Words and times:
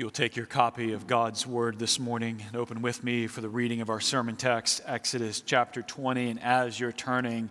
you'll 0.00 0.08
take 0.08 0.34
your 0.34 0.46
copy 0.46 0.94
of 0.94 1.06
God's 1.06 1.46
Word 1.46 1.78
this 1.78 2.00
morning 2.00 2.42
and 2.46 2.56
open 2.56 2.80
with 2.80 3.04
me 3.04 3.26
for 3.26 3.42
the 3.42 3.50
reading 3.50 3.82
of 3.82 3.90
our 3.90 4.00
sermon 4.00 4.34
text, 4.34 4.80
Exodus 4.86 5.42
chapter 5.42 5.82
20. 5.82 6.30
And 6.30 6.42
as 6.42 6.80
you're 6.80 6.90
turning, 6.90 7.50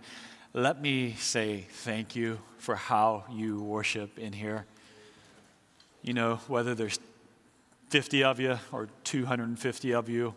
let 0.56 0.82
me 0.82 1.14
say 1.20 1.68
thank 1.70 2.16
you 2.16 2.40
for 2.58 2.76
how 2.76 3.26
you 3.32 3.62
worship 3.62 4.18
in 4.18 4.34
here. 4.34 4.66
You 6.02 6.16
know, 6.16 6.38
whether 6.48 6.74
there's 6.74 7.00
50 7.92 8.24
of 8.24 8.40
you 8.40 8.58
or 8.72 8.90
250 9.04 9.94
of 9.94 10.10
you, 10.10 10.34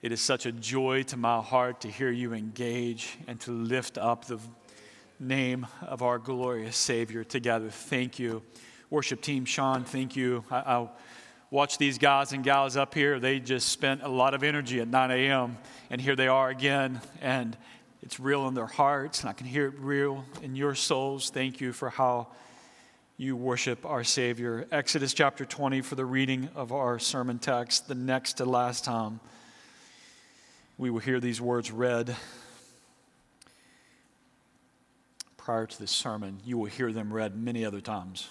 it 0.00 0.12
is 0.12 0.20
such 0.20 0.46
a 0.46 0.52
joy 0.52 1.02
to 1.02 1.16
my 1.16 1.40
heart 1.40 1.80
to 1.80 1.88
hear 1.88 2.12
you 2.12 2.34
engage 2.34 3.18
and 3.26 3.40
to 3.40 3.50
lift 3.50 3.98
up 3.98 4.26
the 4.26 4.38
name 5.18 5.66
of 5.80 6.02
our 6.02 6.20
glorious 6.20 6.76
Savior 6.76 7.24
together. 7.24 7.68
Thank 7.68 8.20
you. 8.20 8.44
Worship 8.90 9.20
team, 9.22 9.44
Sean, 9.44 9.82
thank 9.82 10.14
you. 10.14 10.44
I, 10.48 10.56
I 10.58 10.88
watch 11.52 11.76
these 11.76 11.98
guys 11.98 12.32
and 12.32 12.42
gals 12.42 12.78
up 12.78 12.94
here. 12.94 13.20
They 13.20 13.38
just 13.38 13.68
spent 13.68 14.02
a 14.02 14.08
lot 14.08 14.32
of 14.32 14.42
energy 14.42 14.80
at 14.80 14.88
9 14.88 15.10
a.m., 15.10 15.58
and 15.90 16.00
here 16.00 16.16
they 16.16 16.26
are 16.26 16.48
again. 16.48 17.00
And 17.20 17.56
it's 18.02 18.18
real 18.18 18.48
in 18.48 18.54
their 18.54 18.66
hearts, 18.66 19.20
and 19.20 19.28
I 19.28 19.34
can 19.34 19.46
hear 19.46 19.66
it 19.66 19.74
real 19.78 20.24
in 20.42 20.56
your 20.56 20.74
souls. 20.74 21.28
Thank 21.28 21.60
you 21.60 21.74
for 21.74 21.90
how 21.90 22.28
you 23.18 23.36
worship 23.36 23.84
our 23.84 24.02
Savior. 24.02 24.66
Exodus 24.72 25.12
chapter 25.12 25.44
20 25.44 25.82
for 25.82 25.94
the 25.94 26.06
reading 26.06 26.48
of 26.54 26.72
our 26.72 26.98
sermon 26.98 27.38
text, 27.38 27.86
the 27.86 27.94
next 27.94 28.38
to 28.38 28.46
last 28.46 28.84
time 28.84 29.20
we 30.78 30.88
will 30.88 31.00
hear 31.00 31.20
these 31.20 31.40
words 31.40 31.70
read 31.70 32.16
prior 35.36 35.66
to 35.66 35.78
this 35.78 35.90
sermon. 35.90 36.40
You 36.46 36.56
will 36.56 36.70
hear 36.70 36.92
them 36.92 37.12
read 37.12 37.36
many 37.36 37.64
other 37.66 37.82
times. 37.82 38.30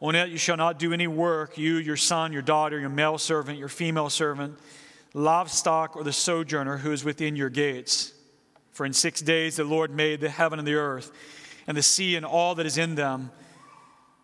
On 0.00 0.14
it 0.14 0.28
you 0.28 0.38
shall 0.38 0.56
not 0.56 0.78
do 0.78 0.92
any 0.92 1.06
work, 1.06 1.58
you, 1.58 1.76
your 1.76 1.96
son, 1.96 2.32
your 2.32 2.42
daughter, 2.42 2.78
your 2.78 2.88
male 2.88 3.18
servant, 3.18 3.58
your 3.58 3.68
female 3.68 4.10
servant, 4.10 4.56
livestock, 5.12 5.96
or 5.96 6.04
the 6.04 6.12
sojourner 6.12 6.78
who 6.78 6.92
is 6.92 7.04
within 7.04 7.34
your 7.34 7.50
gates. 7.50 8.12
For 8.70 8.86
in 8.86 8.92
six 8.92 9.20
days 9.20 9.56
the 9.56 9.64
Lord 9.64 9.90
made 9.90 10.20
the 10.20 10.28
heaven 10.28 10.60
and 10.60 10.68
the 10.68 10.76
earth, 10.76 11.10
and 11.66 11.76
the 11.76 11.82
sea 11.82 12.14
and 12.14 12.24
all 12.24 12.54
that 12.54 12.66
is 12.66 12.78
in 12.78 12.94
them, 12.94 13.32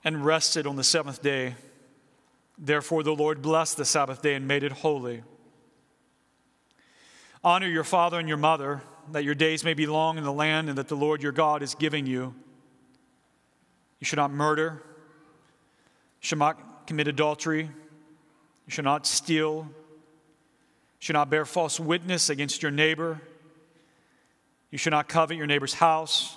and 0.05 0.25
rested 0.25 0.67
on 0.67 0.77
the 0.77 0.85
seventh 0.85 1.23
day. 1.23 1.57
Therefore 2.57 3.03
the 3.03 3.15
Lord 3.15 3.43
blessed 3.43 3.77
the 3.77 3.85
Sabbath 3.85 4.23
day 4.23 4.35
and 4.35 4.47
made 4.47 4.63
it 4.63 4.71
holy. 4.71 5.25
Honor 7.43 7.67
your 7.67 7.85
father 7.85 8.21
and 8.21 8.29
your 8.29 8.39
mother, 8.39 8.83
that 9.11 9.25
your 9.25 9.35
days 9.35 9.65
may 9.65 9.75
be 9.75 9.87
long 9.87 10.19
in 10.19 10.25
the 10.25 10.33
land 10.33 10.69
and 10.69 10.79
that 10.79 10.89
the 10.89 10.95
Lord 10.95 11.21
your 11.21 11.33
God 11.33 11.63
is 11.63 11.75
giving 11.75 12.07
you. 12.07 12.35
You 13.99 14.05
should 14.05 14.17
not 14.19 14.31
murder 14.31 14.83
shall 16.25 16.39
not 16.39 16.87
commit 16.87 17.07
adultery. 17.07 17.63
You 17.63 18.71
shall 18.71 18.85
not 18.85 19.07
steal. 19.07 19.69
You 19.69 20.99
shall 20.99 21.15
not 21.15 21.29
bear 21.29 21.45
false 21.45 21.79
witness 21.79 22.31
against 22.31 22.63
your 22.63 22.71
neighbor. 22.71 23.21
You 24.71 24.79
shall 24.79 24.93
not 24.93 25.07
covet 25.07 25.37
your 25.37 25.47
neighbor's 25.47 25.75
house. 25.75 26.33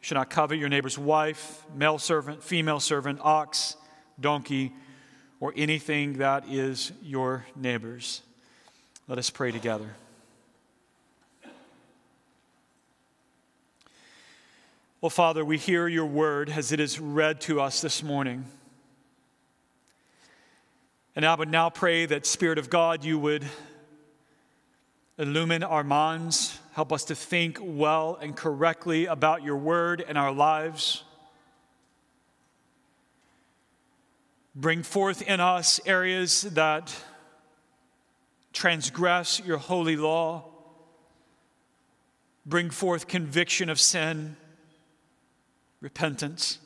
You 0.00 0.06
shall 0.06 0.16
not 0.18 0.30
covet 0.30 0.58
your 0.58 0.68
neighbor's 0.68 0.96
wife, 0.96 1.64
male 1.74 1.98
servant, 1.98 2.44
female 2.44 2.78
servant, 2.78 3.18
ox, 3.22 3.76
donkey, 4.20 4.72
or 5.40 5.52
anything 5.56 6.18
that 6.18 6.44
is 6.48 6.92
your 7.02 7.44
neighbor's. 7.56 8.22
Let 9.08 9.18
us 9.18 9.28
pray 9.28 9.50
together. 9.50 9.88
Well, 15.00 15.10
Father, 15.10 15.44
we 15.44 15.56
hear 15.58 15.88
your 15.88 16.06
word 16.06 16.48
as 16.48 16.70
it 16.70 16.78
is 16.78 17.00
read 17.00 17.40
to 17.42 17.60
us 17.60 17.80
this 17.80 18.04
morning. 18.04 18.44
And 21.16 21.24
I 21.24 21.34
would 21.34 21.50
now 21.50 21.70
pray 21.70 22.06
that, 22.06 22.24
Spirit 22.24 22.58
of 22.58 22.70
God, 22.70 23.04
you 23.04 23.18
would 23.18 23.44
illumine 25.18 25.64
our 25.64 25.82
minds, 25.82 26.58
help 26.72 26.92
us 26.92 27.04
to 27.04 27.14
think 27.14 27.58
well 27.60 28.16
and 28.22 28.36
correctly 28.36 29.06
about 29.06 29.42
your 29.42 29.56
word 29.56 30.04
and 30.06 30.16
our 30.16 30.32
lives. 30.32 31.02
Bring 34.54 34.82
forth 34.82 35.22
in 35.22 35.40
us 35.40 35.80
areas 35.84 36.42
that 36.42 36.94
transgress 38.52 39.40
your 39.44 39.58
holy 39.58 39.96
law. 39.96 40.44
Bring 42.46 42.70
forth 42.70 43.08
conviction 43.08 43.68
of 43.68 43.80
sin, 43.80 44.36
repentance 45.80 46.58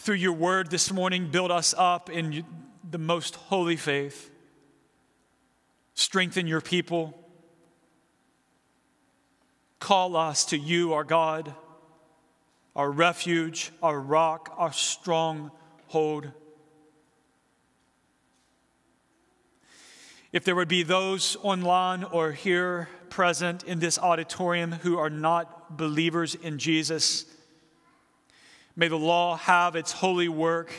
through 0.00 0.14
your 0.14 0.32
word 0.32 0.70
this 0.70 0.90
morning, 0.90 1.30
build 1.30 1.50
us 1.50 1.74
up 1.76 2.08
in 2.08 2.42
the 2.90 2.96
most 2.96 3.34
holy 3.34 3.76
faith. 3.76 4.30
Strengthen 5.92 6.46
your 6.46 6.62
people. 6.62 7.14
Call 9.78 10.16
us 10.16 10.46
to 10.46 10.56
you, 10.56 10.94
our 10.94 11.04
God, 11.04 11.54
our 12.74 12.90
refuge, 12.90 13.72
our 13.82 14.00
rock, 14.00 14.54
our 14.56 14.72
stronghold. 14.72 16.32
If 20.32 20.44
there 20.44 20.56
would 20.56 20.68
be 20.68 20.82
those 20.82 21.36
online 21.42 22.04
or 22.04 22.32
here 22.32 22.88
present 23.10 23.64
in 23.64 23.80
this 23.80 23.98
auditorium 23.98 24.72
who 24.72 24.96
are 24.96 25.10
not 25.10 25.76
believers 25.76 26.34
in 26.34 26.58
Jesus, 26.58 27.26
May 28.80 28.88
the 28.88 28.96
law 28.96 29.36
have 29.36 29.76
its 29.76 29.92
holy 29.92 30.30
work, 30.30 30.72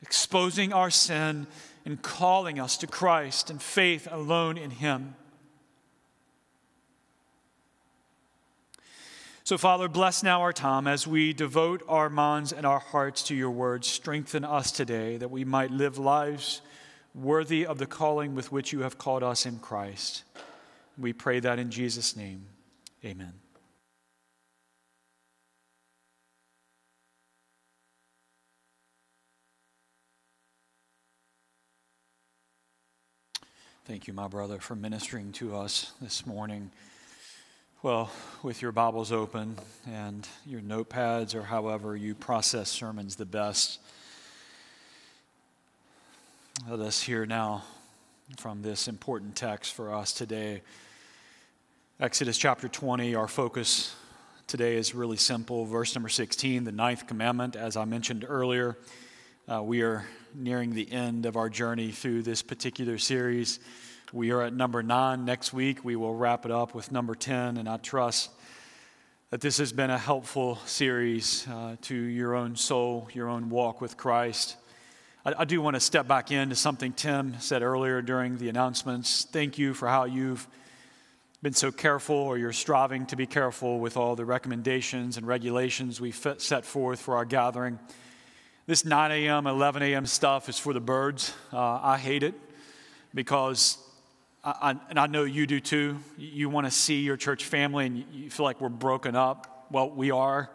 exposing 0.00 0.72
our 0.72 0.88
sin 0.88 1.46
and 1.84 2.00
calling 2.00 2.58
us 2.58 2.78
to 2.78 2.86
Christ 2.86 3.50
and 3.50 3.60
faith 3.60 4.08
alone 4.10 4.56
in 4.56 4.70
Him. 4.70 5.16
So, 9.42 9.58
Father, 9.58 9.86
bless 9.86 10.22
now 10.22 10.40
our 10.40 10.54
time 10.54 10.86
as 10.86 11.06
we 11.06 11.34
devote 11.34 11.82
our 11.86 12.08
minds 12.08 12.54
and 12.54 12.64
our 12.64 12.78
hearts 12.78 13.22
to 13.24 13.34
your 13.34 13.50
word. 13.50 13.84
Strengthen 13.84 14.46
us 14.46 14.72
today 14.72 15.18
that 15.18 15.30
we 15.30 15.44
might 15.44 15.72
live 15.72 15.98
lives 15.98 16.62
worthy 17.14 17.66
of 17.66 17.76
the 17.76 17.84
calling 17.84 18.34
with 18.34 18.50
which 18.50 18.72
you 18.72 18.80
have 18.80 18.96
called 18.96 19.22
us 19.22 19.44
in 19.44 19.58
Christ. 19.58 20.24
We 20.96 21.12
pray 21.12 21.40
that 21.40 21.58
in 21.58 21.70
Jesus' 21.70 22.16
name. 22.16 22.46
Amen. 23.04 23.43
Thank 33.86 34.06
you, 34.06 34.14
my 34.14 34.28
brother, 34.28 34.60
for 34.60 34.74
ministering 34.74 35.30
to 35.32 35.54
us 35.54 35.92
this 36.00 36.24
morning. 36.24 36.70
Well, 37.82 38.10
with 38.42 38.62
your 38.62 38.72
Bibles 38.72 39.12
open 39.12 39.58
and 39.86 40.26
your 40.46 40.62
notepads 40.62 41.34
or 41.34 41.42
however 41.42 41.94
you 41.94 42.14
process 42.14 42.70
sermons 42.70 43.16
the 43.16 43.26
best, 43.26 43.78
let 46.66 46.80
us 46.80 47.02
hear 47.02 47.26
now 47.26 47.62
from 48.38 48.62
this 48.62 48.88
important 48.88 49.36
text 49.36 49.74
for 49.74 49.92
us 49.92 50.14
today. 50.14 50.62
Exodus 52.00 52.38
chapter 52.38 52.68
20, 52.68 53.14
our 53.14 53.28
focus 53.28 53.94
today 54.46 54.76
is 54.76 54.94
really 54.94 55.18
simple. 55.18 55.66
Verse 55.66 55.94
number 55.94 56.08
16, 56.08 56.64
the 56.64 56.72
ninth 56.72 57.06
commandment, 57.06 57.54
as 57.54 57.76
I 57.76 57.84
mentioned 57.84 58.24
earlier. 58.26 58.78
Uh, 59.46 59.62
we 59.62 59.82
are 59.82 60.06
nearing 60.34 60.74
the 60.74 60.90
end 60.90 61.26
of 61.26 61.36
our 61.36 61.48
journey 61.48 61.90
through 61.90 62.22
this 62.22 62.42
particular 62.42 62.98
series. 62.98 63.60
We 64.12 64.30
are 64.32 64.42
at 64.42 64.52
number 64.52 64.82
nine. 64.82 65.24
Next 65.24 65.52
week, 65.52 65.84
we 65.84 65.96
will 65.96 66.14
wrap 66.14 66.44
it 66.44 66.50
up 66.50 66.74
with 66.74 66.90
number 66.90 67.14
10, 67.14 67.56
and 67.56 67.68
I 67.68 67.76
trust 67.76 68.30
that 69.30 69.40
this 69.40 69.58
has 69.58 69.72
been 69.72 69.90
a 69.90 69.98
helpful 69.98 70.56
series 70.66 71.46
uh, 71.48 71.76
to 71.82 71.94
your 71.94 72.34
own 72.34 72.56
soul, 72.56 73.08
your 73.12 73.28
own 73.28 73.48
walk 73.48 73.80
with 73.80 73.96
Christ. 73.96 74.56
I, 75.24 75.34
I 75.38 75.44
do 75.44 75.60
want 75.60 75.74
to 75.74 75.80
step 75.80 76.06
back 76.06 76.30
into 76.30 76.54
something 76.54 76.92
Tim 76.92 77.36
said 77.40 77.62
earlier 77.62 78.02
during 78.02 78.38
the 78.38 78.48
announcements. 78.48 79.24
Thank 79.24 79.58
you 79.58 79.74
for 79.74 79.88
how 79.88 80.04
you've 80.04 80.46
been 81.42 81.52
so 81.52 81.70
careful, 81.70 82.16
or 82.16 82.38
you're 82.38 82.52
striving 82.52 83.06
to 83.06 83.16
be 83.16 83.26
careful 83.26 83.78
with 83.78 83.96
all 83.96 84.16
the 84.16 84.24
recommendations 84.24 85.16
and 85.16 85.26
regulations 85.26 86.00
we 86.00 86.10
set 86.10 86.64
forth 86.64 87.00
for 87.00 87.16
our 87.16 87.24
gathering. 87.24 87.78
This 88.66 88.86
9 88.86 89.12
a.m., 89.12 89.46
11 89.46 89.82
a.m. 89.82 90.06
stuff 90.06 90.48
is 90.48 90.58
for 90.58 90.72
the 90.72 90.80
birds. 90.80 91.34
Uh, 91.52 91.58
I 91.82 91.98
hate 91.98 92.22
it 92.22 92.32
because, 93.12 93.76
I, 94.42 94.54
I, 94.62 94.76
and 94.88 94.98
I 94.98 95.06
know 95.06 95.24
you 95.24 95.46
do 95.46 95.60
too, 95.60 95.98
you 96.16 96.48
want 96.48 96.66
to 96.66 96.70
see 96.70 97.00
your 97.00 97.18
church 97.18 97.44
family 97.44 97.84
and 97.84 98.04
you 98.10 98.30
feel 98.30 98.44
like 98.44 98.62
we're 98.62 98.70
broken 98.70 99.14
up. 99.14 99.66
Well, 99.70 99.90
we 99.90 100.10
are 100.10 100.48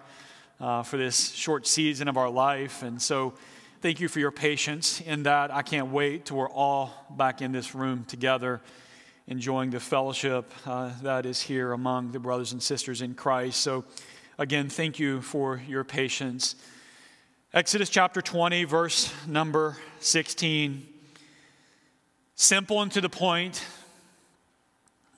uh, 0.59 0.81
for 0.81 0.97
this 0.97 1.33
short 1.33 1.67
season 1.67 2.07
of 2.07 2.17
our 2.17 2.31
life. 2.31 2.81
And 2.81 2.99
so, 2.99 3.35
thank 3.81 3.99
you 3.99 4.07
for 4.07 4.19
your 4.19 4.31
patience 4.31 5.01
in 5.01 5.21
that. 5.23 5.53
I 5.53 5.61
can't 5.61 5.91
wait 5.91 6.25
till 6.25 6.37
we're 6.37 6.49
all 6.49 6.91
back 7.11 7.43
in 7.43 7.51
this 7.51 7.75
room 7.75 8.05
together, 8.05 8.59
enjoying 9.27 9.69
the 9.69 9.79
fellowship 9.79 10.51
uh, 10.65 10.93
that 11.03 11.27
is 11.27 11.43
here 11.43 11.73
among 11.73 12.11
the 12.11 12.19
brothers 12.19 12.53
and 12.53 12.63
sisters 12.63 13.03
in 13.03 13.13
Christ. 13.13 13.61
So, 13.61 13.85
again, 14.39 14.67
thank 14.67 14.97
you 14.97 15.21
for 15.21 15.61
your 15.67 15.83
patience. 15.83 16.55
Exodus 17.51 17.89
chapter 17.89 18.21
20, 18.21 18.65
verse 18.65 19.11
number 19.25 19.75
16. 20.01 20.85
Simple 22.35 22.79
and 22.79 22.91
to 22.91 23.01
the 23.01 23.09
point. 23.09 23.65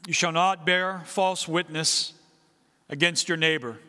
You 0.07 0.13
shall 0.13 0.31
not 0.31 0.65
bear 0.65 1.01
false 1.03 1.45
witness 1.45 2.13
against 2.87 3.27
your 3.27 3.37
neighbor. 3.37 3.79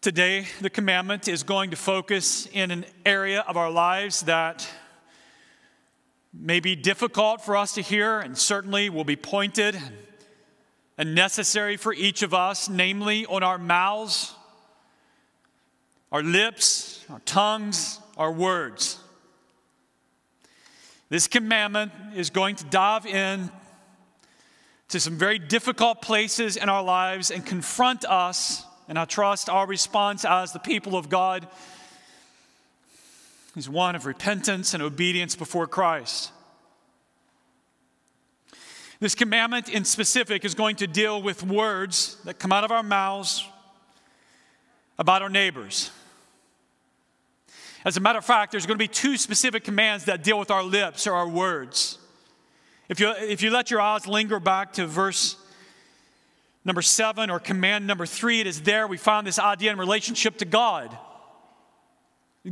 Today, 0.00 0.46
the 0.60 0.70
commandment 0.70 1.26
is 1.26 1.42
going 1.42 1.70
to 1.70 1.76
focus 1.76 2.46
in 2.46 2.70
an 2.70 2.84
area 3.04 3.40
of 3.48 3.56
our 3.56 3.68
lives 3.68 4.20
that 4.20 4.70
may 6.32 6.60
be 6.60 6.76
difficult 6.76 7.40
for 7.40 7.56
us 7.56 7.74
to 7.74 7.82
hear 7.82 8.20
and 8.20 8.38
certainly 8.38 8.88
will 8.88 9.02
be 9.02 9.16
pointed 9.16 9.76
and 10.96 11.16
necessary 11.16 11.76
for 11.76 11.92
each 11.92 12.22
of 12.22 12.32
us, 12.32 12.68
namely 12.68 13.26
on 13.26 13.42
our 13.42 13.58
mouths 13.58 14.32
our 16.10 16.22
lips, 16.22 17.04
our 17.10 17.20
tongues, 17.20 18.00
our 18.16 18.32
words. 18.32 18.98
This 21.10 21.26
commandment 21.26 21.92
is 22.14 22.30
going 22.30 22.56
to 22.56 22.64
dive 22.64 23.06
in 23.06 23.50
to 24.88 25.00
some 25.00 25.16
very 25.16 25.38
difficult 25.38 26.02
places 26.02 26.56
in 26.56 26.68
our 26.68 26.82
lives 26.82 27.30
and 27.30 27.44
confront 27.44 28.04
us. 28.04 28.64
And 28.88 28.98
I 28.98 29.04
trust 29.04 29.50
our 29.50 29.66
response 29.66 30.24
as 30.24 30.52
the 30.52 30.58
people 30.58 30.96
of 30.96 31.08
God 31.08 31.46
is 33.56 33.68
one 33.68 33.96
of 33.96 34.06
repentance 34.06 34.72
and 34.72 34.82
obedience 34.82 35.34
before 35.34 35.66
Christ. 35.66 36.30
This 39.00 39.14
commandment 39.14 39.68
in 39.68 39.84
specific 39.84 40.44
is 40.44 40.54
going 40.54 40.76
to 40.76 40.86
deal 40.86 41.22
with 41.22 41.42
words 41.42 42.16
that 42.24 42.38
come 42.38 42.52
out 42.52 42.64
of 42.64 42.72
our 42.72 42.82
mouths 42.82 43.44
about 44.98 45.22
our 45.22 45.28
neighbors. 45.28 45.90
As 47.84 47.96
a 47.96 48.00
matter 48.00 48.18
of 48.18 48.24
fact, 48.24 48.52
there's 48.52 48.66
going 48.66 48.78
to 48.78 48.82
be 48.82 48.88
two 48.88 49.16
specific 49.16 49.64
commands 49.64 50.04
that 50.06 50.22
deal 50.22 50.38
with 50.38 50.50
our 50.50 50.62
lips 50.62 51.06
or 51.06 51.14
our 51.14 51.28
words. 51.28 51.98
If 52.88 53.00
you, 53.00 53.10
if 53.10 53.42
you 53.42 53.50
let 53.50 53.70
your 53.70 53.80
eyes 53.80 54.06
linger 54.06 54.40
back 54.40 54.72
to 54.74 54.86
verse 54.86 55.36
number 56.64 56.82
seven 56.82 57.30
or 57.30 57.38
command 57.38 57.86
number 57.86 58.06
three, 58.06 58.40
it 58.40 58.46
is 58.46 58.62
there 58.62 58.86
we 58.86 58.96
find 58.96 59.26
this 59.26 59.38
idea 59.38 59.72
in 59.72 59.78
relationship 59.78 60.38
to 60.38 60.44
God. 60.44 60.96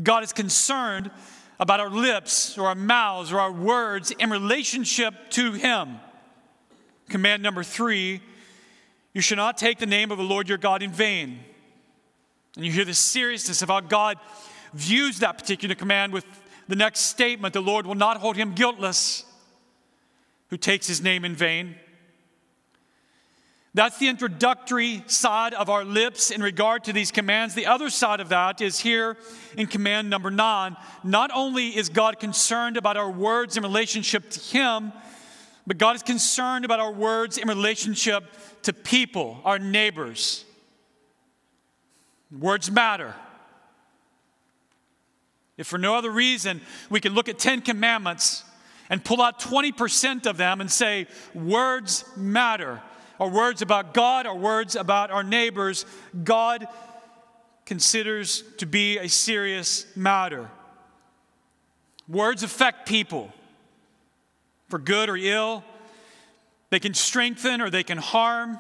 God 0.03 0.23
is 0.23 0.33
concerned 0.33 1.11
about 1.59 1.81
our 1.81 1.91
lips 1.91 2.59
or 2.59 2.69
our 2.69 2.75
mouths 2.75 3.33
or 3.33 3.41
our 3.41 3.53
words 3.53 4.11
in 4.13 4.31
relationship 4.31 5.15
to 5.31 5.53
Him. 5.53 5.99
Command 7.09 7.43
number 7.43 7.63
three 7.63 8.21
you 9.17 9.23
should 9.23 9.39
not 9.39 9.57
take 9.57 9.79
the 9.79 9.87
name 9.87 10.11
of 10.11 10.19
the 10.19 10.25
Lord 10.25 10.47
your 10.47 10.59
God 10.59 10.83
in 10.83 10.91
vain. 10.91 11.39
And 12.55 12.67
you 12.67 12.71
hear 12.71 12.85
the 12.85 12.93
seriousness 12.93 13.63
of 13.63 13.71
how 13.71 13.81
God 13.81 14.19
views 14.77 15.21
that 15.21 15.39
particular 15.39 15.75
command 15.75 16.13
with 16.13 16.25
the 16.69 16.77
next 16.77 17.01
statement 17.01 17.55
the 17.55 17.61
Lord 17.61 17.87
will 17.87 17.95
not 17.95 18.19
hold 18.19 18.37
him 18.37 18.53
guiltless 18.55 19.25
who 20.51 20.57
takes 20.57 20.87
his 20.87 21.03
name 21.03 21.25
in 21.25 21.35
vain. 21.35 21.77
That's 23.75 23.99
the 23.99 24.09
introductory 24.09 25.05
side 25.07 25.53
of 25.53 25.69
our 25.69 25.85
lips 25.85 26.31
in 26.31 26.43
regard 26.43 26.85
to 26.85 26.95
these 26.95 27.11
commands. 27.11 27.55
The 27.55 27.67
other 27.67 27.91
side 27.91 28.21
of 28.21 28.31
that 28.31 28.63
is 28.63 28.81
here 28.81 29.19
in 29.59 29.67
command 29.67 30.09
number 30.09 30.31
nine. 30.31 30.77
Not 31.05 31.31
only 31.35 31.77
is 31.77 31.91
God 31.91 32.19
concerned 32.19 32.79
about 32.79 32.97
our 32.97 33.11
words 33.11 33.59
in 33.59 33.63
relationship 33.63 34.31
to 34.31 34.41
Him, 34.41 34.95
but 35.67 35.77
God 35.77 35.95
is 35.95 36.03
concerned 36.03 36.65
about 36.65 36.81
our 36.81 36.93
words 36.93 37.37
in 37.37 37.49
relationship 37.49 38.25
to 38.63 38.73
people, 38.73 39.41
our 39.45 39.59
neighbors. 39.59 40.47
Words 42.31 42.71
matter. 42.71 43.15
If 45.57 45.67
for 45.67 45.79
no 45.79 45.95
other 45.95 46.11
reason, 46.11 46.61
we 46.91 47.01
can 47.01 47.15
look 47.15 47.29
at 47.29 47.39
10 47.39 47.63
commandments 47.63 48.45
and 48.91 49.05
pull 49.05 49.23
out 49.23 49.41
20% 49.41 50.27
of 50.27 50.37
them 50.37 50.61
and 50.61 50.71
say, 50.71 51.07
words 51.35 52.05
matter. 52.17 52.83
Or 53.19 53.31
words 53.31 53.63
about 53.63 53.95
God, 53.95 54.27
or 54.27 54.37
words 54.37 54.77
about 54.77 55.11
our 55.11 55.25
neighbors, 55.25 55.87
God 56.23 56.69
considers 57.65 58.45
to 58.59 58.67
be 58.67 58.99
a 58.99 59.09
serious 59.09 59.87
matter. 59.97 60.51
Words 62.09 62.43
affect 62.43 62.87
people 62.87 63.33
for 64.69 64.79
good 64.79 65.09
or 65.09 65.17
ill. 65.17 65.65
They 66.71 66.79
can 66.79 66.93
strengthen 66.93 67.61
or 67.61 67.71
they 67.71 67.83
can 67.83 67.99
harm. 67.99 68.59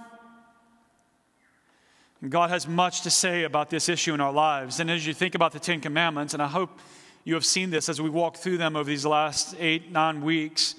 God 2.28 2.50
has 2.50 2.66
much 2.66 3.02
to 3.02 3.10
say 3.10 3.44
about 3.44 3.70
this 3.70 3.88
issue 3.88 4.14
in 4.14 4.20
our 4.20 4.32
lives. 4.32 4.80
And 4.80 4.90
as 4.90 5.06
you 5.06 5.12
think 5.12 5.34
about 5.34 5.52
the 5.52 5.60
Ten 5.60 5.80
Commandments, 5.80 6.32
and 6.32 6.42
I 6.42 6.46
hope 6.46 6.80
you 7.24 7.34
have 7.34 7.44
seen 7.44 7.70
this 7.70 7.88
as 7.88 8.00
we 8.00 8.08
walk 8.08 8.36
through 8.36 8.58
them 8.58 8.74
over 8.74 8.88
these 8.88 9.04
last 9.04 9.54
eight, 9.58 9.90
nine 9.90 10.22
weeks, 10.22 10.76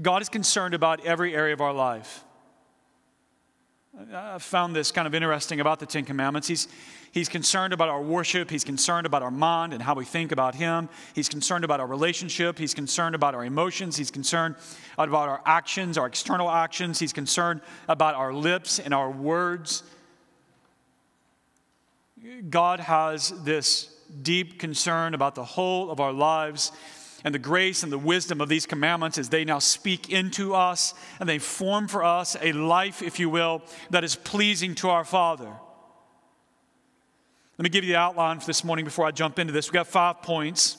God 0.00 0.20
is 0.22 0.28
concerned 0.28 0.74
about 0.74 1.04
every 1.04 1.34
area 1.34 1.52
of 1.52 1.60
our 1.60 1.72
life. 1.72 2.24
I 4.14 4.38
found 4.38 4.74
this 4.74 4.92
kind 4.92 5.06
of 5.06 5.14
interesting 5.14 5.60
about 5.60 5.78
the 5.78 5.86
Ten 5.86 6.04
Commandments. 6.04 6.48
He's, 6.48 6.68
he's 7.12 7.28
concerned 7.28 7.72
about 7.72 7.88
our 7.88 8.00
worship. 8.00 8.50
He's 8.50 8.64
concerned 8.64 9.04
about 9.04 9.22
our 9.22 9.30
mind 9.30 9.72
and 9.72 9.82
how 9.82 9.94
we 9.94 10.04
think 10.04 10.32
about 10.32 10.54
Him. 10.54 10.88
He's 11.14 11.28
concerned 11.28 11.64
about 11.64 11.80
our 11.80 11.86
relationship. 11.86 12.58
He's 12.58 12.72
concerned 12.72 13.14
about 13.14 13.34
our 13.34 13.44
emotions. 13.44 13.96
He's 13.96 14.10
concerned 14.10 14.56
about 14.96 15.28
our 15.28 15.42
actions, 15.44 15.98
our 15.98 16.06
external 16.06 16.50
actions. 16.50 16.98
He's 16.98 17.12
concerned 17.12 17.60
about 17.88 18.14
our 18.14 18.32
lips 18.32 18.78
and 18.78 18.94
our 18.94 19.10
words. 19.10 19.82
God 22.48 22.80
has 22.80 23.30
this 23.44 23.94
deep 24.22 24.58
concern 24.58 25.14
about 25.14 25.34
the 25.34 25.44
whole 25.44 25.90
of 25.90 26.00
our 26.00 26.12
lives 26.12 26.72
and 27.24 27.34
the 27.34 27.38
grace 27.38 27.82
and 27.82 27.92
the 27.92 27.98
wisdom 27.98 28.40
of 28.40 28.48
these 28.48 28.66
commandments 28.66 29.18
as 29.18 29.28
they 29.28 29.44
now 29.44 29.58
speak 29.58 30.10
into 30.10 30.54
us 30.54 30.94
and 31.18 31.28
they 31.28 31.38
form 31.38 31.88
for 31.88 32.02
us 32.02 32.36
a 32.40 32.52
life, 32.52 33.02
if 33.02 33.18
you 33.18 33.30
will, 33.30 33.62
that 33.90 34.04
is 34.04 34.16
pleasing 34.16 34.74
to 34.76 34.88
our 34.88 35.04
Father. 35.04 35.50
Let 37.58 37.62
me 37.62 37.68
give 37.68 37.84
you 37.84 37.92
the 37.92 37.98
outline 37.98 38.40
for 38.40 38.46
this 38.46 38.64
morning 38.64 38.84
before 38.84 39.04
I 39.04 39.10
jump 39.10 39.38
into 39.38 39.52
this. 39.52 39.68
We've 39.68 39.74
got 39.74 39.86
five 39.86 40.22
points. 40.22 40.78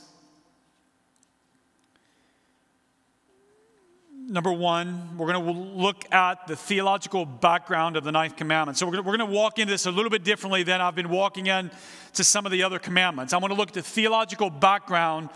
Number 4.32 4.52
one, 4.52 5.18
we're 5.18 5.32
going 5.32 5.46
to 5.46 5.52
look 5.52 6.12
at 6.12 6.48
the 6.48 6.56
theological 6.56 7.26
background 7.26 7.98
of 7.98 8.06
the 8.06 8.14
ninth 8.14 8.38
commandment. 8.38 8.78
So 8.78 8.88
we're 8.88 9.02
going 9.02 9.20
to 9.20 9.26
walk 9.26 9.60
into 9.60 9.74
this 9.74 9.86
a 9.86 9.92
little 9.92 10.10
bit 10.10 10.24
differently 10.24 10.64
than 10.64 10.80
I've 10.80 10.96
been 10.96 11.10
walking 11.10 11.48
into 11.48 11.74
some 12.14 12.46
of 12.46 12.54
the 12.54 12.64
other 12.64 12.80
commandments. 12.80 13.34
I 13.34 13.38
want 13.38 13.52
to 13.52 13.58
look 13.58 13.68
at 13.68 13.74
the 13.74 13.82
theological 13.82 14.50
background 14.50 15.30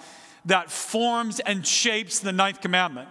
that 0.46 0.72
forms 0.72 1.42
and 1.42 1.68
shapes 1.68 2.20
the 2.20 2.32
ninth 2.32 2.62
commandment. 2.62 3.10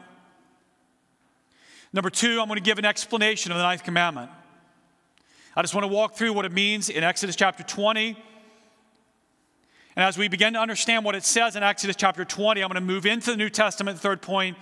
Number 1.92 2.08
two, 2.08 2.40
I'm 2.40 2.48
going 2.48 2.56
to 2.56 2.62
give 2.62 2.78
an 2.78 2.86
explanation 2.86 3.52
of 3.52 3.58
the 3.58 3.64
ninth 3.64 3.84
commandment. 3.84 4.30
I 5.54 5.60
just 5.60 5.74
want 5.74 5.84
to 5.84 5.92
walk 5.92 6.14
through 6.14 6.32
what 6.32 6.46
it 6.46 6.52
means 6.52 6.88
in 6.88 7.04
Exodus 7.04 7.36
chapter 7.36 7.62
20. 7.62 8.16
And 9.96 10.04
as 10.04 10.16
we 10.16 10.28
begin 10.28 10.54
to 10.54 10.58
understand 10.60 11.04
what 11.04 11.14
it 11.14 11.24
says 11.24 11.56
in 11.56 11.62
Exodus 11.62 11.94
chapter 11.94 12.24
20, 12.24 12.62
I'm 12.62 12.68
going 12.68 12.74
to 12.74 12.80
move 12.80 13.04
into 13.04 13.30
the 13.30 13.36
New 13.36 13.50
Testament, 13.50 14.00
third 14.00 14.22
point, 14.22 14.56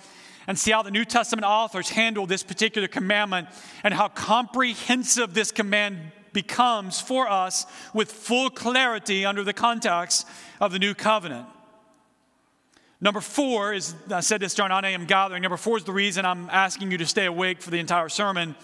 and 0.47 0.59
see 0.59 0.71
how 0.71 0.83
the 0.83 0.91
New 0.91 1.05
Testament 1.05 1.45
authors 1.45 1.91
handle 1.91 2.27
this 2.27 2.43
particular 2.43 2.89
commandment 2.89 3.49
and 3.85 3.95
how 3.95 4.09
comprehensive 4.09 5.35
this 5.35 5.53
command 5.53 5.99
becomes 6.33 7.01
for 7.01 7.29
us 7.29 7.67
with 7.93 8.11
full 8.11 8.51
clarity 8.51 9.25
under 9.25 9.45
the 9.45 9.53
context 9.53 10.27
of 10.61 10.73
the 10.73 10.79
new 10.79 10.95
covenant. 10.95 11.47
Number 13.01 13.21
four 13.21 13.75
is, 13.75 13.95
I 14.11 14.21
said 14.21 14.41
this 14.41 14.55
during 14.55 14.71
9 14.71 14.85
a.m. 14.85 15.07
gathering, 15.07 15.43
number 15.43 15.57
four 15.57 15.77
is 15.77 15.85
the 15.85 15.93
reason 15.93 16.25
I'm 16.25 16.49
asking 16.51 16.93
you 16.93 16.99
to 16.99 17.07
stay 17.07 17.27
awake 17.27 17.61
for 17.61 17.71
the 17.71 17.79
entire 17.79 18.09
sermon. 18.09 18.55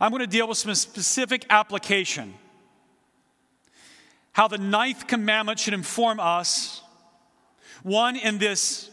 I'm 0.00 0.10
going 0.10 0.20
to 0.20 0.26
deal 0.26 0.46
with 0.46 0.58
some 0.58 0.74
specific 0.74 1.46
application. 1.48 2.34
How 4.32 4.48
the 4.48 4.58
ninth 4.58 5.06
commandment 5.06 5.58
should 5.58 5.72
inform 5.72 6.20
us, 6.20 6.82
one, 7.82 8.16
in 8.16 8.36
this 8.36 8.90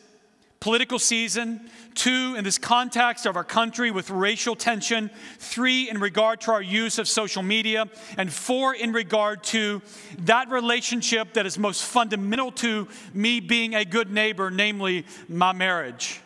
political 0.62 1.00
season, 1.00 1.70
two, 1.96 2.36
in 2.36 2.44
this 2.44 2.58
context 2.58 3.26
of 3.26 3.36
our 3.36 3.44
country 3.44 3.92
with 3.92 4.10
racial 4.10 4.56
tension, 4.56 5.10
three, 5.40 5.90
in 5.90 6.00
regard 6.00 6.42
to 6.42 6.52
our 6.52 6.62
use 6.62 7.00
of 7.00 7.08
social 7.08 7.44
media, 7.44 7.88
and 8.18 8.32
four, 8.32 8.76
in 8.76 8.94
regard 8.94 9.44
to 9.44 9.82
that 10.20 10.50
relationship 10.50 11.34
that 11.34 11.46
is 11.46 11.58
most 11.58 11.84
fundamental 11.84 12.52
to 12.52 12.88
me 13.14 13.40
being 13.40 13.76
a 13.76 13.86
good 13.86 14.12
neighbor, 14.12 14.50
namely 14.50 15.06
my 15.28 15.54
marriage. 15.54 16.20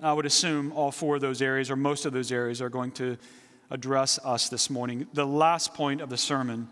I 0.00 0.12
would 0.12 0.26
assume 0.26 0.72
all 0.72 0.90
four 0.90 1.16
of 1.16 1.20
those 1.20 1.40
areas, 1.40 1.70
or 1.70 1.76
most 1.76 2.04
of 2.04 2.12
those 2.12 2.32
areas, 2.32 2.60
are 2.60 2.68
going 2.68 2.92
to 2.92 3.16
address 3.70 4.18
us 4.24 4.48
this 4.48 4.68
morning. 4.68 5.06
The 5.14 5.26
last 5.26 5.74
point 5.74 6.00
of 6.00 6.10
the 6.10 6.16
sermon 6.16 6.68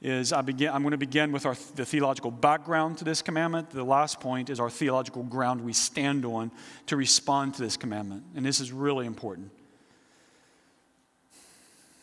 is 0.00 0.32
I 0.32 0.42
begin, 0.42 0.70
I'm 0.70 0.82
going 0.82 0.92
to 0.92 0.98
begin 0.98 1.32
with 1.32 1.44
our, 1.44 1.56
the 1.74 1.84
theological 1.84 2.30
background 2.30 2.98
to 2.98 3.04
this 3.04 3.20
commandment. 3.20 3.70
The 3.70 3.84
last 3.84 4.20
point 4.20 4.48
is 4.48 4.60
our 4.60 4.70
theological 4.70 5.24
ground 5.24 5.60
we 5.62 5.72
stand 5.72 6.24
on 6.24 6.52
to 6.86 6.96
respond 6.96 7.54
to 7.54 7.62
this 7.62 7.76
commandment. 7.76 8.22
And 8.36 8.46
this 8.46 8.60
is 8.60 8.72
really 8.72 9.06
important. 9.06 9.50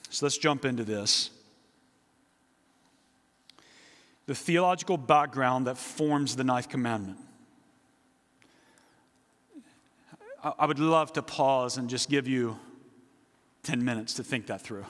So 0.10 0.26
let's 0.26 0.38
jump 0.38 0.66
into 0.66 0.84
this. 0.84 1.30
The 4.28 4.36
theological 4.36 4.98
background 4.98 5.68
that 5.68 5.78
forms 5.78 6.36
the 6.36 6.44
ninth 6.44 6.70
commandment. 6.70 7.20
I 10.60 10.66
would 10.66 10.80
love 10.80 11.14
to 11.14 11.22
pause 11.22 11.78
and 11.78 11.90
just 11.90 12.10
give 12.10 12.28
you 12.28 12.60
10 13.64 13.84
minutes 13.84 14.14
to 14.16 14.24
think 14.24 14.48
that 14.48 14.62
through. 14.62 14.86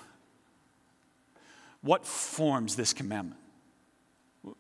What 1.86 2.04
forms 2.04 2.76
this 2.76 2.94
commandment? 2.94 3.40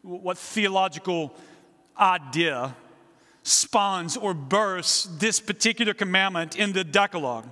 What 0.03 0.37
theological 0.37 1.35
idea 1.97 2.75
spawns 3.41 4.15
or 4.15 4.35
bursts 4.35 5.05
this 5.17 5.39
particular 5.39 5.95
commandment 5.95 6.55
in 6.55 6.73
the 6.73 6.83
Decalogue? 6.83 7.49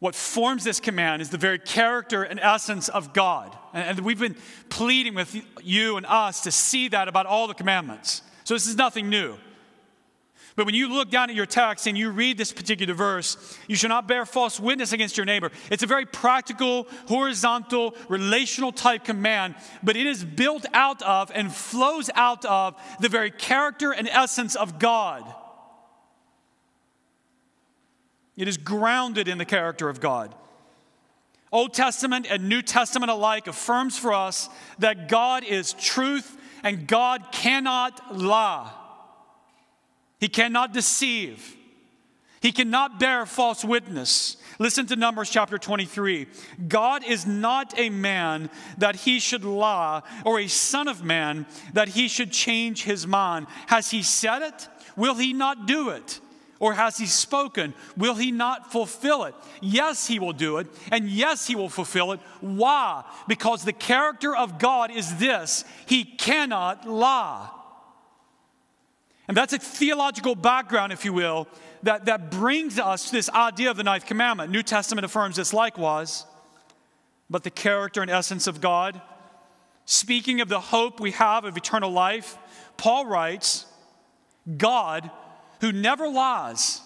What 0.00 0.14
forms 0.14 0.64
this 0.64 0.80
command 0.80 1.22
is 1.22 1.30
the 1.30 1.38
very 1.38 1.58
character 1.58 2.24
and 2.24 2.38
essence 2.38 2.90
of 2.90 3.14
God. 3.14 3.56
And 3.72 4.00
we've 4.00 4.20
been 4.20 4.36
pleading 4.68 5.14
with 5.14 5.34
you 5.62 5.96
and 5.96 6.04
us 6.04 6.42
to 6.42 6.52
see 6.52 6.88
that 6.88 7.08
about 7.08 7.24
all 7.24 7.46
the 7.46 7.54
commandments. 7.54 8.20
So 8.44 8.52
this 8.52 8.66
is 8.66 8.76
nothing 8.76 9.08
new. 9.08 9.38
But 10.60 10.66
when 10.66 10.74
you 10.74 10.90
look 10.90 11.08
down 11.08 11.30
at 11.30 11.36
your 11.36 11.46
text 11.46 11.86
and 11.86 11.96
you 11.96 12.10
read 12.10 12.36
this 12.36 12.52
particular 12.52 12.92
verse, 12.92 13.56
you 13.66 13.76
shall 13.76 13.88
not 13.88 14.06
bear 14.06 14.26
false 14.26 14.60
witness 14.60 14.92
against 14.92 15.16
your 15.16 15.24
neighbor. 15.24 15.50
It's 15.70 15.82
a 15.82 15.86
very 15.86 16.04
practical, 16.04 16.86
horizontal, 17.08 17.94
relational 18.10 18.70
type 18.70 19.04
command, 19.04 19.54
but 19.82 19.96
it 19.96 20.06
is 20.06 20.22
built 20.22 20.66
out 20.74 21.00
of 21.00 21.32
and 21.34 21.50
flows 21.50 22.10
out 22.14 22.44
of 22.44 22.78
the 23.00 23.08
very 23.08 23.30
character 23.30 23.90
and 23.90 24.06
essence 24.06 24.54
of 24.54 24.78
God. 24.78 25.24
It 28.36 28.46
is 28.46 28.58
grounded 28.58 29.28
in 29.28 29.38
the 29.38 29.46
character 29.46 29.88
of 29.88 29.98
God. 29.98 30.34
Old 31.50 31.72
Testament 31.72 32.26
and 32.28 32.50
New 32.50 32.60
Testament 32.60 33.10
alike 33.10 33.46
affirms 33.46 33.96
for 33.96 34.12
us 34.12 34.50
that 34.78 35.08
God 35.08 35.42
is 35.42 35.72
truth 35.72 36.36
and 36.62 36.86
God 36.86 37.32
cannot 37.32 38.14
lie. 38.14 38.74
He 40.20 40.28
cannot 40.28 40.72
deceive. 40.72 41.56
He 42.40 42.52
cannot 42.52 43.00
bear 43.00 43.26
false 43.26 43.64
witness. 43.64 44.36
Listen 44.58 44.86
to 44.86 44.96
Numbers 44.96 45.30
chapter 45.30 45.58
23. 45.58 46.26
God 46.68 47.04
is 47.04 47.26
not 47.26 47.78
a 47.78 47.90
man 47.90 48.50
that 48.78 48.96
he 48.96 49.18
should 49.18 49.44
lie, 49.44 50.02
or 50.24 50.38
a 50.38 50.46
son 50.46 50.88
of 50.88 51.02
man 51.02 51.46
that 51.72 51.88
he 51.88 52.08
should 52.08 52.30
change 52.30 52.84
his 52.84 53.06
mind. 53.06 53.46
Has 53.66 53.90
he 53.90 54.02
said 54.02 54.42
it? 54.42 54.68
Will 54.96 55.14
he 55.14 55.32
not 55.32 55.66
do 55.66 55.90
it? 55.90 56.20
Or 56.58 56.74
has 56.74 56.98
he 56.98 57.06
spoken? 57.06 57.72
Will 57.96 58.14
he 58.14 58.30
not 58.30 58.70
fulfill 58.70 59.24
it? 59.24 59.34
Yes, 59.62 60.06
he 60.06 60.18
will 60.18 60.34
do 60.34 60.58
it, 60.58 60.66
and 60.92 61.08
yes, 61.08 61.46
he 61.46 61.56
will 61.56 61.70
fulfill 61.70 62.12
it. 62.12 62.20
Why? 62.40 63.04
Because 63.26 63.64
the 63.64 63.72
character 63.72 64.36
of 64.36 64.58
God 64.58 64.90
is 64.90 65.16
this 65.16 65.64
He 65.86 66.04
cannot 66.04 66.86
lie. 66.86 67.48
And 69.30 69.36
that's 69.36 69.52
a 69.52 69.60
theological 69.60 70.34
background, 70.34 70.92
if 70.92 71.04
you 71.04 71.12
will, 71.12 71.46
that, 71.84 72.06
that 72.06 72.32
brings 72.32 72.80
us 72.80 73.04
to 73.04 73.12
this 73.12 73.30
idea 73.30 73.70
of 73.70 73.76
the 73.76 73.84
ninth 73.84 74.04
commandment. 74.04 74.50
New 74.50 74.64
Testament 74.64 75.04
affirms 75.04 75.36
this 75.36 75.52
likewise. 75.52 76.26
But 77.30 77.44
the 77.44 77.50
character 77.52 78.02
and 78.02 78.10
essence 78.10 78.48
of 78.48 78.60
God, 78.60 79.00
speaking 79.84 80.40
of 80.40 80.48
the 80.48 80.58
hope 80.58 80.98
we 80.98 81.12
have 81.12 81.44
of 81.44 81.56
eternal 81.56 81.92
life, 81.92 82.38
Paul 82.76 83.06
writes, 83.06 83.66
God, 84.56 85.08
who 85.60 85.70
never 85.70 86.08
lies, 86.08 86.80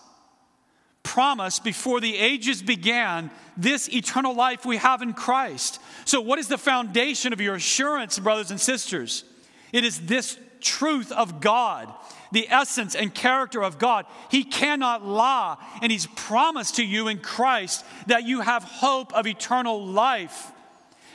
promised 1.02 1.64
before 1.64 1.98
the 1.98 2.14
ages 2.14 2.60
began 2.60 3.30
this 3.56 3.88
eternal 3.88 4.34
life 4.34 4.66
we 4.66 4.76
have 4.76 5.00
in 5.00 5.14
Christ. 5.14 5.80
So, 6.04 6.20
what 6.20 6.38
is 6.38 6.48
the 6.48 6.58
foundation 6.58 7.32
of 7.32 7.40
your 7.40 7.54
assurance, 7.54 8.18
brothers 8.18 8.50
and 8.50 8.60
sisters? 8.60 9.24
It 9.72 9.82
is 9.82 10.04
this 10.04 10.38
truth 10.60 11.12
of 11.12 11.40
God 11.40 11.92
the 12.34 12.48
essence 12.50 12.94
and 12.94 13.14
character 13.14 13.62
of 13.62 13.78
God. 13.78 14.06
He 14.30 14.44
cannot 14.44 15.06
lie, 15.06 15.56
and 15.80 15.90
He's 15.90 16.06
promised 16.06 16.76
to 16.76 16.84
you 16.84 17.08
in 17.08 17.18
Christ 17.18 17.84
that 18.08 18.24
you 18.24 18.40
have 18.42 18.62
hope 18.64 19.14
of 19.14 19.26
eternal 19.26 19.84
life. 19.86 20.52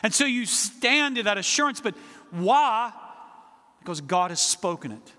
And 0.01 0.13
so 0.13 0.25
you 0.25 0.45
stand 0.45 1.17
in 1.17 1.25
that 1.25 1.37
assurance, 1.37 1.81
but 1.81 1.93
why? 2.31 2.91
Because 3.79 4.01
God 4.01 4.31
has 4.31 4.41
spoken 4.41 4.91
it. 4.91 5.13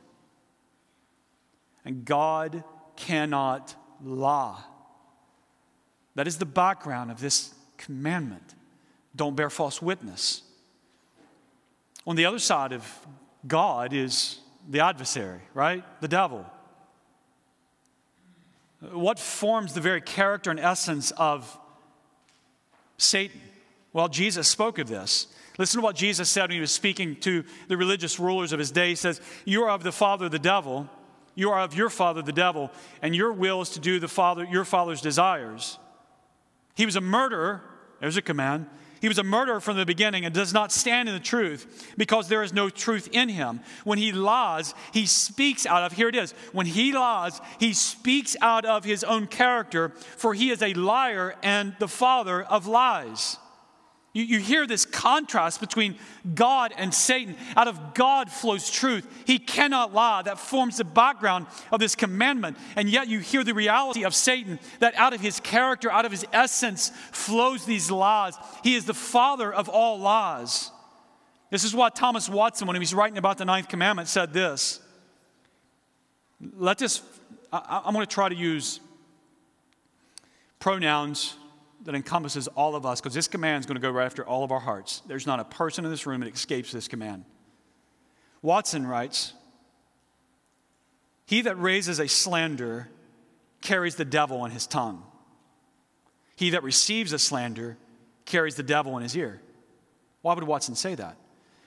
And 1.85 2.05
God 2.05 2.65
cannot 2.97 3.75
lie. 4.03 4.63
That 6.15 6.27
is 6.27 6.39
the 6.39 6.47
background 6.47 7.11
of 7.11 7.21
this 7.21 7.55
commandment. 7.77 8.55
Don't 9.15 9.37
bear 9.37 9.51
false 9.51 9.81
witness. 9.81 10.43
On 12.07 12.17
the 12.17 12.27
other 12.27 12.39
side 12.39 12.73
of 12.73 12.87
God 13.47 13.93
is 13.93 14.41
the 14.71 14.81
adversary, 14.81 15.41
right? 15.53 15.85
The 16.01 16.09
devil. 16.09 16.47
What 18.93 19.19
forms 19.19 19.75
the 19.75 19.81
very 19.81 20.01
character 20.01 20.51
and 20.51 20.59
essence 20.59 21.11
of 21.13 21.59
Satan? 22.97 23.41
Well, 23.93 24.09
Jesus 24.09 24.47
spoke 24.49 24.79
of 24.79 24.89
this. 24.89 25.27
Listen 25.59 25.81
to 25.81 25.85
what 25.85 25.97
Jesus 25.97 26.31
said 26.31 26.45
when 26.45 26.53
he 26.53 26.61
was 26.61 26.71
speaking 26.71 27.17
to 27.17 27.45
the 27.69 27.77
religious 27.77 28.19
rulers 28.19 28.53
of 28.53 28.59
his 28.59 28.71
day. 28.71 28.91
He 28.91 28.95
says, 28.95 29.21
You 29.45 29.65
are 29.65 29.71
of 29.71 29.83
the 29.83 29.93
father 29.93 30.27
of 30.27 30.31
the 30.31 30.39
devil, 30.39 30.89
you 31.35 31.51
are 31.51 31.61
of 31.61 31.75
your 31.75 31.91
father 31.91 32.23
the 32.23 32.33
devil, 32.33 32.71
and 33.03 33.15
your 33.15 33.33
will 33.33 33.61
is 33.61 33.71
to 33.71 33.81
do 33.81 33.99
the 33.99 34.09
father, 34.09 34.45
your 34.45 34.65
father's 34.65 35.01
desires. 35.01 35.79
He 36.77 36.87
was 36.87 36.97
a 36.97 37.01
murderer, 37.01 37.63
there's 38.01 38.17
a 38.17 38.23
command, 38.23 38.67
he 39.01 39.09
was 39.09 39.19
a 39.19 39.25
murderer 39.25 39.61
from 39.61 39.77
the 39.77 39.87
beginning 39.87 40.25
and 40.25 40.35
does 40.35 40.53
not 40.53 40.71
stand 40.71 41.09
in 41.09 41.15
the 41.15 41.21
truth 41.21 41.93
because 41.97 42.29
there 42.29 42.43
is 42.43 42.53
no 42.53 42.69
truth 42.69 43.09
in 43.13 43.29
him. 43.29 43.61
When 43.85 43.99
he 43.99 44.13
lies, 44.13 44.75
he 44.93 45.07
speaks 45.07 45.67
out 45.67 45.83
of, 45.83 45.93
here 45.93 46.09
it 46.09 46.15
is, 46.15 46.33
when 46.53 46.67
he 46.67 46.93
lies, 46.93 47.41
he 47.59 47.73
speaks 47.73 48.37
out 48.41 48.65
of 48.65 48.85
his 48.85 49.03
own 49.03 49.27
character, 49.27 49.89
for 50.17 50.35
he 50.35 50.51
is 50.51 50.63
a 50.63 50.75
liar 50.75 51.35
and 51.43 51.75
the 51.79 51.89
father 51.89 52.43
of 52.43 52.67
lies. 52.67 53.39
You, 54.13 54.25
you 54.25 54.39
hear 54.41 54.67
this 54.67 54.85
contrast 54.85 55.61
between 55.61 55.97
God 56.35 56.73
and 56.77 56.93
Satan. 56.93 57.37
Out 57.57 57.69
of 57.69 57.95
God 57.95 58.31
flows 58.31 58.69
truth. 58.69 59.07
He 59.25 59.39
cannot 59.39 59.95
lie. 59.95 60.23
That 60.23 60.39
forms 60.39 60.79
the 60.79 60.85
background 60.85 61.47
of 61.71 61.79
this 61.79 61.95
commandment. 61.95 62.57
And 62.75 62.89
yet 62.89 63.07
you 63.07 63.21
hear 63.21 63.45
the 63.45 63.55
reality 63.55 64.05
of 64.05 64.15
Satan 64.15 64.59
that 64.81 64.97
out 64.97 65.15
of 65.15 65.21
his 65.21 65.39
character, 65.39 65.93
out 65.93 66.05
of 66.05 66.11
his 66.11 66.27
essence, 66.33 66.91
flows 67.13 67.65
these 67.65 67.91
lies. 67.91 68.37
He 68.65 68.75
is 68.75 68.85
the 68.85 68.95
father 68.95 69.53
of 69.53 69.69
all 69.69 69.99
lies. 70.01 70.73
This 71.51 71.63
is 71.63 71.75
why 71.75 71.91
Thomas 71.91 72.29
Watson, 72.29 72.67
when 72.67 72.75
he 72.75 72.81
was 72.81 72.95
writing 72.95 73.19
about 73.19 73.39
the 73.39 73.45
ninth 73.45 73.69
commandment, 73.69 74.09
said 74.09 74.33
this. 74.33 74.81
Let 76.57 76.79
this, 76.79 77.03
I, 77.53 77.83
I'm 77.85 77.95
going 77.95 78.07
to 78.07 78.13
try 78.13 78.29
to 78.29 78.35
use 78.35 78.81
pronouns 80.59 81.37
that 81.85 81.95
encompasses 81.95 82.49
all 82.49 82.75
of 82.77 82.85
us 82.85 83.01
because 83.01 83.15
this 83.15 83.29
command 83.29 83.61
is 83.61 83.67
going 83.67 83.77
to 83.77 83.81
go 83.81 83.91
right 83.91 84.05
after 84.05 84.27
all 84.27 84.45
of 84.45 84.53
our 84.53 84.61
hearts. 84.61 85.03
There's 85.07 85.27
not 85.27 85.41
a 85.41 85.45
person 85.45 85.85
in 85.85 85.91
this 85.91 86.07
room 86.07 86.21
that 86.21 86.33
escapes 86.33 86.73
this 86.73 86.89
command. 86.89 87.25
Watson 88.43 88.87
writes 88.87 89.33
He 91.27 91.43
that 91.43 91.57
raises 91.57 91.99
a 91.99 92.09
slander 92.09 92.89
carries 93.61 93.97
the 93.97 94.05
devil 94.05 94.41
on 94.41 94.51
his 94.51 94.67
tongue. 94.67 95.05
He 96.37 96.51
that 96.51 96.63
receives 96.63 97.13
a 97.13 97.19
slander 97.19 97.77
carries 98.25 98.55
the 98.55 98.63
devil 98.63 98.97
in 98.97 99.03
his 99.03 99.17
ear. 99.17 99.43
Why 100.23 100.35
would 100.35 100.45
Watson 100.45 100.75
say 100.75 100.95
that? 100.95 101.17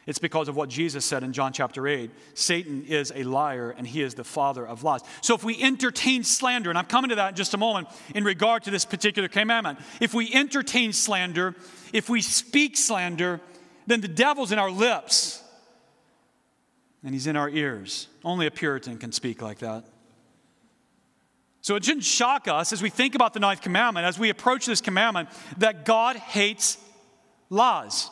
It's 0.05 0.19
because 0.19 0.49
of 0.49 0.55
what 0.55 0.69
Jesus 0.69 1.05
said 1.05 1.23
in 1.23 1.31
John 1.31 1.53
chapter 1.53 1.87
8 1.87 2.11
Satan 2.33 2.83
is 2.85 3.11
a 3.15 3.23
liar 3.23 3.73
and 3.77 3.87
he 3.87 4.01
is 4.01 4.15
the 4.15 4.23
father 4.23 4.65
of 4.67 4.83
lies. 4.83 5.01
So 5.21 5.33
if 5.35 5.43
we 5.43 5.61
entertain 5.61 6.23
slander, 6.23 6.69
and 6.69 6.77
I'm 6.77 6.85
coming 6.85 7.09
to 7.09 7.15
that 7.15 7.29
in 7.29 7.35
just 7.35 7.53
a 7.53 7.57
moment 7.57 7.87
in 8.13 8.23
regard 8.23 8.63
to 8.63 8.71
this 8.71 8.85
particular 8.85 9.29
commandment, 9.29 9.79
if 10.01 10.13
we 10.13 10.33
entertain 10.33 10.91
slander, 10.91 11.55
if 11.93 12.09
we 12.09 12.21
speak 12.21 12.75
slander, 12.75 13.39
then 13.87 14.01
the 14.01 14.07
devil's 14.07 14.51
in 14.51 14.59
our 14.59 14.71
lips 14.71 15.41
and 17.03 17.13
he's 17.13 17.27
in 17.27 17.35
our 17.35 17.49
ears. 17.49 18.07
Only 18.23 18.47
a 18.47 18.51
Puritan 18.51 18.97
can 18.97 19.11
speak 19.11 19.41
like 19.41 19.59
that. 19.59 19.85
So 21.61 21.75
it 21.75 21.85
shouldn't 21.85 22.03
shock 22.03 22.47
us 22.47 22.73
as 22.73 22.81
we 22.81 22.89
think 22.89 23.15
about 23.15 23.33
the 23.33 23.39
ninth 23.39 23.61
commandment, 23.61 24.05
as 24.05 24.19
we 24.19 24.29
approach 24.29 24.65
this 24.65 24.81
commandment, 24.81 25.29
that 25.59 25.85
God 25.85 26.17
hates 26.17 26.77
lies. 27.49 28.09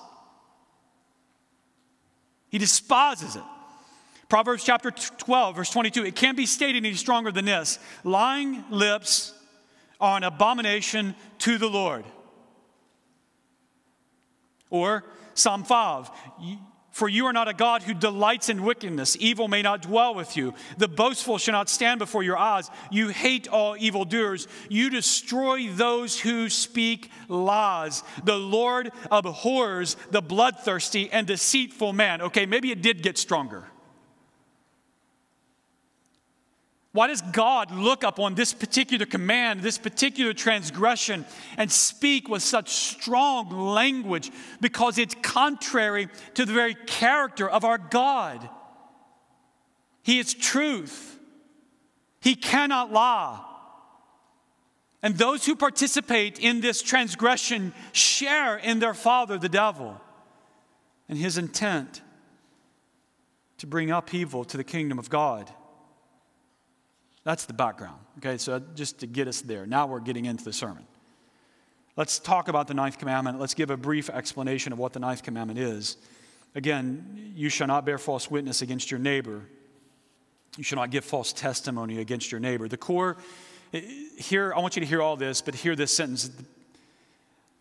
He 2.51 2.57
despises 2.57 3.37
it. 3.37 3.43
Proverbs 4.27 4.63
chapter 4.63 4.91
12, 4.91 5.55
verse 5.55 5.69
22, 5.71 6.05
it 6.05 6.15
can't 6.15 6.37
be 6.37 6.45
stated 6.45 6.85
any 6.85 6.93
stronger 6.93 7.31
than 7.31 7.45
this 7.45 7.79
lying 8.03 8.63
lips 8.69 9.33
are 9.99 10.17
an 10.17 10.23
abomination 10.23 11.15
to 11.39 11.57
the 11.57 11.67
Lord. 11.67 12.05
Or 14.69 15.03
Psalm 15.33 15.63
5, 15.63 16.09
for 16.91 17.07
you 17.07 17.25
are 17.25 17.33
not 17.33 17.47
a 17.47 17.53
God 17.53 17.83
who 17.83 17.93
delights 17.93 18.49
in 18.49 18.63
wickedness. 18.63 19.15
Evil 19.19 19.47
may 19.47 19.61
not 19.61 19.81
dwell 19.81 20.13
with 20.13 20.35
you. 20.35 20.53
The 20.77 20.89
boastful 20.89 21.37
shall 21.37 21.53
not 21.53 21.69
stand 21.69 21.99
before 21.99 22.21
your 22.21 22.37
eyes. 22.37 22.69
You 22.91 23.07
hate 23.07 23.47
all 23.47 23.77
evildoers. 23.77 24.47
You 24.69 24.89
destroy 24.89 25.69
those 25.69 26.19
who 26.19 26.49
speak 26.49 27.09
lies. 27.29 28.03
The 28.23 28.37
Lord 28.37 28.91
abhors 29.09 29.95
the 30.11 30.21
bloodthirsty 30.21 31.09
and 31.11 31.25
deceitful 31.25 31.93
man. 31.93 32.21
Okay, 32.21 32.45
maybe 32.45 32.71
it 32.71 32.81
did 32.81 33.01
get 33.01 33.17
stronger. 33.17 33.70
Why 36.93 37.07
does 37.07 37.21
God 37.21 37.71
look 37.71 38.03
upon 38.03 38.35
this 38.35 38.53
particular 38.53 39.05
command, 39.05 39.61
this 39.61 39.77
particular 39.77 40.33
transgression, 40.33 41.25
and 41.55 41.71
speak 41.71 42.27
with 42.27 42.43
such 42.43 42.69
strong 42.69 43.49
language? 43.49 44.29
Because 44.59 44.97
it's 44.97 45.15
contrary 45.21 46.09
to 46.33 46.45
the 46.45 46.51
very 46.51 46.75
character 46.75 47.49
of 47.49 47.63
our 47.63 47.77
God. 47.77 48.49
He 50.03 50.19
is 50.19 50.33
truth, 50.33 51.17
He 52.19 52.35
cannot 52.35 52.91
lie. 52.91 53.45
And 55.03 55.17
those 55.17 55.45
who 55.45 55.55
participate 55.55 56.39
in 56.39 56.61
this 56.61 56.81
transgression 56.81 57.73
share 57.91 58.57
in 58.57 58.79
their 58.79 58.93
father, 58.93 59.37
the 59.37 59.49
devil, 59.49 59.99
and 61.09 61.17
his 61.17 61.37
intent 61.37 62.01
to 63.57 63.65
bring 63.65 63.89
upheaval 63.89 64.45
to 64.45 64.57
the 64.57 64.63
kingdom 64.63 64.99
of 64.99 65.09
God. 65.09 65.51
That's 67.23 67.45
the 67.45 67.53
background. 67.53 67.99
Okay, 68.17 68.37
so 68.37 68.61
just 68.75 68.99
to 68.99 69.07
get 69.07 69.27
us 69.27 69.41
there. 69.41 69.65
Now 69.65 69.85
we're 69.85 69.99
getting 69.99 70.25
into 70.25 70.43
the 70.43 70.53
sermon. 70.53 70.85
Let's 71.97 72.19
talk 72.19 72.47
about 72.47 72.67
the 72.67 72.73
ninth 72.73 72.97
commandment. 72.97 73.39
Let's 73.39 73.53
give 73.53 73.69
a 73.69 73.77
brief 73.77 74.09
explanation 74.09 74.73
of 74.73 74.79
what 74.79 74.93
the 74.93 74.99
ninth 74.99 75.23
commandment 75.23 75.59
is. 75.59 75.97
Again, 76.55 77.33
you 77.35 77.49
shall 77.49 77.67
not 77.67 77.85
bear 77.85 77.97
false 77.97 78.31
witness 78.31 78.61
against 78.61 78.89
your 78.89 78.99
neighbor. 78.99 79.41
You 80.57 80.63
shall 80.63 80.77
not 80.77 80.89
give 80.89 81.05
false 81.05 81.31
testimony 81.31 81.99
against 81.99 82.31
your 82.31 82.39
neighbor. 82.39 82.67
The 82.67 82.77
core, 82.77 83.17
here, 83.71 84.53
I 84.53 84.59
want 84.59 84.75
you 84.75 84.81
to 84.81 84.85
hear 84.85 85.01
all 85.01 85.15
this, 85.15 85.41
but 85.41 85.53
hear 85.55 85.75
this 85.75 85.95
sentence. 85.95 86.31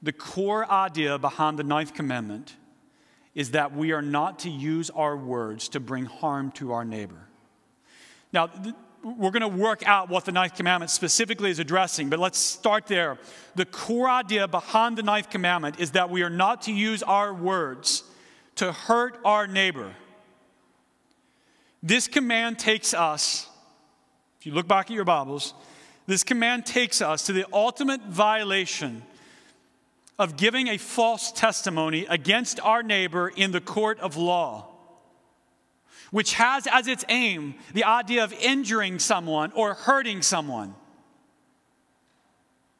The 0.02 0.12
core 0.12 0.68
idea 0.70 1.18
behind 1.18 1.58
the 1.58 1.64
ninth 1.64 1.94
commandment 1.94 2.56
is 3.34 3.52
that 3.52 3.74
we 3.74 3.92
are 3.92 4.02
not 4.02 4.40
to 4.40 4.50
use 4.50 4.90
our 4.90 5.16
words 5.16 5.68
to 5.68 5.80
bring 5.80 6.06
harm 6.06 6.50
to 6.52 6.72
our 6.72 6.84
neighbor. 6.84 7.28
Now, 8.32 8.48
we're 9.02 9.30
going 9.30 9.40
to 9.40 9.48
work 9.48 9.86
out 9.86 10.08
what 10.08 10.24
the 10.24 10.32
ninth 10.32 10.54
commandment 10.54 10.90
specifically 10.90 11.50
is 11.50 11.58
addressing, 11.58 12.10
but 12.10 12.18
let's 12.18 12.38
start 12.38 12.86
there. 12.86 13.18
The 13.54 13.64
core 13.64 14.08
idea 14.08 14.46
behind 14.46 14.98
the 14.98 15.02
ninth 15.02 15.30
commandment 15.30 15.80
is 15.80 15.92
that 15.92 16.10
we 16.10 16.22
are 16.22 16.30
not 16.30 16.62
to 16.62 16.72
use 16.72 17.02
our 17.02 17.32
words 17.32 18.04
to 18.56 18.72
hurt 18.72 19.18
our 19.24 19.46
neighbor. 19.46 19.94
This 21.82 22.08
command 22.08 22.58
takes 22.58 22.92
us, 22.92 23.48
if 24.38 24.46
you 24.46 24.52
look 24.52 24.68
back 24.68 24.90
at 24.90 24.94
your 24.94 25.04
Bibles, 25.04 25.54
this 26.06 26.22
command 26.22 26.66
takes 26.66 27.00
us 27.00 27.24
to 27.26 27.32
the 27.32 27.46
ultimate 27.52 28.02
violation 28.02 29.02
of 30.18 30.36
giving 30.36 30.68
a 30.68 30.76
false 30.76 31.32
testimony 31.32 32.04
against 32.10 32.60
our 32.60 32.82
neighbor 32.82 33.28
in 33.28 33.52
the 33.52 33.60
court 33.60 33.98
of 34.00 34.18
law 34.18 34.69
which 36.10 36.34
has 36.34 36.66
as 36.66 36.86
its 36.86 37.04
aim 37.08 37.54
the 37.72 37.84
idea 37.84 38.24
of 38.24 38.32
injuring 38.32 38.98
someone 38.98 39.52
or 39.52 39.74
hurting 39.74 40.22
someone. 40.22 40.74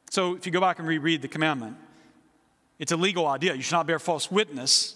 So 0.09 0.35
if 0.35 0.45
you 0.45 0.51
go 0.51 0.59
back 0.59 0.79
and 0.79 0.87
reread 0.87 1.21
the 1.21 1.27
commandment, 1.27 1.77
it's 2.79 2.91
a 2.91 2.97
legal 2.97 3.27
idea. 3.27 3.53
You 3.53 3.61
should 3.61 3.73
not 3.73 3.87
bear 3.87 3.99
false 3.99 4.29
witness 4.29 4.95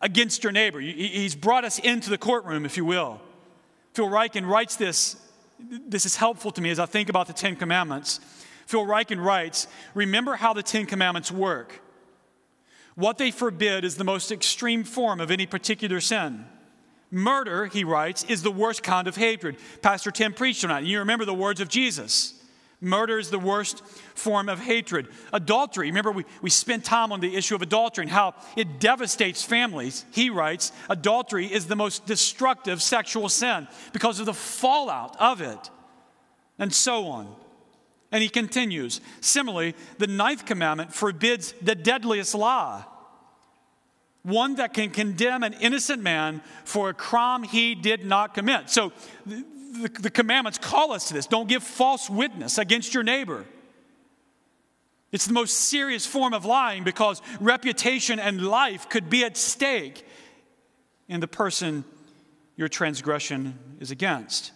against 0.00 0.42
your 0.42 0.52
neighbor. 0.52 0.80
He's 0.80 1.34
brought 1.34 1.64
us 1.64 1.78
into 1.78 2.08
the 2.08 2.18
courtroom, 2.18 2.64
if 2.64 2.76
you 2.76 2.84
will. 2.84 3.20
Phil 3.92 4.08
Ryken 4.08 4.48
writes 4.48 4.76
this. 4.76 5.16
This 5.58 6.06
is 6.06 6.16
helpful 6.16 6.50
to 6.52 6.62
me 6.62 6.70
as 6.70 6.78
I 6.78 6.86
think 6.86 7.10
about 7.10 7.26
the 7.26 7.32
Ten 7.34 7.54
Commandments. 7.54 8.20
Phil 8.66 8.86
Ryken 8.86 9.22
writes 9.22 9.66
Remember 9.94 10.36
how 10.36 10.54
the 10.54 10.62
Ten 10.62 10.86
Commandments 10.86 11.30
work. 11.30 11.82
What 12.94 13.18
they 13.18 13.30
forbid 13.30 13.84
is 13.84 13.96
the 13.96 14.04
most 14.04 14.32
extreme 14.32 14.84
form 14.84 15.20
of 15.20 15.30
any 15.30 15.46
particular 15.46 16.00
sin. 16.00 16.46
Murder, 17.10 17.66
he 17.66 17.84
writes, 17.84 18.24
is 18.24 18.42
the 18.42 18.50
worst 18.50 18.82
kind 18.82 19.08
of 19.08 19.16
hatred. 19.16 19.56
Pastor 19.82 20.10
Tim 20.10 20.32
preached 20.32 20.64
on 20.64 20.70
that. 20.70 20.84
You 20.84 21.00
remember 21.00 21.24
the 21.24 21.34
words 21.34 21.60
of 21.60 21.68
Jesus. 21.68 22.34
Murder 22.80 23.18
is 23.18 23.30
the 23.30 23.38
worst 23.38 23.84
form 24.14 24.48
of 24.48 24.58
hatred. 24.58 25.08
Adultery, 25.32 25.88
remember 25.88 26.12
we, 26.12 26.24
we 26.40 26.48
spent 26.48 26.84
time 26.84 27.12
on 27.12 27.20
the 27.20 27.36
issue 27.36 27.54
of 27.54 27.62
adultery 27.62 28.04
and 28.04 28.10
how 28.10 28.34
it 28.56 28.80
devastates 28.80 29.42
families. 29.42 30.06
He 30.12 30.30
writes, 30.30 30.72
adultery 30.88 31.46
is 31.46 31.66
the 31.66 31.76
most 31.76 32.06
destructive 32.06 32.80
sexual 32.80 33.28
sin 33.28 33.68
because 33.92 34.18
of 34.18 34.26
the 34.26 34.32
fallout 34.32 35.14
of 35.20 35.42
it, 35.42 35.70
and 36.58 36.72
so 36.72 37.08
on. 37.08 37.34
And 38.12 38.22
he 38.22 38.28
continues, 38.28 39.00
similarly, 39.20 39.74
the 39.98 40.06
ninth 40.06 40.46
commandment 40.46 40.94
forbids 40.94 41.52
the 41.60 41.74
deadliest 41.74 42.34
lie 42.34 42.84
one 44.22 44.56
that 44.56 44.74
can 44.74 44.90
condemn 44.90 45.42
an 45.42 45.54
innocent 45.54 46.02
man 46.02 46.42
for 46.64 46.90
a 46.90 46.94
crime 46.94 47.42
he 47.42 47.74
did 47.74 48.04
not 48.04 48.34
commit. 48.34 48.68
So 48.68 48.92
the, 49.24 49.44
the, 49.72 49.88
the, 50.02 50.10
commandments 50.10 50.58
call 50.58 50.92
us 50.92 51.08
to 51.08 51.14
this 51.14 51.26
don't 51.26 51.48
give 51.48 51.62
false 51.62 52.10
witness 52.10 52.58
against 52.58 52.92
your 52.92 53.02
neighbor. 53.02 53.46
It's 55.12 55.26
the 55.26 55.32
most 55.32 55.56
serious 55.56 56.06
form 56.06 56.34
of 56.34 56.44
lying 56.44 56.84
because 56.84 57.20
reputation 57.40 58.18
and 58.20 58.46
life 58.46 58.88
could 58.88 59.10
be 59.10 59.24
at 59.24 59.36
stake 59.36 60.06
in 61.08 61.20
the 61.20 61.26
person 61.26 61.84
your 62.56 62.68
transgression 62.68 63.58
is 63.80 63.90
against. 63.90 64.52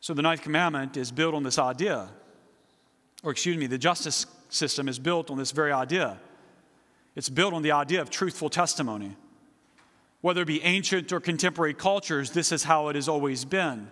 So 0.00 0.14
the 0.14 0.22
ninth 0.22 0.42
commandment 0.42 0.96
is 0.96 1.12
built 1.12 1.34
on 1.34 1.42
this 1.42 1.58
idea. 1.58 2.08
Or, 3.22 3.30
excuse 3.30 3.56
me, 3.56 3.66
the 3.66 3.78
justice 3.78 4.26
system 4.48 4.88
is 4.88 4.98
built 4.98 5.30
on 5.30 5.38
this 5.38 5.52
very 5.52 5.72
idea. 5.72 6.18
It's 7.16 7.30
built 7.30 7.54
on 7.54 7.62
the 7.62 7.72
idea 7.72 8.02
of 8.02 8.10
truthful 8.10 8.50
testimony. 8.50 9.16
Whether 10.20 10.42
it 10.42 10.46
be 10.46 10.62
ancient 10.62 11.12
or 11.12 11.20
contemporary 11.20 11.74
cultures, 11.74 12.30
this 12.30 12.52
is 12.52 12.64
how 12.64 12.88
it 12.88 12.94
has 12.94 13.08
always 13.08 13.44
been. 13.44 13.88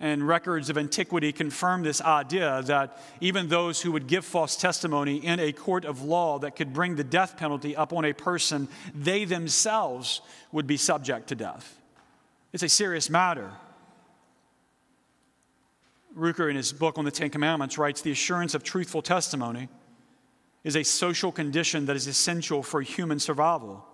And 0.00 0.26
records 0.26 0.68
of 0.68 0.76
antiquity 0.76 1.32
confirm 1.32 1.84
this 1.84 2.00
idea 2.00 2.62
that 2.66 3.00
even 3.20 3.48
those 3.48 3.80
who 3.80 3.92
would 3.92 4.08
give 4.08 4.24
false 4.24 4.56
testimony 4.56 5.24
in 5.24 5.38
a 5.38 5.52
court 5.52 5.84
of 5.84 6.02
law 6.02 6.40
that 6.40 6.56
could 6.56 6.72
bring 6.72 6.96
the 6.96 7.04
death 7.04 7.36
penalty 7.36 7.74
upon 7.74 8.04
a 8.04 8.12
person, 8.12 8.68
they 8.94 9.24
themselves 9.24 10.20
would 10.50 10.66
be 10.66 10.76
subject 10.76 11.28
to 11.28 11.36
death. 11.36 11.80
It's 12.52 12.64
a 12.64 12.68
serious 12.68 13.08
matter. 13.08 13.52
Rooker, 16.18 16.50
in 16.50 16.56
his 16.56 16.72
book 16.72 16.98
on 16.98 17.04
the 17.04 17.10
Ten 17.10 17.30
Commandments, 17.30 17.78
writes 17.78 18.00
the 18.00 18.10
assurance 18.10 18.54
of 18.54 18.64
truthful 18.64 19.02
testimony 19.02 19.68
is 20.64 20.76
a 20.76 20.82
social 20.82 21.30
condition 21.30 21.86
that 21.86 21.94
is 21.94 22.06
essential 22.06 22.62
for 22.62 22.80
human 22.80 23.18
survival. 23.18 23.84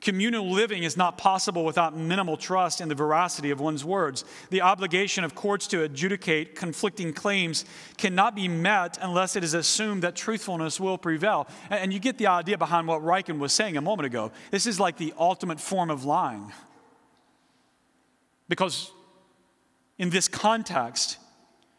Communal 0.00 0.50
living 0.50 0.82
is 0.82 0.98
not 0.98 1.16
possible 1.16 1.64
without 1.64 1.96
minimal 1.96 2.36
trust 2.36 2.82
in 2.82 2.88
the 2.88 2.94
veracity 2.94 3.50
of 3.50 3.60
one's 3.60 3.84
words. 3.86 4.24
The 4.50 4.60
obligation 4.60 5.24
of 5.24 5.34
courts 5.34 5.66
to 5.68 5.82
adjudicate 5.82 6.56
conflicting 6.56 7.14
claims 7.14 7.64
cannot 7.96 8.34
be 8.34 8.46
met 8.46 8.98
unless 9.00 9.34
it 9.34 9.42
is 9.44 9.54
assumed 9.54 10.02
that 10.02 10.14
truthfulness 10.14 10.78
will 10.78 10.98
prevail. 10.98 11.46
And 11.70 11.90
you 11.90 12.00
get 12.00 12.18
the 12.18 12.26
idea 12.26 12.58
behind 12.58 12.86
what 12.86 13.00
Ryken 13.00 13.38
was 13.38 13.54
saying 13.54 13.78
a 13.78 13.80
moment 13.80 14.04
ago. 14.04 14.30
This 14.50 14.66
is 14.66 14.78
like 14.78 14.98
the 14.98 15.14
ultimate 15.18 15.58
form 15.58 15.90
of 15.90 16.04
lying. 16.04 16.52
Because 18.46 18.90
in 19.96 20.10
this 20.10 20.28
context, 20.28 21.16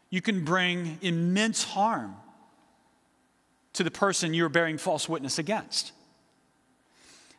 you 0.10 0.22
can 0.22 0.44
bring 0.44 0.98
immense 1.02 1.63
harm 1.63 2.15
to 3.76 3.84
the 3.84 3.92
person 3.92 4.34
you're 4.34 4.50
bearing 4.50 4.78
false 4.78 5.08
witness 5.08 5.38
against. 5.38 5.92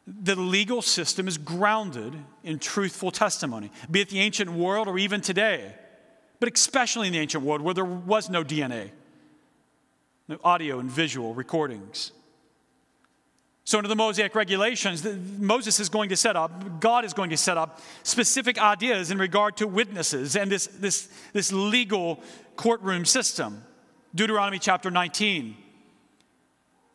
The 0.06 0.36
legal 0.36 0.82
system 0.82 1.26
is 1.26 1.36
grounded 1.36 2.14
in 2.44 2.58
truthful 2.60 3.10
testimony, 3.10 3.72
be 3.90 4.02
it 4.02 4.08
the 4.08 4.20
ancient 4.20 4.52
world 4.52 4.86
or 4.86 4.98
even 4.98 5.20
today, 5.20 5.74
but 6.38 6.52
especially 6.54 7.08
in 7.08 7.12
the 7.12 7.18
ancient 7.18 7.42
world 7.42 7.60
where 7.60 7.74
there 7.74 7.84
was 7.84 8.30
no 8.30 8.44
DNA, 8.44 8.90
no 10.28 10.38
audio 10.44 10.78
and 10.78 10.90
visual 10.90 11.34
recordings. 11.34 12.12
So, 13.64 13.78
under 13.78 13.88
the 13.88 13.96
Mosaic 13.96 14.36
regulations, 14.36 15.04
Moses 15.38 15.80
is 15.80 15.88
going 15.88 16.10
to 16.10 16.16
set 16.16 16.36
up, 16.36 16.78
God 16.78 17.04
is 17.04 17.12
going 17.12 17.30
to 17.30 17.36
set 17.36 17.58
up 17.58 17.80
specific 18.04 18.62
ideas 18.62 19.10
in 19.10 19.18
regard 19.18 19.56
to 19.56 19.66
witnesses 19.66 20.36
and 20.36 20.52
this, 20.52 20.68
this, 20.68 21.08
this 21.32 21.52
legal 21.52 22.22
courtroom 22.54 23.04
system. 23.04 23.64
Deuteronomy 24.14 24.60
chapter 24.60 24.88
19. 24.88 25.56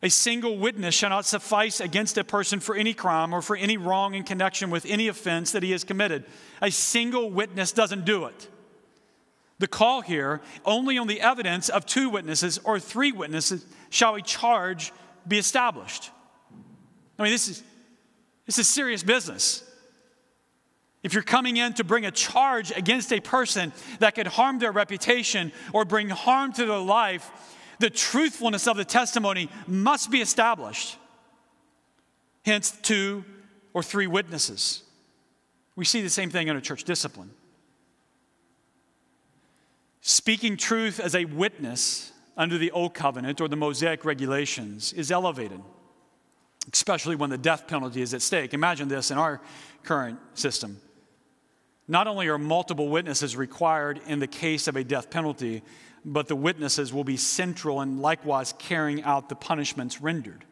A 0.04 0.10
single 0.10 0.58
witness 0.58 0.96
shall 0.96 1.12
not 1.12 1.26
suffice 1.26 1.80
against 1.80 2.18
a 2.18 2.24
person 2.24 2.60
for 2.60 2.76
any 2.76 2.94
crime 2.94 3.34
or 3.34 3.42
for 3.42 3.56
any 3.56 3.78
wrong 3.78 4.16
in 4.16 4.24
connection 4.24 4.72
with 4.72 4.86
any 4.88 5.08
offense 5.08 5.52
that 5.52 5.62
he 5.62 5.72
has 5.72 5.84
committed. 5.84 6.26
A 6.62 6.72
single 6.72 7.30
witness 7.30 7.72
doesn't 7.72 8.06
do 8.06 8.26
it. 8.26 8.48
The 9.60 9.68
call 9.68 10.02
here, 10.02 10.42
only 10.66 10.98
on 10.98 11.06
the 11.06 11.22
evidence 11.22 11.70
of 11.70 11.86
two 11.86 12.10
witnesses 12.10 12.60
or 12.64 12.80
three 12.80 13.12
witnesses 13.12 13.64
shall 13.92 14.16
a 14.16 14.22
charge 14.22 14.92
be 15.28 15.38
established. 15.38 16.10
I 17.20 17.24
mean, 17.24 17.32
this 17.32 17.48
is, 17.48 17.62
this 18.48 18.58
is 18.58 18.68
serious 18.68 19.04
business. 19.04 19.64
If 21.04 21.14
you're 21.14 21.22
coming 21.22 21.58
in 21.58 21.74
to 21.74 21.84
bring 21.84 22.06
a 22.06 22.12
charge 22.12 22.72
against 22.72 23.14
a 23.14 23.20
person 23.20 23.72
that 24.00 24.16
could 24.16 24.26
harm 24.26 24.58
their 24.58 24.72
reputation 24.72 25.52
or 25.74 25.86
bring 25.86 26.10
harm 26.10 26.54
to 26.54 26.66
their 26.66 26.80
life, 26.80 27.32
the 27.82 27.90
truthfulness 27.90 28.68
of 28.68 28.78
the 28.78 28.86
testimony 28.86 29.50
must 29.68 30.10
be 30.10 30.22
established. 30.22 30.98
Hence, 32.46 32.72
two 32.82 33.26
or 33.74 33.84
three 33.84 34.08
witnesses. 34.08 34.84
We 35.76 35.86
see 35.86 36.02
the 36.02 36.10
same 36.10 36.30
thing 36.30 36.50
under 36.50 36.62
church 36.62 36.84
discipline. 36.84 37.32
Speaking 40.02 40.58
truth 40.58 41.00
as 41.00 41.14
a 41.14 41.26
witness 41.26 42.12
under 42.38 42.58
the 42.58 42.72
Old 42.72 42.94
Covenant 42.94 43.42
or 43.42 43.48
the 43.48 43.56
Mosaic 43.56 44.06
regulations 44.06 44.94
is 44.94 45.12
elevated 45.12 45.62
especially 46.72 47.16
when 47.16 47.30
the 47.30 47.38
death 47.38 47.68
penalty 47.68 48.02
is 48.02 48.14
at 48.14 48.22
stake. 48.22 48.54
Imagine 48.54 48.88
this 48.88 49.12
in 49.12 49.18
our 49.18 49.42
current 49.84 50.20
system. 50.34 50.80
Not 51.88 52.08
only 52.08 52.28
are 52.28 52.38
multiple 52.38 52.90
witnesses 52.90 53.36
required 53.36 54.00
in 54.08 54.20
the 54.20 54.28
case 54.28 54.68
of 54.68 54.76
a 54.76 54.84
death 54.84 55.10
penalty, 55.10 55.64
but 56.04 56.28
the 56.28 56.36
witnesses 56.36 56.94
will 56.94 57.04
be 57.04 57.18
central 57.18 57.82
in 57.82 58.00
likewise 58.00 58.54
carrying 58.58 59.04
out 59.04 59.30
the 59.30 59.36
punishments 59.36 60.02
rendered. 60.02 60.46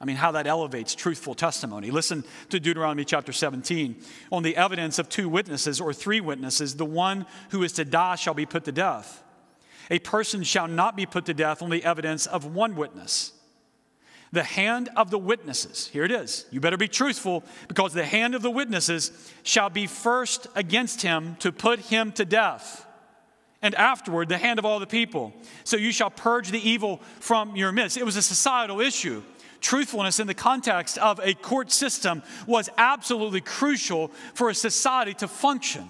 I 0.00 0.04
mean, 0.04 0.16
how 0.16 0.32
that 0.32 0.46
elevates 0.46 0.94
truthful 0.94 1.34
testimony. 1.34 1.90
Listen 1.90 2.22
to 2.50 2.60
Deuteronomy 2.60 3.04
chapter 3.04 3.32
17. 3.32 3.96
On 4.30 4.42
the 4.42 4.56
evidence 4.56 4.98
of 4.98 5.08
two 5.08 5.28
witnesses 5.28 5.80
or 5.80 5.94
three 5.94 6.20
witnesses, 6.20 6.76
the 6.76 6.84
one 6.84 7.24
who 7.50 7.62
is 7.62 7.72
to 7.72 7.84
die 7.84 8.16
shall 8.16 8.34
be 8.34 8.44
put 8.44 8.64
to 8.64 8.72
death. 8.72 9.22
A 9.90 9.98
person 10.00 10.42
shall 10.42 10.68
not 10.68 10.96
be 10.96 11.06
put 11.06 11.24
to 11.26 11.34
death 11.34 11.62
on 11.62 11.70
the 11.70 11.84
evidence 11.84 12.26
of 12.26 12.44
one 12.44 12.76
witness 12.76 13.32
the 14.32 14.42
hand 14.42 14.88
of 14.96 15.10
the 15.10 15.18
witnesses, 15.18 15.88
here 15.88 16.04
it 16.04 16.10
is, 16.10 16.46
you 16.50 16.60
better 16.60 16.76
be 16.76 16.88
truthful, 16.88 17.44
because 17.68 17.92
the 17.92 18.04
hand 18.04 18.34
of 18.34 18.42
the 18.42 18.50
witnesses 18.50 19.10
shall 19.42 19.70
be 19.70 19.86
first 19.86 20.46
against 20.54 21.02
him 21.02 21.36
to 21.36 21.52
put 21.52 21.78
him 21.80 22.12
to 22.12 22.24
death, 22.24 22.85
and 23.66 23.74
afterward 23.74 24.28
the 24.28 24.38
hand 24.38 24.58
of 24.58 24.64
all 24.64 24.80
the 24.80 24.86
people. 24.86 25.34
So 25.64 25.76
you 25.76 25.92
shall 25.92 26.10
purge 26.10 26.50
the 26.50 26.68
evil 26.68 27.00
from 27.20 27.56
your 27.56 27.72
midst. 27.72 27.96
It 27.96 28.04
was 28.04 28.16
a 28.16 28.22
societal 28.22 28.80
issue. 28.80 29.22
Truthfulness 29.60 30.20
in 30.20 30.26
the 30.26 30.34
context 30.34 30.96
of 30.98 31.20
a 31.22 31.34
court 31.34 31.70
system 31.70 32.22
was 32.46 32.70
absolutely 32.78 33.40
crucial 33.40 34.08
for 34.34 34.48
a 34.48 34.54
society 34.54 35.14
to 35.14 35.28
function. 35.28 35.88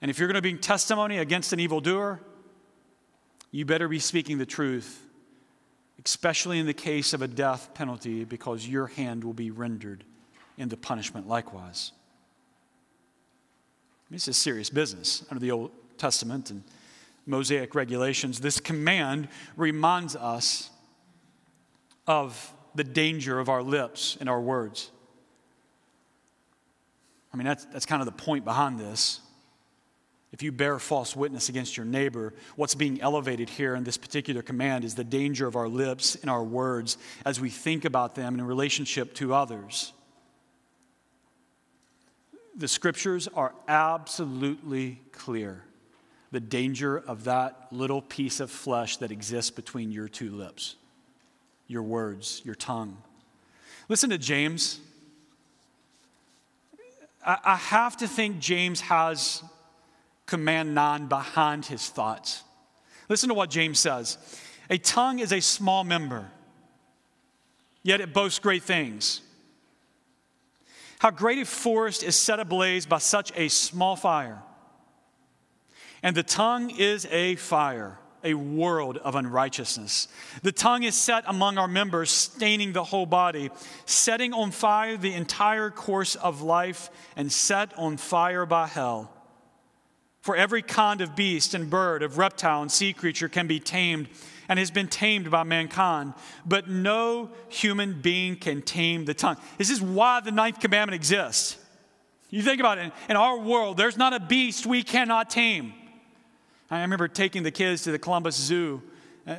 And 0.00 0.10
if 0.10 0.18
you're 0.18 0.28
going 0.28 0.36
to 0.36 0.42
bring 0.42 0.58
testimony 0.58 1.18
against 1.18 1.52
an 1.52 1.60
evildoer, 1.60 2.20
you 3.50 3.64
better 3.66 3.88
be 3.88 3.98
speaking 3.98 4.38
the 4.38 4.46
truth 4.46 5.06
especially 6.04 6.58
in 6.58 6.66
the 6.66 6.74
case 6.74 7.12
of 7.12 7.22
a 7.22 7.28
death 7.28 7.74
penalty, 7.74 8.24
because 8.24 8.66
your 8.66 8.86
hand 8.86 9.24
will 9.24 9.34
be 9.34 9.50
rendered 9.50 10.04
in 10.56 10.68
the 10.68 10.76
punishment 10.76 11.28
likewise. 11.28 11.92
This 14.10 14.26
is 14.26 14.36
serious 14.36 14.70
business 14.70 15.24
under 15.30 15.40
the 15.40 15.50
Old 15.50 15.70
Testament 16.00 16.50
and 16.50 16.64
Mosaic 17.26 17.74
regulations. 17.74 18.40
This 18.40 18.58
command 18.58 19.28
reminds 19.56 20.16
us 20.16 20.70
of 22.06 22.52
the 22.74 22.82
danger 22.82 23.38
of 23.38 23.48
our 23.48 23.62
lips 23.62 24.16
and 24.18 24.28
our 24.28 24.40
words. 24.40 24.90
I 27.32 27.36
mean, 27.36 27.46
that's, 27.46 27.64
that's 27.66 27.86
kind 27.86 28.02
of 28.02 28.06
the 28.06 28.12
point 28.12 28.44
behind 28.44 28.80
this. 28.80 29.20
If 30.32 30.42
you 30.42 30.52
bear 30.52 30.78
false 30.78 31.14
witness 31.14 31.48
against 31.48 31.76
your 31.76 31.86
neighbor, 31.86 32.32
what's 32.56 32.74
being 32.74 33.00
elevated 33.00 33.48
here 33.48 33.74
in 33.74 33.84
this 33.84 33.96
particular 33.96 34.42
command 34.42 34.84
is 34.84 34.94
the 34.94 35.04
danger 35.04 35.46
of 35.46 35.56
our 35.56 35.68
lips 35.68 36.16
and 36.16 36.30
our 36.30 36.42
words 36.42 36.98
as 37.26 37.40
we 37.40 37.50
think 37.50 37.84
about 37.84 38.14
them 38.14 38.34
in 38.34 38.42
relationship 38.44 39.12
to 39.14 39.34
others. 39.34 39.92
The 42.56 42.68
scriptures 42.68 43.28
are 43.28 43.54
absolutely 43.68 45.00
clear. 45.12 45.64
The 46.32 46.40
danger 46.40 46.96
of 46.98 47.24
that 47.24 47.66
little 47.72 48.02
piece 48.02 48.40
of 48.40 48.50
flesh 48.50 48.98
that 48.98 49.10
exists 49.10 49.50
between 49.50 49.90
your 49.90 50.08
two 50.08 50.30
lips, 50.30 50.76
your 51.66 51.82
words, 51.82 52.40
your 52.44 52.54
tongue. 52.54 52.98
Listen 53.88 54.10
to 54.10 54.18
James. 54.18 54.78
I 57.24 57.56
have 57.56 57.96
to 57.98 58.08
think 58.08 58.38
James 58.38 58.80
has 58.82 59.42
command 60.26 60.74
9 60.74 61.06
behind 61.06 61.66
his 61.66 61.88
thoughts. 61.88 62.44
Listen 63.08 63.28
to 63.28 63.34
what 63.34 63.50
James 63.50 63.78
says 63.78 64.16
A 64.70 64.78
tongue 64.78 65.18
is 65.18 65.32
a 65.32 65.40
small 65.40 65.84
member, 65.84 66.30
yet 67.82 68.00
it 68.00 68.14
boasts 68.14 68.38
great 68.38 68.62
things. 68.62 69.20
How 71.00 71.10
great 71.10 71.38
a 71.38 71.44
forest 71.44 72.02
is 72.02 72.14
set 72.14 72.40
ablaze 72.40 72.86
by 72.86 72.98
such 72.98 73.32
a 73.34 73.48
small 73.48 73.96
fire. 73.96 74.42
And 76.02 76.16
the 76.16 76.22
tongue 76.22 76.70
is 76.70 77.06
a 77.10 77.36
fire, 77.36 77.98
a 78.24 78.34
world 78.34 78.96
of 78.98 79.14
unrighteousness. 79.14 80.08
The 80.42 80.52
tongue 80.52 80.82
is 80.82 80.94
set 80.94 81.24
among 81.26 81.58
our 81.58 81.68
members, 81.68 82.10
staining 82.10 82.72
the 82.72 82.84
whole 82.84 83.06
body, 83.06 83.50
setting 83.84 84.32
on 84.32 84.50
fire 84.50 84.96
the 84.96 85.14
entire 85.14 85.70
course 85.70 86.14
of 86.14 86.42
life, 86.42 86.90
and 87.16 87.30
set 87.30 87.76
on 87.78 87.96
fire 87.96 88.46
by 88.46 88.66
hell. 88.66 89.12
For 90.22 90.36
every 90.36 90.62
kind 90.62 91.00
of 91.00 91.16
beast 91.16 91.54
and 91.54 91.70
bird, 91.70 92.02
of 92.02 92.18
reptile 92.18 92.62
and 92.62 92.70
sea 92.70 92.92
creature 92.92 93.28
can 93.28 93.46
be 93.46 93.58
tamed 93.58 94.08
and 94.48 94.58
has 94.58 94.70
been 94.70 94.88
tamed 94.88 95.30
by 95.30 95.44
mankind, 95.44 96.12
but 96.44 96.68
no 96.68 97.30
human 97.48 98.00
being 98.00 98.36
can 98.36 98.62
tame 98.62 99.04
the 99.04 99.14
tongue. 99.14 99.36
This 99.58 99.70
is 99.70 99.80
why 99.80 100.20
the 100.20 100.32
ninth 100.32 100.60
commandment 100.60 100.96
exists. 100.96 101.56
You 102.30 102.42
think 102.42 102.60
about 102.60 102.78
it, 102.78 102.92
in 103.08 103.16
our 103.16 103.38
world, 103.38 103.76
there's 103.76 103.96
not 103.96 104.12
a 104.12 104.20
beast 104.20 104.66
we 104.66 104.82
cannot 104.82 105.30
tame. 105.30 105.72
I 106.70 106.82
remember 106.82 107.08
taking 107.08 107.42
the 107.42 107.50
kids 107.50 107.82
to 107.82 107.92
the 107.92 107.98
Columbus 107.98 108.36
Zoo 108.36 108.80
uh, 109.26 109.36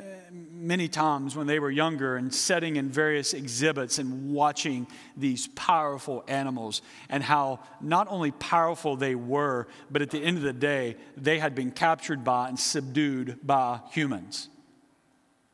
many 0.52 0.90
times 0.90 1.36
when 1.36 1.48
they 1.48 1.60
were 1.60 1.72
younger 1.72 2.18
and 2.18 2.34
setting 2.34 2.76
in 2.76 2.90
various 2.90 3.34
exhibits 3.34 4.00
and 4.00 4.34
watching 4.34 4.86
these 5.16 5.48
powerful 5.48 6.26
animals 6.28 6.82
and 7.10 7.24
how 7.24 7.60
not 7.80 8.08
only 8.10 8.32
powerful 8.32 8.98
they 8.98 9.16
were, 9.16 9.68
but 9.90 10.02
at 10.02 10.12
the 10.12 10.22
end 10.22 10.38
of 10.38 10.44
the 10.44 10.54
day, 10.54 10.98
they 11.16 11.40
had 11.40 11.56
been 11.56 11.72
captured 11.72 12.24
by 12.24 12.50
and 12.50 12.60
subdued 12.60 13.40
by 13.42 13.80
humans. 13.92 14.50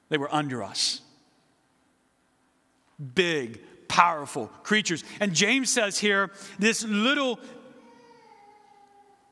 They 0.10 0.18
were 0.18 0.34
under 0.34 0.64
us. 0.64 1.02
Big, 3.14 3.62
powerful 3.88 4.48
creatures. 4.64 5.04
And 5.20 5.34
James 5.34 5.70
says 5.70 6.00
here 6.00 6.32
this 6.60 6.84
little 6.84 7.40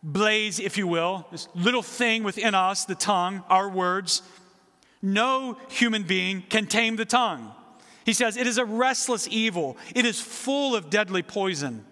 blaze, 0.06 0.60
if 0.60 0.78
you 0.78 0.88
will, 0.88 1.26
this 1.32 1.50
little 1.56 1.82
thing 1.82 2.24
within 2.24 2.54
us, 2.54 2.86
the 2.86 2.96
tongue, 2.96 3.44
our 3.50 3.68
words, 3.68 4.22
no 5.02 5.58
human 5.68 6.04
being 6.04 6.44
can 6.48 6.68
tame 6.68 6.96
the 6.96 7.06
tongue. 7.06 7.52
He 8.06 8.14
says, 8.14 8.38
It 8.38 8.48
is 8.48 8.60
a 8.60 8.66
restless 8.66 9.28
evil, 9.30 9.78
it 9.94 10.06
is 10.06 10.22
full 10.22 10.76
of 10.76 10.90
deadly 10.90 11.24
poison. 11.24 11.84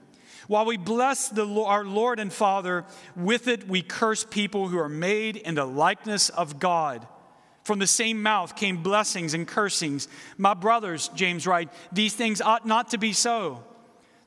While 0.48 0.66
we 0.66 0.78
bless 0.78 1.30
the, 1.30 1.48
our 1.48 1.86
Lord 1.86 2.20
and 2.20 2.32
Father, 2.32 2.86
with 3.16 3.48
it 3.48 3.68
we 3.68 3.82
curse 3.82 4.24
people 4.24 4.68
who 4.68 4.78
are 4.78 4.90
made 4.90 5.38
in 5.38 5.56
the 5.56 5.66
likeness 5.66 6.30
of 6.30 6.60
God. 6.60 7.08
From 7.64 7.80
the 7.80 7.88
same 7.88 8.22
mouth 8.22 8.58
came 8.58 8.84
blessings 8.84 9.34
and 9.34 9.48
cursings. 9.48 10.10
My 10.38 10.54
brothers, 10.54 11.10
James 11.16 11.48
writes, 11.48 11.74
these 11.94 12.14
things 12.14 12.42
ought 12.42 12.66
not 12.66 12.90
to 12.90 12.98
be 12.98 13.14
so. 13.14 13.64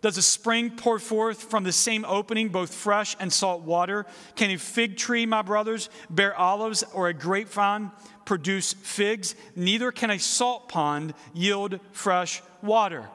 Does 0.02 0.18
a 0.18 0.22
spring 0.22 0.70
pour 0.70 0.98
forth 0.98 1.44
from 1.44 1.64
the 1.64 1.72
same 1.72 2.04
opening 2.04 2.48
both 2.48 2.74
fresh 2.74 3.16
and 3.18 3.32
salt 3.32 3.62
water? 3.62 4.06
Can 4.35 4.50
a 4.50 4.56
fig 4.56 4.96
tree, 4.96 5.26
my 5.26 5.42
brothers, 5.42 5.88
bear 6.11 6.37
olives 6.37 6.85
or 6.92 7.09
a 7.09 7.14
grapevine 7.14 7.90
produce 8.24 8.72
figs? 8.74 9.35
Neither 9.54 9.90
can 9.92 10.11
a 10.11 10.18
salt 10.18 10.68
pond 10.68 11.14
yield 11.35 11.80
fresh 11.92 12.42
water. 12.62 13.09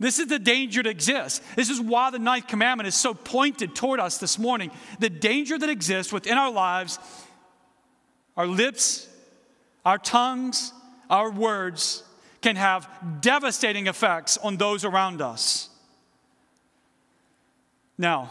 This 0.00 0.18
is 0.18 0.26
the 0.26 0.40
danger 0.40 0.82
that 0.82 0.90
exists. 0.90 1.40
This 1.54 1.70
is 1.70 1.80
why 1.80 2.10
the 2.10 2.18
ninth 2.18 2.48
commandment 2.48 2.88
is 2.88 2.96
so 2.96 3.14
pointed 3.14 3.76
toward 3.76 4.00
us 4.00 4.18
this 4.18 4.36
morning. 4.36 4.72
The 4.98 5.10
danger 5.10 5.56
that 5.56 5.70
exists 5.70 6.12
within 6.12 6.36
our 6.36 6.50
lives, 6.50 6.98
our 8.36 8.46
lips, 8.46 9.08
our 9.84 9.98
tongues, 9.98 10.72
our 11.08 11.30
words 11.30 12.02
can 12.40 12.56
have 12.56 12.88
devastating 13.20 13.86
effects 13.86 14.38
on 14.38 14.56
those 14.56 14.84
around 14.84 15.22
us. 15.22 15.68
Now, 17.98 18.30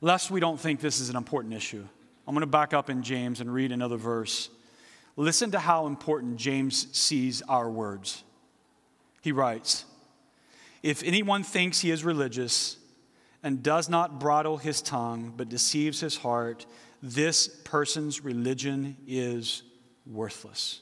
lest 0.00 0.30
we 0.30 0.40
don't 0.40 0.58
think 0.58 0.80
this 0.80 1.00
is 1.00 1.08
an 1.10 1.16
important 1.16 1.54
issue, 1.54 1.86
I'm 2.26 2.34
going 2.34 2.40
to 2.40 2.46
back 2.46 2.72
up 2.72 2.88
in 2.88 3.02
James 3.02 3.40
and 3.40 3.52
read 3.52 3.72
another 3.72 3.96
verse. 3.96 4.48
Listen 5.16 5.50
to 5.50 5.58
how 5.58 5.86
important 5.86 6.36
James 6.36 6.86
sees 6.96 7.42
our 7.42 7.68
words. 7.68 8.24
He 9.20 9.32
writes 9.32 9.84
If 10.82 11.02
anyone 11.02 11.42
thinks 11.42 11.80
he 11.80 11.90
is 11.90 12.04
religious 12.04 12.76
and 13.42 13.62
does 13.62 13.88
not 13.88 14.20
bridle 14.20 14.56
his 14.56 14.80
tongue 14.80 15.34
but 15.36 15.48
deceives 15.48 16.00
his 16.00 16.16
heart, 16.16 16.66
this 17.02 17.48
person's 17.64 18.22
religion 18.22 18.96
is 19.06 19.62
worthless. 20.06 20.80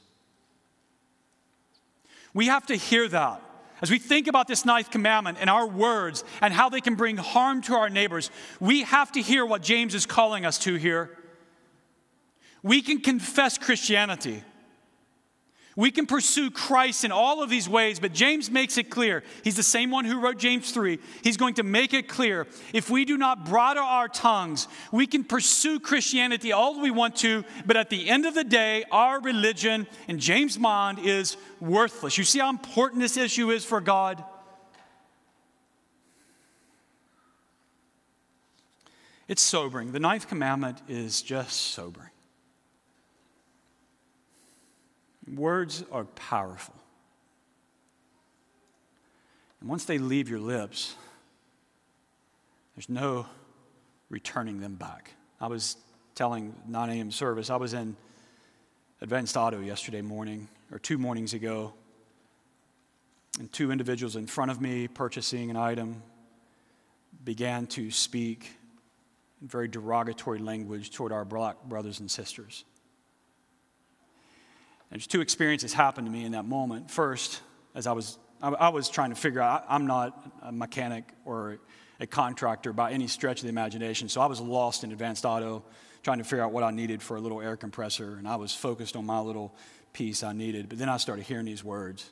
We 2.33 2.47
have 2.47 2.65
to 2.67 2.75
hear 2.75 3.07
that. 3.09 3.41
As 3.81 3.89
we 3.89 3.97
think 3.97 4.27
about 4.27 4.47
this 4.47 4.63
ninth 4.63 4.91
commandment 4.91 5.39
and 5.41 5.49
our 5.49 5.67
words 5.67 6.23
and 6.41 6.53
how 6.53 6.69
they 6.69 6.81
can 6.81 6.95
bring 6.95 7.17
harm 7.17 7.61
to 7.63 7.73
our 7.73 7.89
neighbors, 7.89 8.29
we 8.59 8.83
have 8.83 9.11
to 9.13 9.21
hear 9.21 9.45
what 9.45 9.63
James 9.63 9.95
is 9.95 10.05
calling 10.05 10.45
us 10.45 10.59
to 10.59 10.75
here. 10.75 11.17
We 12.61 12.81
can 12.83 13.01
confess 13.01 13.57
Christianity. 13.57 14.43
We 15.77 15.89
can 15.89 16.05
pursue 16.05 16.51
Christ 16.51 17.05
in 17.05 17.13
all 17.13 17.41
of 17.41 17.49
these 17.49 17.69
ways, 17.69 17.99
but 17.99 18.11
James 18.11 18.51
makes 18.51 18.77
it 18.77 18.89
clear. 18.89 19.23
He's 19.43 19.55
the 19.55 19.63
same 19.63 19.89
one 19.89 20.03
who 20.03 20.19
wrote 20.19 20.37
James 20.37 20.71
3. 20.71 20.99
He's 21.23 21.37
going 21.37 21.53
to 21.55 21.63
make 21.63 21.93
it 21.93 22.09
clear. 22.09 22.45
If 22.73 22.89
we 22.89 23.05
do 23.05 23.17
not 23.17 23.45
bridle 23.45 23.83
our 23.83 24.09
tongues, 24.09 24.67
we 24.91 25.07
can 25.07 25.23
pursue 25.23 25.79
Christianity 25.79 26.51
all 26.51 26.81
we 26.81 26.91
want 26.91 27.15
to, 27.17 27.45
but 27.65 27.77
at 27.77 27.89
the 27.89 28.09
end 28.09 28.25
of 28.25 28.33
the 28.33 28.43
day, 28.43 28.83
our 28.91 29.21
religion, 29.21 29.87
in 30.09 30.19
James' 30.19 30.59
mind, 30.59 30.99
is 30.99 31.37
worthless. 31.61 32.17
You 32.17 32.25
see 32.25 32.39
how 32.39 32.49
important 32.49 33.01
this 33.01 33.15
issue 33.15 33.49
is 33.51 33.63
for 33.63 33.79
God? 33.79 34.21
It's 39.29 39.41
sobering. 39.41 39.93
The 39.93 39.99
ninth 39.99 40.27
commandment 40.27 40.81
is 40.89 41.21
just 41.21 41.55
sobering. 41.55 42.10
Words 45.27 45.83
are 45.91 46.05
powerful. 46.05 46.75
And 49.59 49.69
once 49.69 49.85
they 49.85 49.99
leave 49.99 50.29
your 50.29 50.39
lips, 50.39 50.95
there's 52.75 52.89
no 52.89 53.27
returning 54.09 54.59
them 54.59 54.75
back. 54.75 55.11
I 55.39 55.47
was 55.47 55.77
telling 56.15 56.55
9 56.67 56.89
a.m. 56.89 57.11
service, 57.11 57.49
I 57.49 57.55
was 57.55 57.73
in 57.73 57.95
Advanced 59.01 59.37
Auto 59.37 59.59
yesterday 59.59 60.01
morning, 60.01 60.47
or 60.71 60.79
two 60.79 60.97
mornings 60.97 61.33
ago, 61.33 61.73
and 63.39 63.51
two 63.51 63.71
individuals 63.71 64.15
in 64.15 64.27
front 64.27 64.51
of 64.51 64.61
me 64.61 64.87
purchasing 64.87 65.49
an 65.49 65.57
item 65.57 66.01
began 67.23 67.67
to 67.67 67.91
speak 67.91 68.51
in 69.41 69.47
very 69.47 69.67
derogatory 69.67 70.39
language 70.39 70.91
toward 70.91 71.11
our 71.11 71.25
black 71.25 71.63
brothers 71.63 71.99
and 71.99 72.09
sisters. 72.09 72.65
There's 74.91 75.07
two 75.07 75.21
experiences 75.21 75.73
happened 75.73 76.05
to 76.07 76.11
me 76.11 76.25
in 76.25 76.33
that 76.33 76.45
moment. 76.45 76.91
First, 76.91 77.41
as 77.73 77.87
I 77.87 77.93
was, 77.93 78.19
I, 78.41 78.69
was 78.69 78.89
trying 78.89 79.11
to 79.11 79.15
figure 79.15 79.41
out, 79.41 79.63
I'm 79.69 79.87
not 79.87 80.29
a 80.41 80.51
mechanic 80.51 81.05
or 81.23 81.59
a 82.01 82.05
contractor 82.05 82.73
by 82.73 82.91
any 82.91 83.07
stretch 83.07 83.39
of 83.39 83.43
the 83.43 83.49
imagination, 83.49 84.09
so 84.09 84.19
I 84.19 84.25
was 84.25 84.41
lost 84.41 84.83
in 84.83 84.91
advanced 84.91 85.23
auto, 85.23 85.63
trying 86.03 86.17
to 86.17 86.25
figure 86.25 86.43
out 86.43 86.51
what 86.51 86.63
I 86.63 86.71
needed 86.71 87.01
for 87.01 87.15
a 87.15 87.21
little 87.21 87.39
air 87.41 87.55
compressor, 87.55 88.15
and 88.17 88.27
I 88.27 88.35
was 88.35 88.53
focused 88.53 88.97
on 88.97 89.05
my 89.05 89.21
little 89.21 89.55
piece 89.93 90.23
I 90.23 90.33
needed. 90.33 90.67
But 90.67 90.77
then 90.77 90.89
I 90.89 90.97
started 90.97 91.23
hearing 91.23 91.45
these 91.45 91.63
words. 91.63 92.11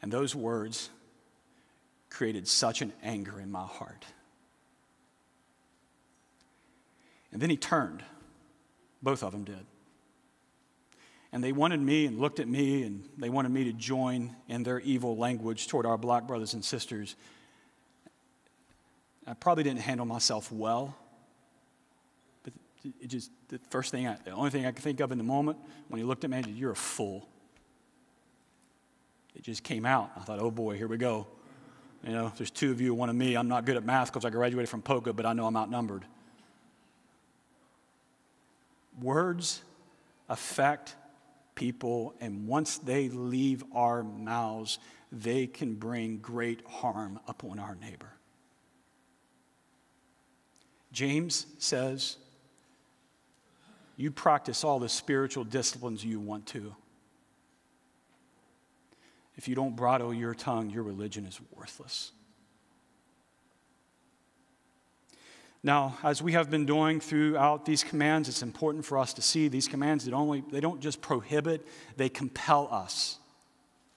And 0.00 0.10
those 0.10 0.34
words 0.34 0.88
created 2.08 2.48
such 2.48 2.80
an 2.80 2.94
anger 3.02 3.40
in 3.40 3.50
my 3.50 3.64
heart. 3.64 4.06
And 7.30 7.42
then 7.42 7.50
he 7.50 7.56
turned. 7.56 8.02
Both 9.02 9.22
of 9.22 9.32
them 9.32 9.44
did 9.44 9.66
and 11.34 11.42
they 11.42 11.50
wanted 11.50 11.80
me 11.80 12.06
and 12.06 12.20
looked 12.20 12.38
at 12.38 12.46
me 12.46 12.84
and 12.84 13.08
they 13.18 13.28
wanted 13.28 13.50
me 13.50 13.64
to 13.64 13.72
join 13.72 14.36
in 14.48 14.62
their 14.62 14.78
evil 14.78 15.16
language 15.16 15.66
toward 15.66 15.84
our 15.84 15.98
black 15.98 16.28
brothers 16.28 16.54
and 16.54 16.64
sisters. 16.64 17.16
I 19.26 19.34
probably 19.34 19.64
didn't 19.64 19.80
handle 19.80 20.06
myself 20.06 20.52
well. 20.52 20.96
But 22.44 22.52
it 23.00 23.08
just, 23.08 23.32
the 23.48 23.58
first 23.68 23.90
thing, 23.90 24.06
I, 24.06 24.16
the 24.24 24.30
only 24.30 24.50
thing 24.50 24.64
I 24.64 24.70
could 24.70 24.84
think 24.84 25.00
of 25.00 25.10
in 25.10 25.18
the 25.18 25.24
moment 25.24 25.58
when 25.88 25.98
he 25.98 26.04
looked 26.04 26.22
at 26.22 26.30
me, 26.30 26.40
said, 26.40 26.54
You're 26.54 26.70
a 26.70 26.76
fool. 26.76 27.28
It 29.34 29.42
just 29.42 29.64
came 29.64 29.84
out. 29.84 30.12
I 30.16 30.20
thought, 30.20 30.38
Oh 30.38 30.52
boy, 30.52 30.76
here 30.76 30.86
we 30.86 30.98
go. 30.98 31.26
You 32.06 32.12
know, 32.12 32.32
there's 32.36 32.52
two 32.52 32.70
of 32.70 32.80
you, 32.80 32.94
one 32.94 33.10
of 33.10 33.16
me. 33.16 33.34
I'm 33.36 33.48
not 33.48 33.64
good 33.64 33.76
at 33.76 33.84
math 33.84 34.12
because 34.12 34.24
I 34.24 34.30
graduated 34.30 34.68
from 34.68 34.82
POCA, 34.82 35.12
but 35.12 35.26
I 35.26 35.32
know 35.32 35.46
I'm 35.46 35.56
outnumbered. 35.56 36.04
Words 39.02 39.62
affect 40.28 40.94
people, 41.54 42.14
and 42.20 42.46
once 42.46 42.78
they 42.78 43.08
leave 43.08 43.62
our 43.74 44.02
mouths, 44.02 44.78
they 45.12 45.46
can 45.46 45.74
bring 45.74 46.18
great 46.18 46.66
harm 46.66 47.20
upon 47.28 47.58
our 47.58 47.76
neighbor. 47.76 48.12
James 50.92 51.46
says, 51.58 52.16
You 53.96 54.10
practice 54.10 54.64
all 54.64 54.78
the 54.78 54.88
spiritual 54.88 55.44
disciplines 55.44 56.04
you 56.04 56.20
want 56.20 56.46
to. 56.46 56.74
If 59.36 59.48
you 59.48 59.54
don't 59.54 59.74
bridle 59.74 60.14
your 60.14 60.34
tongue, 60.34 60.70
your 60.70 60.84
religion 60.84 61.26
is 61.26 61.40
worthless. 61.54 62.12
Now, 65.64 65.96
as 66.02 66.20
we 66.22 66.32
have 66.32 66.50
been 66.50 66.66
doing 66.66 67.00
throughout 67.00 67.64
these 67.64 67.82
commands, 67.82 68.28
it's 68.28 68.42
important 68.42 68.84
for 68.84 68.98
us 68.98 69.14
to 69.14 69.22
see 69.22 69.48
these 69.48 69.66
commands 69.66 70.04
that 70.04 70.12
only 70.12 70.44
they 70.52 70.60
don't 70.60 70.78
just 70.78 71.00
prohibit, 71.00 71.66
they 71.96 72.10
compel 72.10 72.68
us. 72.70 73.18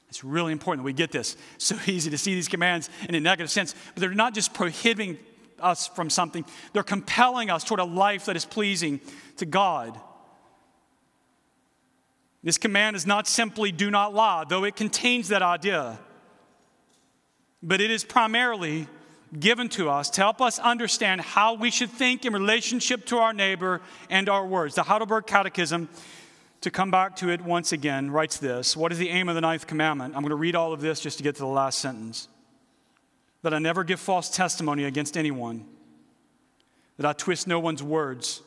It's 0.07 0.23
really 0.23 0.53
important 0.53 0.83
that 0.83 0.85
we 0.85 0.93
get 0.93 1.11
this. 1.11 1.35
So 1.57 1.75
easy 1.85 2.09
to 2.09 2.17
see 2.17 2.33
these 2.33 2.47
commands 2.47 2.89
in 3.09 3.15
a 3.15 3.19
negative 3.19 3.51
sense, 3.51 3.75
but 3.93 3.99
they're 3.99 4.13
not 4.13 4.33
just 4.33 4.53
prohibiting 4.53 5.19
us 5.59 5.87
from 5.87 6.09
something, 6.09 6.45
they're 6.71 6.83
compelling 6.83 7.49
us 7.49 7.65
toward 7.65 7.81
a 7.81 7.85
life 7.85 8.25
that 8.27 8.37
is 8.37 8.45
pleasing 8.45 9.01
to 9.35 9.45
God. 9.45 9.99
This 12.43 12.57
command 12.57 12.95
is 12.95 13.05
not 13.05 13.27
simply 13.27 13.73
do 13.73 13.91
not 13.91 14.13
lie, 14.13 14.45
though 14.47 14.63
it 14.63 14.77
contains 14.77 15.27
that 15.29 15.41
idea. 15.41 15.99
But 17.61 17.81
it 17.81 17.91
is 17.91 18.05
primarily 18.05 18.87
given 19.39 19.69
to 19.69 19.89
us 19.89 20.09
to 20.11 20.21
help 20.21 20.41
us 20.41 20.59
understand 20.59 21.21
how 21.21 21.53
we 21.53 21.71
should 21.71 21.89
think 21.89 22.25
in 22.25 22.33
relationship 22.33 23.05
to 23.07 23.17
our 23.17 23.33
neighbor 23.33 23.81
and 24.09 24.29
our 24.29 24.45
words. 24.45 24.75
The 24.75 24.83
Heidelberg 24.83 25.25
Catechism, 25.25 25.89
to 26.61 26.71
come 26.71 26.91
back 26.91 27.15
to 27.17 27.29
it 27.29 27.41
once 27.41 27.71
again, 27.71 28.11
writes 28.11 28.37
this 28.37 28.75
What 28.75 28.91
is 28.91 28.97
the 28.97 29.09
aim 29.09 29.29
of 29.29 29.35
the 29.35 29.41
ninth 29.41 29.67
commandment? 29.67 30.15
I'm 30.15 30.21
going 30.21 30.29
to 30.29 30.35
read 30.35 30.55
all 30.55 30.73
of 30.73 30.81
this 30.81 30.99
just 30.99 31.17
to 31.17 31.23
get 31.23 31.35
to 31.35 31.41
the 31.41 31.47
last 31.47 31.79
sentence. 31.79 32.27
That 33.43 33.53
I 33.53 33.59
never 33.59 33.83
give 33.83 33.99
false 33.99 34.29
testimony 34.29 34.85
against 34.85 35.17
anyone, 35.17 35.65
that 36.97 37.05
I 37.05 37.13
twist 37.13 37.47
no 37.47 37.59
one's 37.59 37.83
words, 37.83 38.41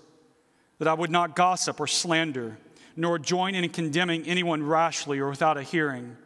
that 0.79 0.89
I 0.89 0.95
would 0.95 1.11
not 1.11 1.37
gossip 1.37 1.79
or 1.79 1.87
slander, 1.87 2.59
nor 2.97 3.19
join 3.19 3.55
in 3.55 3.69
condemning 3.69 4.25
anyone 4.27 4.63
rashly 4.63 5.19
or 5.19 5.31
without 5.31 5.57
a 5.57 5.63
hearing 5.63 6.17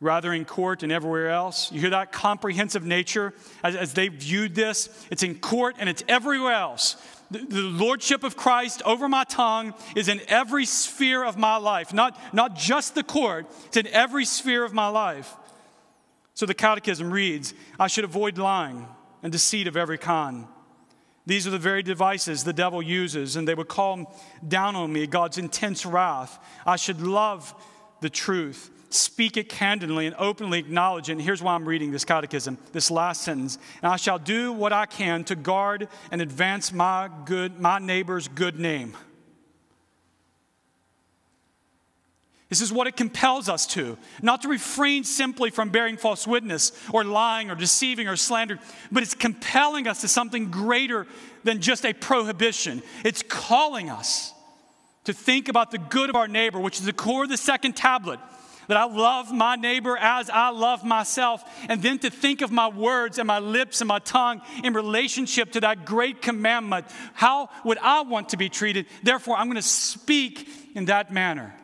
rather 0.00 0.32
in 0.32 0.44
court 0.44 0.82
and 0.82 0.92
everywhere 0.92 1.30
else. 1.30 1.72
You 1.72 1.80
hear 1.80 1.90
that 1.90 2.12
comprehensive 2.12 2.84
nature 2.84 3.34
as, 3.62 3.74
as 3.74 3.94
they 3.94 4.08
viewed 4.08 4.54
this? 4.54 4.88
It's 5.10 5.22
in 5.22 5.36
court 5.36 5.76
and 5.78 5.88
it's 5.88 6.04
everywhere 6.08 6.54
else. 6.54 6.96
The, 7.30 7.40
the, 7.40 7.60
lordship 7.60 8.24
of 8.24 8.36
Christ 8.36 8.80
over 8.86 9.08
my 9.08 9.24
tongue 9.24 9.74
is 9.94 10.08
in 10.08 10.20
every 10.28 10.64
sphere 10.64 11.24
of 11.24 11.36
my 11.36 11.56
life, 11.56 11.92
not, 11.92 12.18
not 12.32 12.56
just 12.56 12.94
the 12.94 13.02
court, 13.02 13.46
it's 13.66 13.76
in 13.76 13.86
every 13.88 14.24
sphere 14.24 14.64
of 14.64 14.72
my 14.72 14.88
life. 14.88 15.36
So 16.32 16.46
the 16.46 16.54
Catechism 16.54 17.12
reads 17.12 17.52
I 17.78 17.88
should 17.88 18.04
avoid 18.04 18.38
lying 18.38 18.86
and 19.22 19.32
deceit 19.32 19.66
of 19.66 19.76
every 19.76 19.98
kind. 19.98 20.46
These 21.26 21.46
are 21.46 21.50
the 21.50 21.58
very 21.58 21.82
devices 21.82 22.44
the 22.44 22.54
devil 22.54 22.80
uses, 22.80 23.36
and 23.36 23.46
they 23.46 23.54
would 23.54 23.68
call 23.68 24.18
down 24.46 24.74
on 24.74 24.90
me 24.90 25.06
God's 25.06 25.36
intense 25.36 25.84
wrath. 25.84 26.38
I 26.64 26.76
should 26.76 27.02
love 27.02 27.54
the 28.00 28.08
truth 28.08 28.70
speak 28.90 29.36
it 29.36 29.48
candidly 29.48 30.06
and 30.06 30.16
openly 30.18 30.58
acknowledge 30.58 31.08
it. 31.08 31.12
And 31.12 31.22
here's 31.22 31.42
why 31.42 31.54
I'm 31.54 31.68
reading 31.68 31.90
this 31.90 32.04
catechism, 32.04 32.58
this 32.72 32.90
last 32.90 33.22
sentence. 33.22 33.58
And 33.82 33.92
I 33.92 33.96
shall 33.96 34.18
do 34.18 34.52
what 34.52 34.72
I 34.72 34.86
can 34.86 35.24
to 35.24 35.36
guard 35.36 35.88
and 36.10 36.22
advance 36.22 36.72
my 36.72 37.10
good, 37.24 37.60
my 37.60 37.78
neighbor's 37.78 38.28
good 38.28 38.58
name. 38.58 38.96
This 42.48 42.62
is 42.62 42.72
what 42.72 42.86
it 42.86 42.96
compels 42.96 43.50
us 43.50 43.66
to, 43.68 43.98
not 44.22 44.40
to 44.42 44.48
refrain 44.48 45.04
simply 45.04 45.50
from 45.50 45.68
bearing 45.68 45.98
false 45.98 46.26
witness 46.26 46.72
or 46.90 47.04
lying 47.04 47.50
or 47.50 47.54
deceiving 47.54 48.08
or 48.08 48.16
slandering, 48.16 48.58
but 48.90 49.02
it's 49.02 49.14
compelling 49.14 49.86
us 49.86 50.00
to 50.00 50.08
something 50.08 50.50
greater 50.50 51.06
than 51.44 51.60
just 51.60 51.84
a 51.84 51.92
prohibition. 51.92 52.82
It's 53.04 53.22
calling 53.22 53.90
us 53.90 54.32
to 55.04 55.12
think 55.12 55.48
about 55.48 55.72
the 55.72 55.78
good 55.78 56.08
of 56.08 56.16
our 56.16 56.28
neighbor, 56.28 56.58
which 56.58 56.78
is 56.78 56.86
the 56.86 56.92
core 56.94 57.24
of 57.24 57.28
the 57.28 57.36
second 57.36 57.76
tablet. 57.76 58.18
That 58.68 58.76
I 58.76 58.84
love 58.84 59.32
my 59.32 59.56
neighbor 59.56 59.96
as 59.96 60.30
I 60.30 60.50
love 60.50 60.84
myself, 60.84 61.42
and 61.68 61.82
then 61.82 61.98
to 62.00 62.10
think 62.10 62.42
of 62.42 62.52
my 62.52 62.68
words 62.68 63.18
and 63.18 63.26
my 63.26 63.38
lips 63.38 63.80
and 63.80 63.88
my 63.88 63.98
tongue 63.98 64.42
in 64.62 64.74
relationship 64.74 65.52
to 65.52 65.60
that 65.60 65.84
great 65.84 66.22
commandment. 66.22 66.86
How 67.14 67.50
would 67.64 67.78
I 67.78 68.02
want 68.02 68.28
to 68.30 68.36
be 68.36 68.48
treated? 68.48 68.86
Therefore, 69.02 69.36
I'm 69.36 69.46
going 69.46 69.56
to 69.56 69.62
speak 69.62 70.48
in 70.74 70.84
that 70.84 71.12
manner. 71.12 71.54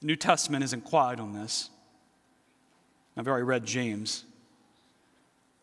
New 0.00 0.16
Testament 0.16 0.62
isn't 0.64 0.84
quiet 0.84 1.18
on 1.18 1.32
this. 1.32 1.70
I've 3.16 3.26
already 3.26 3.44
read 3.44 3.64
James. 3.64 4.24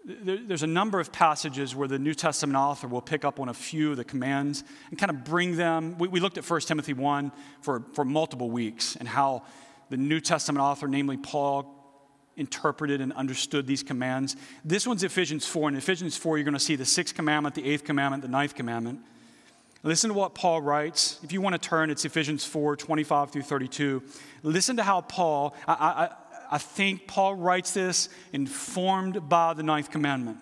There's 0.04 0.64
a 0.64 0.68
number 0.68 1.00
of 1.00 1.12
passages 1.12 1.76
where 1.76 1.88
the 1.88 2.00
New 2.00 2.16
Testament 2.16 2.58
author 2.58 2.88
will 2.88 3.02
pick 3.02 3.24
up 3.24 3.40
on 3.40 3.50
a 3.50 3.54
few 3.54 3.92
of 3.92 3.98
the 3.98 4.04
commands 4.04 4.64
and 4.90 4.98
kind 4.98 5.12
of 5.12 5.24
bring 5.24 5.58
them. 5.58 5.96
We, 6.00 6.20
looked 6.20 6.40
at 6.40 6.50
1 6.50 6.62
Timothy 6.62 6.94
1 6.94 7.32
for, 7.62 7.84
for 7.94 8.04
multiple 8.04 8.50
weeks 8.50 8.96
and 8.96 9.08
how 9.08 9.44
the 9.90 9.98
New 9.98 10.20
Testament 10.20 10.64
author, 10.64 10.88
namely 10.88 11.18
Paul, 11.18 11.78
interpreted 12.36 13.00
and 13.02 13.14
understood 13.14 13.68
these 13.68 13.84
commands. 13.84 14.36
This 14.66 14.88
one's 14.88 15.04
Ephesians 15.04 15.46
4. 15.46 15.70
In 15.70 15.76
Ephesians 15.76 16.18
4, 16.18 16.38
you're 16.38 16.46
going 16.46 16.54
to 16.54 16.60
see 16.60 16.76
the 16.76 16.86
sixth 16.86 17.14
commandment, 17.14 17.54
the 17.54 17.70
eighth 17.70 17.84
commandment, 17.84 18.24
the 18.24 18.30
ninth 18.30 18.56
commandment. 18.56 19.02
Listen 19.84 20.10
to 20.10 20.14
what 20.14 20.36
Paul 20.36 20.62
writes. 20.62 21.20
If 21.24 21.32
you 21.32 21.42
want 21.42 21.54
to 21.54 21.70
turn, 21.70 21.90
it's 21.90 22.06
Ephesians 22.06 22.46
4 22.46 22.76
25 22.76 23.32
through 23.32 23.42
32. 23.42 24.02
Listen 24.44 24.78
to 24.78 24.84
how 24.84 25.02
Paul, 25.02 25.56
I, 25.68 26.10
I, 26.52 26.58
think 26.58 27.08
Paul 27.08 27.36
writes 27.36 27.72
this 27.72 28.10
informed 28.34 29.30
by 29.30 29.54
the 29.54 29.64
ninth 29.64 29.90
commandment. 29.90 30.38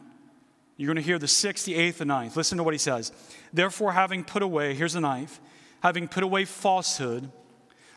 You're 0.75 0.87
going 0.87 0.95
to 0.95 1.01
hear 1.01 1.19
the 1.19 1.27
sixth, 1.27 1.65
the 1.65 1.75
eighth, 1.75 1.99
the 1.99 2.05
ninth. 2.05 2.35
Listen 2.35 2.57
to 2.57 2.63
what 2.63 2.73
he 2.73 2.77
says. 2.77 3.11
Therefore, 3.53 3.91
having 3.91 4.23
put 4.23 4.41
away, 4.41 4.73
here's 4.73 4.93
the 4.93 5.01
ninth, 5.01 5.39
having 5.81 6.07
put 6.07 6.23
away 6.23 6.45
falsehood, 6.45 7.31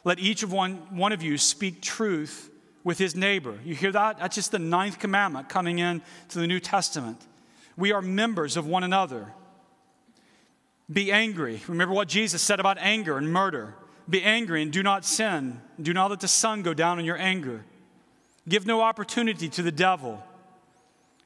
let 0.05 0.19
each 0.19 0.43
of 0.43 0.53
one, 0.53 0.97
one 0.97 1.13
of 1.13 1.23
you 1.23 1.39
speak 1.39 1.81
truth 1.81 2.51
with 2.85 2.99
his 2.99 3.15
neighbor. 3.15 3.59
You 3.65 3.75
hear 3.75 3.93
that? 3.93 4.19
That's 4.19 4.35
just 4.35 4.51
the 4.51 4.59
ninth 4.59 4.99
commandment 4.99 5.49
coming 5.49 5.79
in 5.79 6.03
to 6.31 6.39
the 6.39 6.47
New 6.47 6.61
Testament. 6.61 7.25
We 7.77 7.93
are 7.93 8.03
members 8.03 8.57
of 8.57 8.67
one 8.67 8.83
another. 8.83 9.33
Be 10.93 11.13
angry. 11.13 11.63
Remember 11.69 11.95
what 11.95 12.09
Jesus 12.09 12.43
said 12.43 12.61
about 12.61 12.79
anger 12.79 13.17
and 13.17 13.33
murder. 13.33 13.77
Be 14.09 14.23
angry 14.23 14.63
and 14.63 14.73
do 14.73 14.83
not 14.83 15.05
sin. 15.05 15.61
Do 15.81 15.95
not 15.95 16.11
let 16.11 16.21
the 16.21 16.29
sun 16.29 16.63
go 16.63 16.75
down 16.75 16.99
in 16.99 17.05
your 17.05 17.17
anger. 17.17 17.65
Give 18.49 18.67
no 18.67 18.81
opportunity 18.81 19.49
to 19.49 19.63
the 19.63 19.73
devil. 19.73 20.23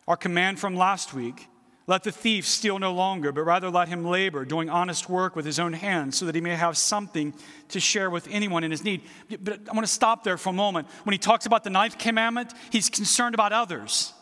Our 0.06 0.16
command 0.16 0.60
from 0.60 0.76
last 0.76 1.14
week 1.14 1.48
let 1.88 2.02
the 2.02 2.10
thief 2.10 2.46
steal 2.46 2.78
no 2.80 2.92
longer, 2.92 3.30
but 3.30 3.42
rather 3.42 3.70
let 3.70 3.88
him 3.88 4.04
labor, 4.04 4.44
doing 4.44 4.68
honest 4.68 5.08
work 5.08 5.36
with 5.36 5.44
his 5.44 5.60
own 5.60 5.72
hands, 5.72 6.18
so 6.18 6.26
that 6.26 6.34
he 6.34 6.40
may 6.40 6.56
have 6.56 6.76
something 6.76 7.32
to 7.68 7.78
share 7.78 8.10
with 8.10 8.26
anyone 8.30 8.64
in 8.64 8.72
his 8.72 8.82
need. 8.82 9.02
But 9.40 9.60
I 9.68 9.72
want 9.72 9.86
to 9.86 9.92
stop 9.92 10.24
there 10.24 10.36
for 10.36 10.50
a 10.50 10.52
moment. 10.52 10.88
When 11.04 11.12
he 11.12 11.18
talks 11.18 11.46
about 11.46 11.62
the 11.62 11.70
ninth 11.70 11.96
commandment, 11.96 12.52
he's 12.70 12.90
concerned 12.90 13.34
about 13.34 13.52
others. 13.52 14.12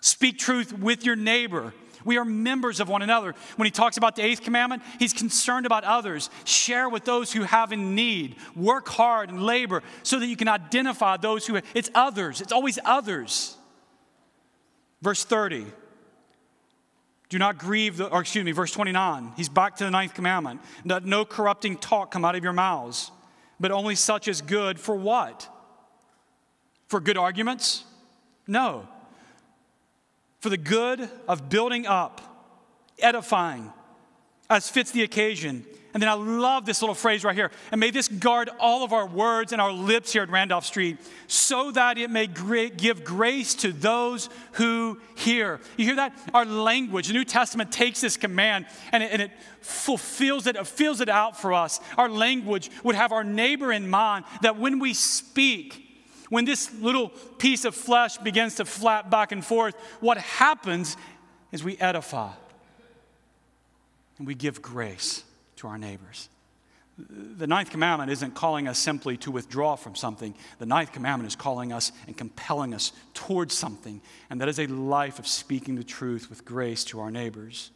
Speak 0.00 0.38
truth 0.38 0.72
with 0.72 1.04
your 1.04 1.16
neighbor. 1.16 1.74
We 2.04 2.18
are 2.18 2.24
members 2.24 2.80
of 2.80 2.88
one 2.88 3.02
another. 3.02 3.34
When 3.56 3.66
he 3.66 3.70
talks 3.70 3.96
about 3.96 4.16
the 4.16 4.24
eighth 4.24 4.42
commandment, 4.42 4.82
he's 4.98 5.12
concerned 5.12 5.66
about 5.66 5.84
others. 5.84 6.30
Share 6.44 6.88
with 6.88 7.04
those 7.04 7.32
who 7.32 7.42
have 7.42 7.72
in 7.72 7.94
need. 7.94 8.36
Work 8.56 8.88
hard 8.88 9.30
and 9.30 9.42
labor 9.42 9.82
so 10.02 10.18
that 10.18 10.26
you 10.26 10.36
can 10.36 10.48
identify 10.48 11.16
those 11.16 11.46
who, 11.46 11.60
it's 11.74 11.90
others. 11.94 12.40
It's 12.40 12.52
always 12.52 12.78
others. 12.84 13.56
Verse 15.00 15.24
30. 15.24 15.66
Do 17.28 17.38
not 17.38 17.58
grieve, 17.58 17.96
the, 17.96 18.08
or 18.08 18.20
excuse 18.20 18.44
me, 18.44 18.52
verse 18.52 18.72
29. 18.72 19.32
He's 19.36 19.48
back 19.48 19.76
to 19.76 19.84
the 19.84 19.90
ninth 19.90 20.14
commandment. 20.14 20.60
Let 20.84 21.04
no 21.04 21.24
corrupting 21.24 21.78
talk 21.78 22.10
come 22.10 22.24
out 22.24 22.34
of 22.34 22.44
your 22.44 22.52
mouths, 22.52 23.10
but 23.58 23.70
only 23.70 23.94
such 23.94 24.28
as 24.28 24.42
good 24.42 24.78
for 24.78 24.94
what? 24.94 25.48
For 26.88 27.00
good 27.00 27.16
arguments? 27.16 27.84
No 28.46 28.86
for 30.42 30.50
the 30.50 30.56
good 30.56 31.08
of 31.28 31.48
building 31.48 31.86
up, 31.86 32.20
edifying, 32.98 33.72
as 34.50 34.68
fits 34.68 34.90
the 34.90 35.04
occasion. 35.04 35.64
And 35.94 36.02
then 36.02 36.10
I 36.10 36.14
love 36.14 36.66
this 36.66 36.82
little 36.82 36.96
phrase 36.96 37.22
right 37.22 37.34
here. 37.34 37.52
And 37.70 37.78
may 37.78 37.92
this 37.92 38.08
guard 38.08 38.50
all 38.58 38.82
of 38.82 38.92
our 38.92 39.06
words 39.06 39.52
and 39.52 39.62
our 39.62 39.70
lips 39.70 40.12
here 40.12 40.24
at 40.24 40.30
Randolph 40.30 40.66
Street 40.66 40.98
so 41.28 41.70
that 41.70 41.96
it 41.96 42.10
may 42.10 42.26
give 42.26 43.04
grace 43.04 43.54
to 43.56 43.72
those 43.72 44.30
who 44.52 44.98
hear. 45.14 45.60
You 45.76 45.84
hear 45.84 45.96
that? 45.96 46.18
Our 46.34 46.44
language, 46.44 47.06
the 47.06 47.12
New 47.12 47.24
Testament 47.24 47.70
takes 47.70 48.00
this 48.00 48.16
command 48.16 48.66
and 48.90 49.02
it, 49.04 49.30
fulfills 49.60 50.48
it, 50.48 50.56
it 50.56 50.66
fills 50.66 51.00
it 51.00 51.08
out 51.08 51.40
for 51.40 51.52
us. 51.52 51.78
Our 51.96 52.08
language 52.08 52.68
would 52.82 52.96
have 52.96 53.12
our 53.12 53.22
neighbor 53.22 53.70
in 53.70 53.88
mind 53.88 54.24
that 54.40 54.58
when 54.58 54.80
we 54.80 54.92
speak, 54.92 55.81
when 56.32 56.46
this 56.46 56.72
little 56.80 57.10
piece 57.36 57.66
of 57.66 57.74
flesh 57.74 58.16
begins 58.16 58.54
to 58.54 58.64
flap 58.64 59.10
back 59.10 59.32
and 59.32 59.44
forth, 59.44 59.74
what 60.00 60.16
happens 60.16 60.96
is 61.52 61.62
we 61.62 61.76
edify 61.76 62.32
and 64.16 64.26
we 64.26 64.34
give 64.34 64.62
grace 64.62 65.24
to 65.56 65.68
our 65.68 65.76
neighbors. 65.76 66.30
The 66.96 67.46
ninth 67.46 67.68
commandment 67.68 68.10
isn't 68.10 68.34
calling 68.34 68.66
us 68.66 68.78
simply 68.78 69.18
to 69.18 69.30
withdraw 69.30 69.76
from 69.76 69.94
something. 69.94 70.34
The 70.58 70.64
ninth 70.64 70.92
commandment 70.92 71.26
is 71.26 71.36
calling 71.36 71.70
us 71.70 71.92
and 72.06 72.16
compelling 72.16 72.72
us 72.72 72.92
towards 73.12 73.52
something, 73.54 74.00
and 74.30 74.40
that 74.40 74.48
is 74.48 74.58
a 74.58 74.66
life 74.68 75.18
of 75.18 75.26
speaking 75.26 75.74
the 75.74 75.84
truth 75.84 76.30
with 76.30 76.46
grace 76.46 76.82
to 76.84 77.00
our 77.00 77.10
neighbors. 77.10 77.70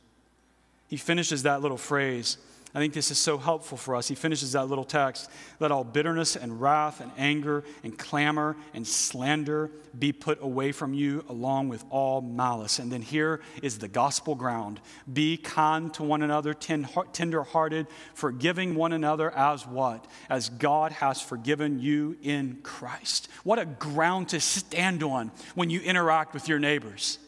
He 0.88 0.96
finishes 0.96 1.42
that 1.42 1.60
little 1.60 1.76
phrase 1.76 2.38
I 2.74 2.78
think 2.78 2.92
this 2.92 3.10
is 3.10 3.18
so 3.18 3.38
helpful 3.38 3.78
for 3.78 3.96
us. 3.96 4.06
He 4.08 4.14
finishes 4.14 4.52
that 4.52 4.66
little 4.66 4.84
text 4.84 5.30
let 5.60 5.70
all 5.70 5.84
bitterness 5.84 6.36
and 6.36 6.60
wrath 6.60 7.00
and 7.00 7.10
anger 7.16 7.64
and 7.82 7.96
clamor 7.96 8.54
and 8.74 8.86
slander 8.86 9.70
be 9.98 10.12
put 10.12 10.42
away 10.42 10.72
from 10.72 10.92
you, 10.92 11.24
along 11.28 11.70
with 11.70 11.84
all 11.88 12.20
malice. 12.20 12.78
And 12.78 12.92
then 12.92 13.00
here 13.00 13.40
is 13.62 13.78
the 13.78 13.88
gospel 13.88 14.34
ground 14.34 14.80
be 15.10 15.38
kind 15.38 15.92
to 15.94 16.02
one 16.02 16.22
another, 16.22 16.52
tender 16.52 17.42
hearted, 17.44 17.86
forgiving 18.14 18.74
one 18.74 18.92
another 18.92 19.30
as 19.30 19.66
what? 19.66 20.06
As 20.28 20.50
God 20.50 20.92
has 20.92 21.20
forgiven 21.20 21.80
you 21.80 22.18
in 22.22 22.58
Christ. 22.62 23.28
What 23.42 23.58
a 23.58 23.64
ground 23.64 24.28
to 24.30 24.40
stand 24.40 25.02
on 25.02 25.30
when 25.54 25.70
you 25.70 25.80
interact 25.80 26.34
with 26.34 26.46
your 26.46 26.58
neighbors. 26.58 27.18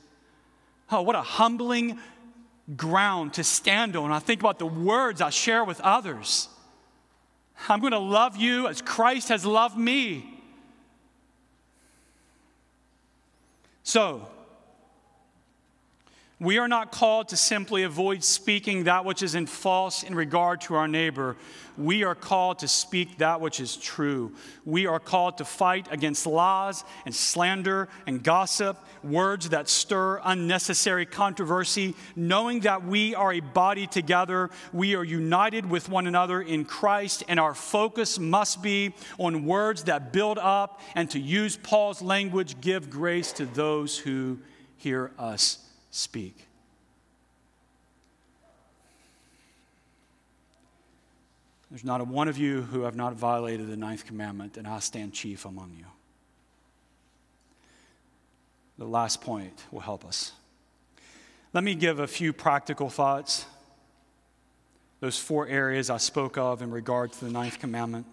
Oh, 0.91 1.03
what 1.03 1.17
a 1.17 1.23
humbling 1.23 1.99
ground 2.77 3.35
to 3.35 3.45
stand 3.45 3.97
on. 3.97 4.13
I 4.13 4.19
think 4.19 4.41
about 4.41 4.59
the 4.59 4.67
words 4.67 5.21
I 5.21 5.31
share 5.31 5.65
with 5.65 5.81
others. 5.81 6.49
I'm 7.69 7.81
going 7.81 7.93
to 7.93 7.99
love 7.99 8.37
you 8.37 8.69
as 8.69 8.83
Christ 8.83 9.31
has 9.31 9.45
loved 9.45 9.77
me. 9.77 10.35
So, 13.83 14.29
we 16.41 16.59
are 16.59 16.69
not 16.69 16.93
called 16.93 17.31
to 17.31 17.37
simply 17.37 17.83
avoid 17.83 18.23
speaking 18.23 18.85
that 18.85 19.05
which 19.05 19.25
is 19.25 19.35
in 19.35 19.47
false 19.47 20.05
in 20.05 20.15
regard 20.15 20.61
to 20.63 20.77
our 20.77 20.87
neighbor. 20.87 21.37
We 21.77 22.05
are 22.05 22.15
called 22.15 22.61
to 22.61 22.69
speak 22.69 23.19
that 23.19 23.41
which 23.41 23.59
is 23.59 23.77
true. 23.77 24.35
We 24.65 24.87
are 24.87 25.01
called 25.01 25.39
to 25.39 25.45
fight 25.45 25.89
against 25.91 26.27
lies 26.27 26.85
and 27.07 27.15
slander 27.15 27.89
and 28.07 28.23
gossip, 28.23 28.79
words 29.09 29.49
that 29.51 29.69
stir 29.69 30.21
unnecessary 30.25 31.07
controversy, 31.07 31.95
knowing 32.15 32.61
that 32.61 32.85
we 32.85 33.15
are 33.15 33.33
a 33.33 33.41
body 33.41 33.87
together. 33.87 34.51
We 34.73 34.95
are 34.95 35.05
united 35.05 35.69
with 35.69 35.89
one 35.89 36.07
another 36.07 36.41
in 36.41 36.65
Christ, 36.65 37.25
and 37.29 37.41
our 37.41 37.55
focus 37.55 38.19
must 38.19 38.63
be 38.63 38.95
on 39.19 39.45
words 39.45 39.85
that 39.85 40.13
build 40.13 40.39
up 40.39 40.81
and, 40.95 41.11
to 41.11 41.19
use 41.19 41.57
Paul's 41.57 42.03
language, 42.03 42.61
give 42.61 42.91
grace 42.91 43.33
to 43.33 43.47
those 43.47 43.99
who 43.99 44.39
hear 44.77 45.11
us 45.19 45.59
speak. 45.91 46.47
There's 51.71 51.85
not 51.85 52.01
a 52.01 52.05
one 52.05 52.29
of 52.29 52.39
you 52.39 52.63
who 52.63 52.83
have 52.83 52.97
not 52.97 53.15
violated 53.15 53.69
the 53.69 53.77
ninth 53.77 54.07
commandment, 54.07 54.57
and 54.57 54.67
I 54.67 54.79
stand 54.79 55.13
chief 55.13 55.45
among 55.45 55.75
you. 55.77 55.85
The 58.79 58.87
last 58.87 59.21
point 59.21 59.65
will 59.71 59.81
help 59.81 60.05
us. 60.05 60.33
Let 61.53 61.65
me 61.65 61.75
give 61.75 61.99
a 61.99 62.07
few 62.07 62.33
practical 62.33 62.89
thoughts. 62.89 63.45
Those 65.01 65.19
four 65.19 65.47
areas 65.49 65.91
I 65.91 65.97
spoke 65.97 66.39
of 66.39 66.63
in 66.63 66.71
regard 66.71 67.13
to 67.13 67.25
the 67.25 67.31
ninth 67.31 67.59
commandment. 67.59 68.07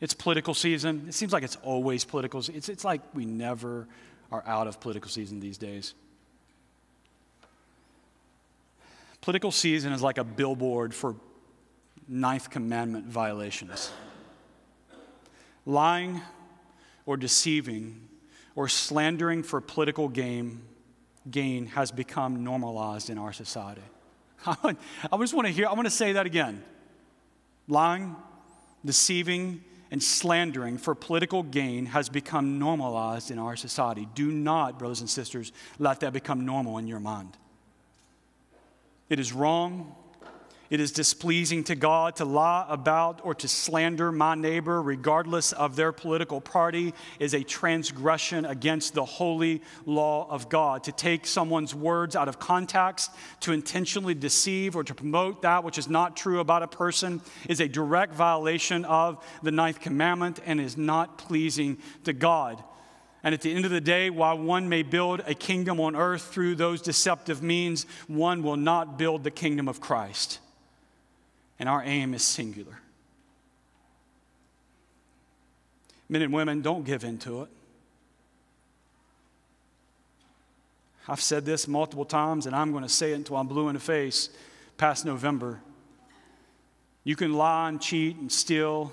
It's 0.00 0.12
political 0.12 0.52
season. 0.52 1.06
It 1.08 1.14
seems 1.14 1.32
like 1.32 1.42
it's 1.42 1.56
always 1.62 2.04
political. 2.04 2.40
It's, 2.40 2.68
it's 2.68 2.84
like 2.84 3.00
we 3.14 3.24
never 3.24 3.86
are 4.30 4.42
out 4.46 4.66
of 4.66 4.80
political 4.80 5.10
season 5.10 5.40
these 5.40 5.56
days. 5.56 5.94
Political 9.22 9.52
season 9.52 9.92
is 9.92 10.02
like 10.02 10.18
a 10.18 10.24
billboard 10.24 10.94
for 10.94 11.16
Ninth 12.08 12.50
Commandment 12.50 13.06
violations. 13.06 13.90
Lying 15.64 16.20
or 17.06 17.16
deceiving 17.16 18.08
or 18.56 18.68
slandering 18.68 19.42
for 19.42 19.60
political 19.60 20.08
gain, 20.08 20.62
gain 21.30 21.66
has 21.66 21.92
become 21.92 22.42
normalized 22.42 23.10
in 23.10 23.18
our 23.18 23.32
society. 23.32 23.82
I 24.46 24.74
just 25.18 25.34
want 25.34 25.46
to 25.46 25.52
hear, 25.52 25.66
I 25.68 25.74
want 25.74 25.86
to 25.86 25.90
say 25.90 26.14
that 26.14 26.26
again. 26.26 26.64
Lying, 27.68 28.16
deceiving, 28.84 29.62
and 29.90 30.02
slandering 30.02 30.78
for 30.78 30.94
political 30.94 31.42
gain 31.42 31.86
has 31.86 32.08
become 32.08 32.58
normalized 32.58 33.30
in 33.30 33.38
our 33.38 33.56
society. 33.56 34.08
Do 34.14 34.32
not, 34.32 34.78
brothers 34.78 35.00
and 35.00 35.10
sisters, 35.10 35.52
let 35.78 36.00
that 36.00 36.12
become 36.12 36.44
normal 36.44 36.78
in 36.78 36.86
your 36.86 37.00
mind. 37.00 37.36
It 39.08 39.20
is 39.20 39.32
wrong. 39.32 39.94
It 40.68 40.80
is 40.80 40.90
displeasing 40.90 41.62
to 41.64 41.76
God 41.76 42.16
to 42.16 42.24
lie 42.24 42.66
about 42.68 43.20
or 43.22 43.34
to 43.36 43.46
slander 43.46 44.10
my 44.10 44.34
neighbor, 44.34 44.82
regardless 44.82 45.52
of 45.52 45.76
their 45.76 45.92
political 45.92 46.40
party, 46.40 46.92
is 47.20 47.34
a 47.34 47.44
transgression 47.44 48.44
against 48.44 48.94
the 48.94 49.04
holy 49.04 49.62
law 49.84 50.26
of 50.28 50.48
God. 50.48 50.84
To 50.84 50.92
take 50.92 51.26
someone's 51.26 51.74
words 51.74 52.16
out 52.16 52.28
of 52.28 52.40
context, 52.40 53.12
to 53.40 53.52
intentionally 53.52 54.14
deceive 54.14 54.74
or 54.74 54.82
to 54.84 54.94
promote 54.94 55.42
that 55.42 55.62
which 55.62 55.78
is 55.78 55.88
not 55.88 56.16
true 56.16 56.40
about 56.40 56.64
a 56.64 56.68
person, 56.68 57.20
is 57.48 57.60
a 57.60 57.68
direct 57.68 58.12
violation 58.12 58.84
of 58.84 59.24
the 59.42 59.52
ninth 59.52 59.80
commandment 59.80 60.40
and 60.44 60.60
is 60.60 60.76
not 60.76 61.18
pleasing 61.18 61.78
to 62.04 62.12
God. 62.12 62.62
And 63.22 63.34
at 63.34 63.40
the 63.40 63.52
end 63.52 63.64
of 63.64 63.70
the 63.70 63.80
day, 63.80 64.10
while 64.10 64.38
one 64.38 64.68
may 64.68 64.82
build 64.82 65.20
a 65.26 65.34
kingdom 65.34 65.80
on 65.80 65.96
earth 65.96 66.22
through 66.22 66.56
those 66.56 66.80
deceptive 66.80 67.42
means, 67.42 67.84
one 68.06 68.42
will 68.42 68.56
not 68.56 68.98
build 68.98 69.24
the 69.24 69.30
kingdom 69.30 69.68
of 69.68 69.80
Christ. 69.80 70.40
And 71.58 71.68
our 71.68 71.82
aim 71.82 72.14
is 72.14 72.22
singular. 72.22 72.80
Men 76.08 76.22
and 76.22 76.32
women, 76.32 76.62
don't 76.62 76.84
give 76.84 77.02
in 77.04 77.18
to 77.18 77.42
it. 77.42 77.48
I've 81.08 81.20
said 81.20 81.44
this 81.44 81.68
multiple 81.68 82.04
times, 82.04 82.46
and 82.46 82.54
I'm 82.54 82.72
going 82.72 82.82
to 82.82 82.88
say 82.88 83.12
it 83.12 83.14
until 83.14 83.36
I'm 83.36 83.46
blue 83.46 83.68
in 83.68 83.74
the 83.74 83.80
face 83.80 84.28
past 84.76 85.04
November. 85.04 85.60
You 87.04 87.14
can 87.14 87.32
lie 87.32 87.68
and 87.68 87.80
cheat 87.80 88.16
and 88.16 88.30
steal 88.30 88.92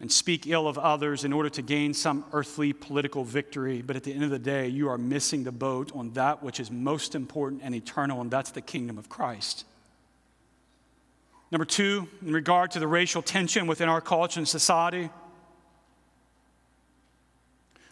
and 0.00 0.12
speak 0.12 0.46
ill 0.46 0.68
of 0.68 0.78
others 0.78 1.24
in 1.24 1.32
order 1.32 1.48
to 1.50 1.62
gain 1.62 1.92
some 1.92 2.24
earthly 2.32 2.72
political 2.72 3.24
victory, 3.24 3.82
but 3.82 3.96
at 3.96 4.04
the 4.04 4.12
end 4.12 4.22
of 4.24 4.30
the 4.30 4.38
day, 4.38 4.68
you 4.68 4.88
are 4.88 4.98
missing 4.98 5.44
the 5.44 5.52
boat 5.52 5.90
on 5.94 6.12
that 6.12 6.42
which 6.42 6.60
is 6.60 6.70
most 6.70 7.14
important 7.14 7.62
and 7.64 7.74
eternal, 7.74 8.20
and 8.20 8.30
that's 8.30 8.50
the 8.50 8.60
kingdom 8.60 8.98
of 8.98 9.08
Christ. 9.08 9.64
Number 11.50 11.64
two, 11.64 12.08
in 12.24 12.32
regard 12.32 12.72
to 12.72 12.80
the 12.80 12.86
racial 12.86 13.22
tension 13.22 13.66
within 13.66 13.88
our 13.88 14.00
culture 14.00 14.38
and 14.38 14.46
society, 14.46 15.08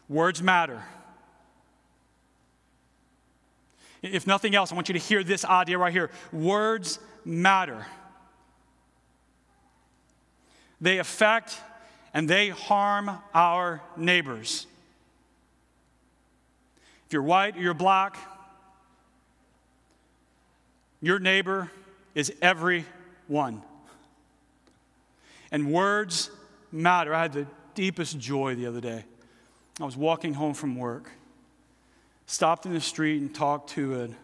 words 0.09 0.43
matter. 0.43 0.83
If 4.03 4.27
nothing 4.27 4.55
else, 4.55 4.73
I 4.73 4.75
want 4.75 4.89
you 4.89 4.93
to 4.93 4.99
hear 4.99 5.25
this 5.25 5.45
idea 5.45 5.79
right 5.79 5.93
here 5.93 6.11
words 6.33 6.99
matter. 7.25 7.87
They 10.81 10.99
affect 10.99 11.59
and 12.13 12.29
they 12.29 12.51
harm 12.51 13.11
our 13.35 13.83
neighbors. 13.97 14.67
If 17.07 17.13
you're 17.13 17.23
white 17.23 17.57
or 17.57 17.61
you're 17.61 17.75
black, 17.75 18.17
your 21.01 21.19
neighbor 21.19 21.71
is 22.15 22.33
everyone. 23.27 23.62
And 25.51 25.72
words 25.72 26.31
matter. 26.70 27.14
I 27.14 27.22
had 27.22 27.33
the 27.33 27.47
deepest 27.74 28.18
joy 28.18 28.55
the 28.55 28.66
other 28.66 28.81
day. 28.81 29.05
I 29.81 29.85
was 29.85 29.97
walking 29.97 30.35
home 30.35 30.55
from 30.55 30.77
work, 30.77 31.11
stopped 32.27 32.66
in 32.66 32.72
the 32.72 32.81
street 32.81 33.20
and 33.20 33.35
talked 33.35 33.70
to 33.70 34.01
an 34.01 34.16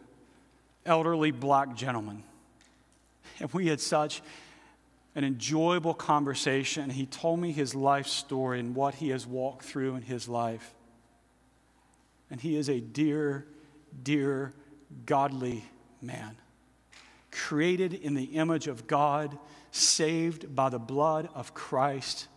elderly 0.86 1.30
black 1.30 1.74
gentleman. 1.74 2.22
And 3.40 3.52
we 3.52 3.66
had 3.66 3.80
such 3.80 4.22
an 5.14 5.24
enjoyable 5.24 5.94
conversation. 5.94 6.88
He 6.90 7.06
told 7.06 7.38
me 7.38 7.52
his 7.52 7.74
life 7.74 8.06
story 8.06 8.60
and 8.60 8.74
what 8.74 8.94
he 8.94 9.10
has 9.10 9.26
walked 9.26 9.64
through 9.64 9.96
in 9.96 10.02
his 10.02 10.28
life. 10.28 10.74
And 12.30 12.40
he 12.40 12.56
is 12.56 12.70
a 12.70 12.80
dear, 12.80 13.46
dear, 14.02 14.54
godly 15.04 15.64
man, 16.00 16.36
created 17.32 17.94
in 17.94 18.14
the 18.14 18.24
image 18.24 18.68
of 18.68 18.86
God, 18.86 19.36
saved 19.72 20.54
by 20.54 20.68
the 20.68 20.78
blood 20.78 21.28
of 21.34 21.54
Christ. 21.54 22.28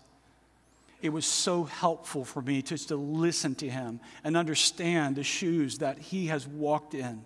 It 1.02 1.10
was 1.10 1.26
so 1.26 1.66
helpful 1.66 2.26
for 2.26 2.42
me 2.42 2.64
just 2.64 2.88
to 2.88 2.96
listen 2.96 3.54
to 3.56 3.70
him 3.70 4.00
and 4.24 4.36
understand 4.36 5.16
the 5.16 5.24
shoes 5.24 5.78
that 5.80 6.00
he 6.00 6.28
has 6.28 6.48
walked 6.48 6.96
in. 6.96 7.26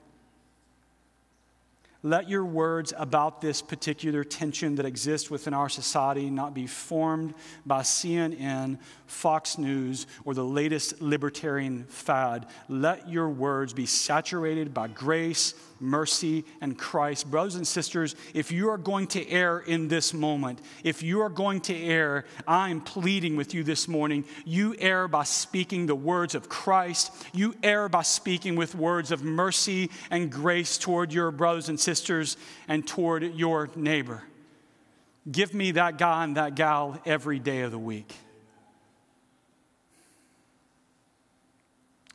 Let 2.02 2.30
your 2.30 2.46
words 2.46 2.94
about 2.98 3.42
this 3.42 3.62
particular 3.62 4.24
tension 4.24 4.76
that 4.76 4.86
exists 4.86 5.30
within 5.30 5.54
our 5.54 5.68
society 5.68 6.30
not 6.30 6.54
be 6.54 6.66
formed 6.66 7.34
by 7.66 7.82
CNN, 7.82 8.80
Fox 9.06 9.58
News, 9.58 10.08
or 10.24 10.34
the 10.34 10.46
latest 10.46 11.02
libertarian 11.02 11.84
fad. 11.86 12.48
Let 12.70 13.10
your 13.10 13.28
words 13.28 13.74
be 13.74 13.86
saturated 13.86 14.74
by 14.74 14.88
grace 14.88 15.54
mercy, 15.80 16.46
and 16.62 16.78
Christ. 16.78 17.30
Brothers 17.30 17.56
and 17.56 17.68
sisters, 17.68 18.16
if 18.34 18.52
you 18.52 18.70
are 18.70 18.78
going 18.78 19.08
to 19.08 19.30
err 19.30 19.60
in 19.60 19.88
this 19.88 20.14
moment, 20.14 20.60
if 20.84 21.04
you 21.04 21.22
are 21.22 21.30
going 21.30 21.62
to 21.62 21.76
err, 21.76 22.26
I'm 22.48 22.82
pleading 22.82 23.36
with 23.36 23.54
you 23.54 23.64
this 23.64 23.88
morning. 23.88 24.26
You 24.46 24.76
err 24.80 25.08
by 25.08 25.24
speaking 25.24 25.86
the 25.86 25.96
words 25.96 26.36
of 26.36 26.50
Christ. 26.50 27.12
You 27.34 27.56
err 27.64 27.90
by 27.90 28.04
speaking 28.04 28.56
with 28.56 28.76
words 28.76 29.12
of 29.12 29.24
mercy 29.24 29.90
and 30.10 30.32
grace 30.32 30.78
toward 30.78 31.14
your 31.14 31.32
brothers 31.32 31.70
and 31.70 31.80
sisters 31.80 32.38
and 32.68 32.88
toward 32.88 33.24
your 33.36 33.70
neighbor. 33.76 34.24
Give 35.30 35.54
me 35.54 35.72
that 35.72 35.98
guy 35.98 36.24
and 36.24 36.38
that 36.38 36.56
gal 36.56 37.00
every 37.06 37.40
day 37.40 37.62
of 37.62 37.72
the 37.72 37.80
week. 37.80 38.14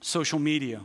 Social 0.01 0.39
media 0.39 0.81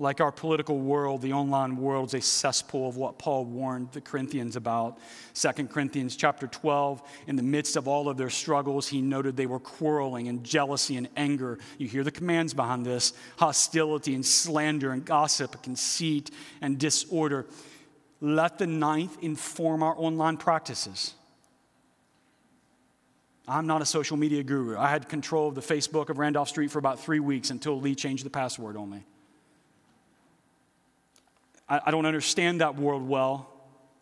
like 0.00 0.20
our 0.20 0.30
political 0.30 0.78
world, 0.78 1.22
the 1.22 1.32
online 1.32 1.76
world 1.76 2.08
is 2.08 2.14
a 2.14 2.20
cesspool 2.20 2.88
of 2.88 2.96
what 2.96 3.18
Paul 3.18 3.44
warned 3.44 3.90
the 3.90 4.00
Corinthians 4.00 4.54
about. 4.54 4.98
2 5.34 5.66
Corinthians 5.66 6.14
chapter 6.14 6.46
12, 6.46 7.02
in 7.26 7.34
the 7.34 7.42
midst 7.42 7.74
of 7.74 7.88
all 7.88 8.08
of 8.08 8.16
their 8.16 8.30
struggles, 8.30 8.86
he 8.86 9.02
noted 9.02 9.36
they 9.36 9.46
were 9.46 9.58
quarreling 9.58 10.28
and 10.28 10.44
jealousy 10.44 10.96
and 10.96 11.08
anger. 11.16 11.58
You 11.78 11.88
hear 11.88 12.04
the 12.04 12.12
commands 12.12 12.54
behind 12.54 12.86
this 12.86 13.12
hostility 13.38 14.14
and 14.14 14.24
slander 14.24 14.92
and 14.92 15.04
gossip, 15.04 15.54
and 15.54 15.62
conceit 15.64 16.30
and 16.60 16.78
disorder. 16.78 17.46
Let 18.20 18.58
the 18.58 18.68
ninth 18.68 19.18
inform 19.20 19.82
our 19.82 19.96
online 19.98 20.36
practices. 20.36 21.14
I'm 23.48 23.66
not 23.66 23.82
a 23.82 23.86
social 23.86 24.16
media 24.16 24.44
guru. 24.44 24.76
I 24.76 24.90
had 24.90 25.08
control 25.08 25.48
of 25.48 25.56
the 25.56 25.60
Facebook 25.60 26.08
of 26.08 26.18
Randolph 26.18 26.50
Street 26.50 26.70
for 26.70 26.78
about 26.78 27.00
three 27.00 27.20
weeks 27.20 27.50
until 27.50 27.80
Lee 27.80 27.96
changed 27.96 28.24
the 28.24 28.30
password 28.30 28.76
on 28.76 28.90
me. 28.90 29.04
I, 31.68 31.80
I 31.86 31.90
don't 31.90 32.06
understand 32.06 32.60
that 32.60 32.76
world 32.76 33.06
well. 33.06 33.48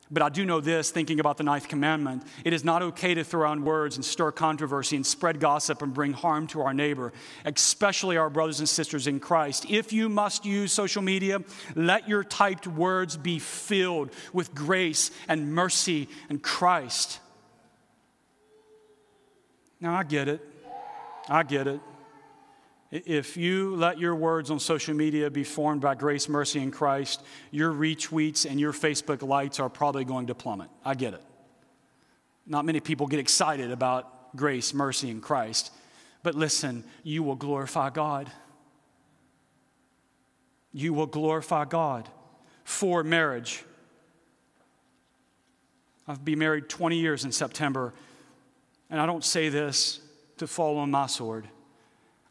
But 0.08 0.22
I 0.22 0.28
do 0.28 0.44
know 0.44 0.60
this, 0.60 0.92
thinking 0.92 1.18
about 1.18 1.36
the 1.36 1.42
ninth 1.42 1.66
commandment. 1.66 2.22
It 2.44 2.52
is 2.52 2.62
not 2.62 2.80
okay 2.80 3.14
to 3.14 3.24
throw 3.24 3.40
around 3.40 3.64
words 3.64 3.96
and 3.96 4.04
stir 4.04 4.30
controversy 4.30 4.94
and 4.94 5.04
spread 5.04 5.40
gossip 5.40 5.82
and 5.82 5.92
bring 5.92 6.12
harm 6.12 6.46
to 6.48 6.62
our 6.62 6.72
neighbor, 6.72 7.12
especially 7.44 8.16
our 8.16 8.30
brothers 8.30 8.60
and 8.60 8.68
sisters 8.68 9.08
in 9.08 9.18
Christ. 9.18 9.66
If 9.68 9.92
you 9.92 10.08
must 10.08 10.44
use 10.44 10.70
social 10.70 11.02
media, 11.02 11.40
let 11.74 12.08
your 12.08 12.22
typed 12.22 12.68
words 12.68 13.16
be 13.16 13.40
filled 13.40 14.10
with 14.32 14.54
grace 14.54 15.10
and 15.26 15.52
mercy 15.52 16.08
and 16.28 16.40
Christ. 16.40 17.18
Now, 19.80 19.96
I 19.96 20.04
get 20.04 20.28
it. 20.28 20.40
I 21.28 21.42
get 21.42 21.66
it. 21.66 21.80
If 22.90 23.36
you 23.36 23.74
let 23.74 23.98
your 23.98 24.14
words 24.14 24.50
on 24.50 24.60
social 24.60 24.94
media 24.94 25.30
be 25.30 25.42
formed 25.42 25.80
by 25.80 25.94
grace, 25.94 26.28
mercy, 26.28 26.60
and 26.60 26.72
Christ, 26.72 27.22
your 27.50 27.72
retweets 27.72 28.48
and 28.48 28.60
your 28.60 28.72
Facebook 28.72 29.22
likes 29.22 29.58
are 29.58 29.68
probably 29.68 30.04
going 30.04 30.28
to 30.28 30.34
plummet. 30.34 30.68
I 30.84 30.94
get 30.94 31.14
it. 31.14 31.22
Not 32.46 32.64
many 32.64 32.78
people 32.78 33.08
get 33.08 33.18
excited 33.18 33.72
about 33.72 34.36
grace, 34.36 34.72
mercy, 34.72 35.10
and 35.10 35.20
Christ. 35.20 35.72
But 36.22 36.36
listen, 36.36 36.84
you 37.02 37.22
will 37.22 37.34
glorify 37.34 37.90
God. 37.90 38.30
You 40.72 40.92
will 40.92 41.06
glorify 41.06 41.64
God 41.64 42.08
for 42.64 43.02
marriage. 43.02 43.64
I'll 46.06 46.16
be 46.16 46.36
married 46.36 46.68
20 46.68 46.98
years 46.98 47.24
in 47.24 47.32
September. 47.32 47.94
and 48.90 49.00
I 49.00 49.06
don't 49.06 49.24
say 49.24 49.48
this 49.48 50.00
to 50.38 50.46
fall 50.46 50.78
on 50.78 50.90
my 50.90 51.06
sword, 51.06 51.48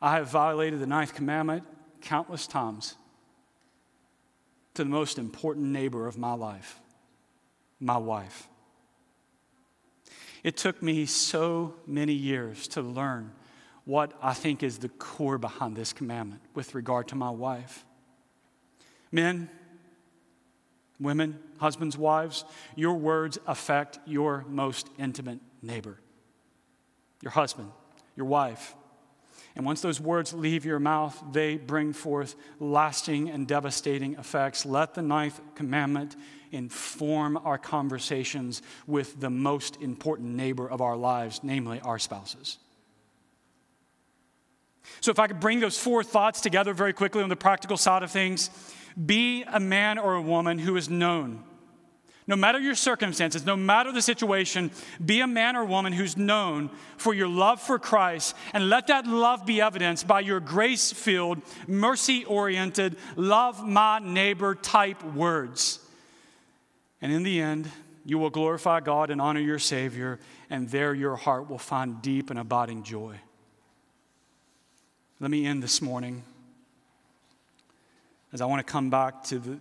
I 0.02 0.16
have 0.16 0.30
violated 0.30 0.80
the 0.80 0.88
ninth 0.88 1.14
commandment 1.14 1.64
countless 2.02 2.48
times 2.48 2.96
to 4.76 4.84
the 4.84 4.90
most 4.90 5.18
important 5.18 5.68
neighbor 5.68 6.08
of 6.08 6.18
my 6.18 6.34
life, 6.34 6.80
my 7.80 7.98
wife. 7.98 8.48
It 10.44 10.58
took 10.58 10.84
me 10.84 11.06
so 11.06 11.74
many 11.88 12.14
years 12.14 12.68
to 12.70 12.82
learn 12.82 13.32
what 13.86 14.14
I 14.22 14.34
think 14.34 14.64
is 14.64 14.80
the 14.80 14.90
core 14.90 15.38
behind 15.38 15.76
this 15.76 15.94
commandment 15.94 16.42
with 16.54 16.76
regard 16.76 17.08
to 17.10 17.16
my 17.16 17.30
wife. 17.30 17.86
Men, 19.12 19.50
women, 21.00 21.40
husbands, 21.60 21.98
wives, 21.98 22.46
your 22.76 22.96
words 22.96 23.38
affect 23.48 24.00
your 24.06 24.46
most 24.48 24.90
intimate 24.98 25.40
neighbor, 25.62 26.00
your 27.22 27.32
husband, 27.32 27.72
your 28.16 28.26
wife. 28.26 28.76
And 29.56 29.66
once 29.66 29.82
those 29.82 30.02
words 30.02 30.34
leave 30.34 30.66
your 30.66 30.80
mouth, 30.80 31.22
they 31.32 31.56
bring 31.56 31.94
forth 31.94 32.36
lasting 32.60 33.30
and 33.30 33.48
devastating 33.48 34.16
effects. 34.16 34.66
Let 34.66 34.94
the 34.94 35.02
ninth 35.02 35.40
commandment 35.56 36.16
inform 36.52 37.38
our 37.38 37.58
conversations 37.58 38.62
with 38.86 39.20
the 39.20 39.30
most 39.30 39.82
important 39.82 40.36
neighbor 40.36 40.70
of 40.70 40.82
our 40.82 40.98
lives, 40.98 41.40
namely 41.42 41.80
our 41.82 42.00
spouses. 42.00 42.58
So, 45.02 45.12
if 45.12 45.20
I 45.20 45.28
could 45.28 45.40
bring 45.40 45.60
those 45.62 45.78
four 45.78 46.04
thoughts 46.04 46.42
together 46.42 46.74
very 46.74 46.94
quickly 46.94 47.24
on 47.24 47.30
the 47.30 47.36
practical 47.36 47.78
side 47.78 48.04
of 48.04 48.12
things 48.12 48.50
be 49.04 49.44
a 49.44 49.60
man 49.60 49.98
or 49.98 50.16
a 50.16 50.22
woman 50.22 50.58
who 50.58 50.78
is 50.78 50.90
known. 50.90 51.44
No 52.28 52.36
matter 52.36 52.60
your 52.60 52.74
circumstances, 52.74 53.46
no 53.46 53.56
matter 53.56 53.92
the 53.92 54.02
situation, 54.02 54.72
be 55.04 55.22
a 55.22 55.28
man 55.28 55.56
or 55.56 55.64
woman 55.64 55.94
who's 55.94 56.18
known 56.18 56.72
for 56.98 57.14
your 57.14 57.28
love 57.28 57.62
for 57.62 57.78
Christ, 57.78 58.36
and 58.54 58.68
let 58.68 58.88
that 58.88 59.06
love 59.06 59.46
be 59.46 59.62
evidenced 59.62 60.08
by 60.08 60.22
your 60.22 60.40
grace 60.40 60.92
filled, 60.92 61.42
mercy 61.68 62.26
oriented, 62.26 62.98
love 63.16 63.66
my 63.66 64.00
neighbor 64.00 64.56
type 64.56 65.04
words. 65.04 65.80
And 67.00 67.12
in 67.12 67.22
the 67.22 67.40
end, 67.40 67.70
you 68.06 68.18
will 68.18 68.32
glorify 68.32 68.80
God 68.80 69.12
and 69.12 69.22
honor 69.22 69.40
your 69.40 69.60
Savior, 69.60 70.20
and 70.50 70.68
there 70.70 70.96
your 70.96 71.16
heart 71.16 71.48
will 71.48 71.60
find 71.60 72.02
deep 72.02 72.32
and 72.32 72.40
abiding 72.40 72.82
joy. 72.82 73.18
Let 75.20 75.30
me 75.30 75.46
end 75.46 75.62
this 75.62 75.80
morning 75.80 76.24
as 78.34 78.42
I 78.42 78.46
want 78.46 78.66
to 78.66 78.72
come 78.72 78.90
back 78.90 79.24
to 79.26 79.40
the 79.40 79.60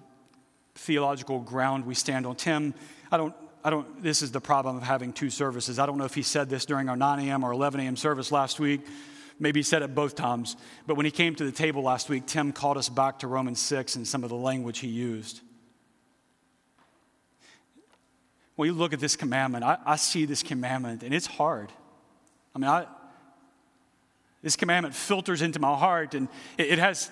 theological 0.75 1.41
ground 1.41 1.87
we 1.87 1.95
stand 1.95 2.27
on. 2.27 2.37
Tim, 2.37 2.75
I 3.11 3.17
don't, 3.17 3.35
I 3.63 3.71
don't, 3.71 4.03
this 4.03 4.23
is 4.23 4.33
the 4.33 4.41
problem 4.41 4.77
of 4.77 4.83
having 4.83 5.13
two 5.13 5.31
services. 5.31 5.79
I 5.79 5.87
don't 5.87 5.99
know 5.99 6.05
if 6.05 6.15
he 6.15 6.23
said 6.23 6.51
this 6.51 6.67
during 6.67 6.89
our 6.89 6.97
9 6.97 7.29
a.m. 7.29 7.45
or 7.45 7.53
11 7.53 7.81
a.m. 7.81 7.97
service 7.97 8.31
last 8.31 8.61
week. 8.61 8.87
Maybe 9.39 9.61
he 9.61 9.65
said 9.65 9.83
it 9.83 9.95
both 9.95 10.15
times. 10.15 10.57
But 10.87 10.97
when 10.97 11.07
he 11.07 11.11
came 11.11 11.35
to 11.37 11.45
the 11.45 11.53
table 11.53 11.83
last 11.83 12.09
week, 12.09 12.27
Tim 12.27 12.53
called 12.53 12.77
us 12.77 12.89
back 12.89 13.21
to 13.21 13.27
Romans 13.27 13.61
6 13.61 13.97
and 13.97 14.07
some 14.07 14.23
of 14.23 14.31
the 14.31 14.37
language 14.37 14.81
he 14.81 14.89
used. 14.89 15.41
When 18.57 18.69
you 18.69 18.75
look 18.75 18.93
at 18.93 19.01
this 19.01 19.17
commandment, 19.17 19.65
I, 19.65 19.79
I 19.85 19.97
see 19.97 20.27
this 20.27 20.43
commandment, 20.43 21.03
and 21.03 21.13
it's 21.13 21.27
hard. 21.27 21.73
I 22.55 22.59
mean, 22.59 22.71
I, 22.71 22.87
this 24.43 24.55
commandment 24.55 24.95
filters 24.95 25.43
into 25.43 25.59
my 25.59 25.75
heart, 25.75 26.15
and 26.15 26.29
it, 26.57 26.73
it 26.73 26.79
has 26.79 27.11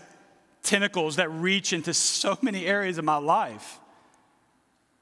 tentacles 0.63 1.17
that 1.17 1.31
reach 1.31 1.73
into 1.73 1.93
so 1.93 2.39
many 2.43 2.67
areas 2.67 2.99
of 2.99 3.05
my 3.05 3.17
life. 3.17 3.79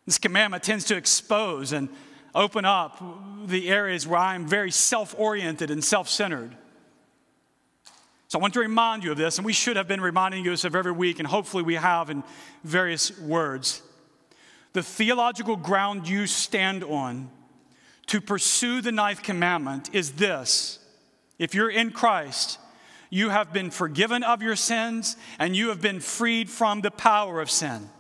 This 0.07 0.19
commandment 0.19 0.63
tends 0.63 0.85
to 0.87 0.97
expose 0.97 1.73
and 1.73 1.89
open 2.35 2.65
up 2.65 3.03
the 3.47 3.69
areas 3.69 4.07
where 4.07 4.21
I'm 4.21 4.47
very 4.47 4.71
self 4.71 5.15
oriented 5.19 5.71
and 5.71 5.85
self 5.85 6.09
centered. 6.09 6.57
So 8.29 8.39
I 8.39 8.43
want 8.43 8.55
to 8.55 8.61
remind 8.61 9.03
you 9.03 9.11
of 9.11 9.19
this, 9.19 9.39
and 9.39 9.45
we 9.45 9.53
should 9.53 9.77
have 9.77 9.89
been 9.89 10.01
reminding 10.01 10.45
you 10.45 10.53
of 10.53 10.61
this 10.61 10.65
every 10.65 10.93
week, 10.93 11.19
and 11.19 11.27
hopefully 11.27 11.65
we 11.65 11.75
have 11.75 12.11
in 12.11 12.23
various 12.63 13.19
words. 13.19 13.83
The 14.73 14.85
theological 14.85 15.57
ground 15.57 16.09
you 16.09 16.29
stand 16.29 16.85
on 16.85 17.29
to 18.07 18.21
pursue 18.21 18.83
the 18.83 18.93
ninth 18.93 19.25
commandment 19.25 19.93
is 19.93 20.13
this 20.13 20.79
if 21.41 21.57
you're 21.57 21.71
in 21.71 21.91
Christ, 21.91 22.60
you 23.11 23.29
have 23.29 23.53
been 23.53 23.71
forgiven 23.71 24.23
of 24.23 24.41
your 24.41 24.57
sins 24.57 25.17
and 25.39 25.55
you 25.55 25.69
have 25.69 25.81
been 25.81 26.01
freed 26.01 26.49
from 26.49 26.81
the 26.81 26.93
power 26.93 27.41
of 27.41 27.51
sin. 27.51 27.91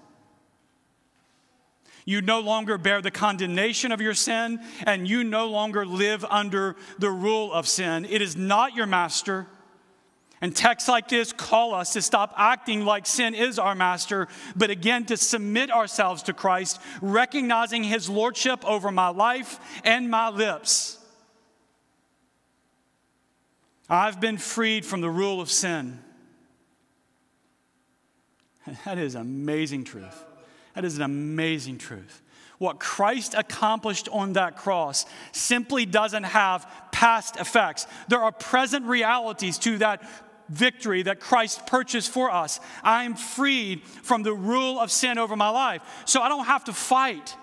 You 2.04 2.22
no 2.22 2.40
longer 2.40 2.78
bear 2.78 3.02
the 3.02 3.10
condemnation 3.10 3.92
of 3.92 4.00
your 4.00 4.14
sin 4.14 4.60
and 4.86 5.08
you 5.08 5.22
no 5.22 5.48
longer 5.48 5.84
live 5.84 6.24
under 6.24 6.76
the 6.98 7.10
rule 7.10 7.52
of 7.52 7.68
sin. 7.68 8.04
It 8.04 8.22
is 8.22 8.36
not 8.36 8.74
your 8.74 8.86
master. 8.86 9.46
And 10.40 10.56
texts 10.56 10.88
like 10.88 11.08
this 11.08 11.32
call 11.32 11.74
us 11.74 11.92
to 11.92 12.02
stop 12.02 12.32
acting 12.36 12.84
like 12.84 13.06
sin 13.06 13.34
is 13.34 13.58
our 13.58 13.74
master, 13.74 14.26
but 14.56 14.70
again 14.70 15.04
to 15.06 15.16
submit 15.16 15.70
ourselves 15.70 16.22
to 16.24 16.32
Christ, 16.32 16.80
recognizing 17.02 17.84
his 17.84 18.08
lordship 18.08 18.64
over 18.64 18.90
my 18.90 19.08
life 19.08 19.60
and 19.84 20.10
my 20.10 20.30
lips. 20.30 20.99
I've 23.90 24.20
been 24.20 24.38
freed 24.38 24.86
from 24.86 25.00
the 25.00 25.10
rule 25.10 25.40
of 25.40 25.50
sin. 25.50 25.98
That 28.84 28.98
is 28.98 29.16
amazing 29.16 29.84
truth. 29.84 30.24
That 30.74 30.84
is 30.84 30.96
an 30.96 31.02
amazing 31.02 31.78
truth. 31.78 32.22
What 32.58 32.78
Christ 32.78 33.34
accomplished 33.34 34.08
on 34.10 34.34
that 34.34 34.56
cross 34.56 35.06
simply 35.32 35.86
doesn't 35.86 36.24
have 36.24 36.70
past 36.92 37.36
effects. 37.36 37.86
There 38.08 38.20
are 38.20 38.30
present 38.30 38.86
realities 38.86 39.58
to 39.60 39.78
that 39.78 40.02
victory 40.50 41.02
that 41.02 41.20
Christ 41.20 41.66
purchased 41.66 42.10
for 42.10 42.30
us. 42.30 42.60
I 42.84 43.04
am 43.04 43.14
freed 43.14 43.82
from 43.82 44.22
the 44.22 44.34
rule 44.34 44.78
of 44.78 44.92
sin 44.92 45.16
over 45.16 45.36
my 45.36 45.48
life. 45.48 45.82
So 46.04 46.20
I 46.20 46.28
don't 46.28 46.46
have 46.46 46.64
to 46.64 46.72
fight. 46.72 47.34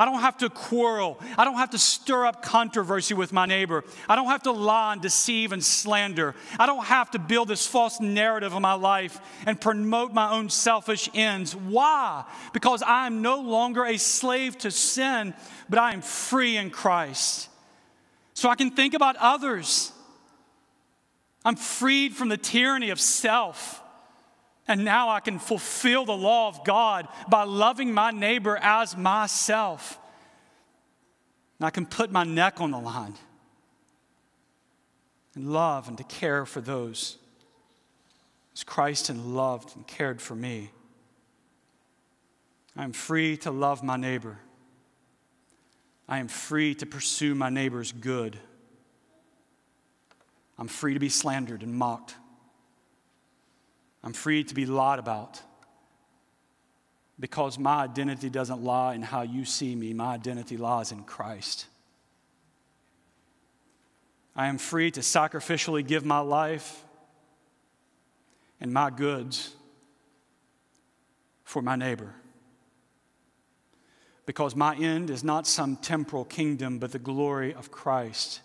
I 0.00 0.06
don't 0.06 0.20
have 0.20 0.38
to 0.38 0.48
quarrel. 0.48 1.20
I 1.36 1.44
don't 1.44 1.58
have 1.58 1.72
to 1.72 1.78
stir 1.78 2.24
up 2.24 2.40
controversy 2.40 3.12
with 3.12 3.34
my 3.34 3.44
neighbor. 3.44 3.84
I 4.08 4.16
don't 4.16 4.28
have 4.28 4.44
to 4.44 4.50
lie 4.50 4.94
and 4.94 5.02
deceive 5.02 5.52
and 5.52 5.62
slander. 5.62 6.34
I 6.58 6.64
don't 6.64 6.86
have 6.86 7.10
to 7.10 7.18
build 7.18 7.48
this 7.48 7.66
false 7.66 8.00
narrative 8.00 8.54
of 8.54 8.62
my 8.62 8.72
life 8.72 9.20
and 9.44 9.60
promote 9.60 10.14
my 10.14 10.30
own 10.30 10.48
selfish 10.48 11.10
ends. 11.12 11.54
Why? 11.54 12.24
Because 12.54 12.82
I 12.82 13.08
am 13.08 13.20
no 13.20 13.42
longer 13.42 13.84
a 13.84 13.98
slave 13.98 14.56
to 14.60 14.70
sin, 14.70 15.34
but 15.68 15.78
I 15.78 15.92
am 15.92 16.00
free 16.00 16.56
in 16.56 16.70
Christ. 16.70 17.50
So 18.32 18.48
I 18.48 18.54
can 18.54 18.70
think 18.70 18.94
about 18.94 19.16
others. 19.16 19.92
I'm 21.44 21.56
freed 21.56 22.14
from 22.14 22.30
the 22.30 22.38
tyranny 22.38 22.88
of 22.88 22.98
self. 22.98 23.82
And 24.70 24.84
now 24.84 25.08
I 25.08 25.18
can 25.18 25.40
fulfill 25.40 26.04
the 26.04 26.16
law 26.16 26.46
of 26.46 26.64
God 26.64 27.08
by 27.28 27.42
loving 27.42 27.92
my 27.92 28.12
neighbor 28.12 28.56
as 28.56 28.96
myself. 28.96 29.98
And 31.58 31.66
I 31.66 31.70
can 31.70 31.84
put 31.84 32.12
my 32.12 32.22
neck 32.22 32.60
on 32.60 32.70
the 32.70 32.78
line 32.78 33.14
and 35.34 35.52
love 35.52 35.88
and 35.88 35.98
to 35.98 36.04
care 36.04 36.46
for 36.46 36.60
those 36.60 37.18
as 38.54 38.62
Christ 38.62 39.08
has 39.08 39.16
loved 39.16 39.74
and 39.74 39.84
cared 39.88 40.22
for 40.22 40.36
me. 40.36 40.70
I 42.76 42.84
am 42.84 42.92
free 42.92 43.36
to 43.38 43.50
love 43.50 43.82
my 43.82 43.96
neighbor. 43.96 44.38
I 46.08 46.18
am 46.18 46.28
free 46.28 46.76
to 46.76 46.86
pursue 46.86 47.34
my 47.34 47.50
neighbor's 47.50 47.90
good. 47.90 48.38
I'm 50.56 50.68
free 50.68 50.94
to 50.94 51.00
be 51.00 51.08
slandered 51.08 51.64
and 51.64 51.74
mocked. 51.74 52.14
I'm 54.02 54.12
free 54.12 54.44
to 54.44 54.54
be 54.54 54.66
lied 54.66 54.98
about 54.98 55.42
because 57.18 57.58
my 57.58 57.82
identity 57.84 58.30
doesn't 58.30 58.62
lie 58.62 58.94
in 58.94 59.02
how 59.02 59.22
you 59.22 59.44
see 59.44 59.74
me, 59.74 59.92
my 59.92 60.14
identity 60.14 60.56
lies 60.56 60.90
in 60.90 61.04
Christ. 61.04 61.66
I 64.34 64.46
am 64.46 64.56
free 64.56 64.90
to 64.92 65.00
sacrificially 65.00 65.86
give 65.86 66.04
my 66.04 66.20
life 66.20 66.82
and 68.58 68.72
my 68.72 68.88
goods 68.88 69.54
for 71.44 71.60
my 71.60 71.76
neighbor. 71.76 72.14
Because 74.24 74.54
my 74.56 74.76
end 74.76 75.10
is 75.10 75.24
not 75.24 75.46
some 75.46 75.76
temporal 75.76 76.24
kingdom, 76.24 76.78
but 76.78 76.92
the 76.92 76.98
glory 76.98 77.52
of 77.52 77.70
Christ. 77.70 78.40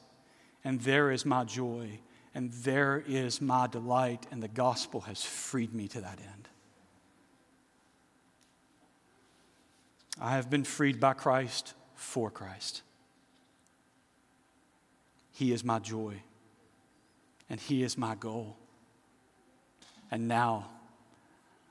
And 0.63 0.81
there 0.81 1.11
is 1.11 1.25
my 1.25 1.43
joy 1.43 1.99
and 2.36 2.51
there 2.51 3.01
is 3.07 3.39
my 3.41 3.65
delight, 3.65 4.27
and 4.29 4.43
the 4.43 4.49
gospel 4.49 4.99
has 5.01 5.23
freed 5.23 5.73
me 5.73 5.88
to 5.88 6.01
that 6.01 6.19
end. 6.19 6.49
I 10.19 10.31
have 10.31 10.49
been 10.49 10.65
freed 10.65 10.99
by 10.99 11.13
Christ 11.13 11.73
for 11.95 12.29
Christ. 12.29 12.81
He 15.31 15.53
is 15.53 15.63
my 15.63 15.79
joy, 15.79 16.15
and 17.49 17.57
He 17.57 17.83
is 17.83 17.97
my 17.97 18.15
goal. 18.15 18.57
And 20.11 20.27
now 20.27 20.69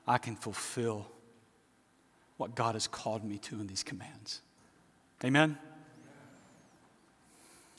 I 0.07 0.17
can 0.17 0.35
fulfill 0.35 1.07
what 2.37 2.55
God 2.55 2.73
has 2.73 2.87
called 2.87 3.23
me 3.23 3.37
to 3.37 3.55
in 3.59 3.67
these 3.67 3.83
commands. 3.83 4.41
Amen? 5.23 5.59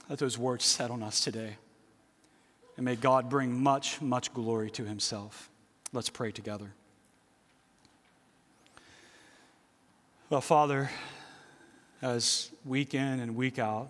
Let 0.08 0.20
those 0.20 0.38
words 0.38 0.64
set 0.64 0.92
on 0.92 1.02
us 1.02 1.20
today. 1.20 1.56
And 2.76 2.84
may 2.84 2.96
God 2.96 3.30
bring 3.30 3.62
much, 3.62 4.00
much 4.02 4.32
glory 4.34 4.70
to 4.72 4.84
himself. 4.84 5.48
Let's 5.92 6.10
pray 6.10 6.30
together. 6.30 6.72
Well, 10.28 10.40
Father, 10.40 10.90
as 12.02 12.50
week 12.64 12.94
in 12.94 13.20
and 13.20 13.36
week 13.36 13.58
out, 13.58 13.88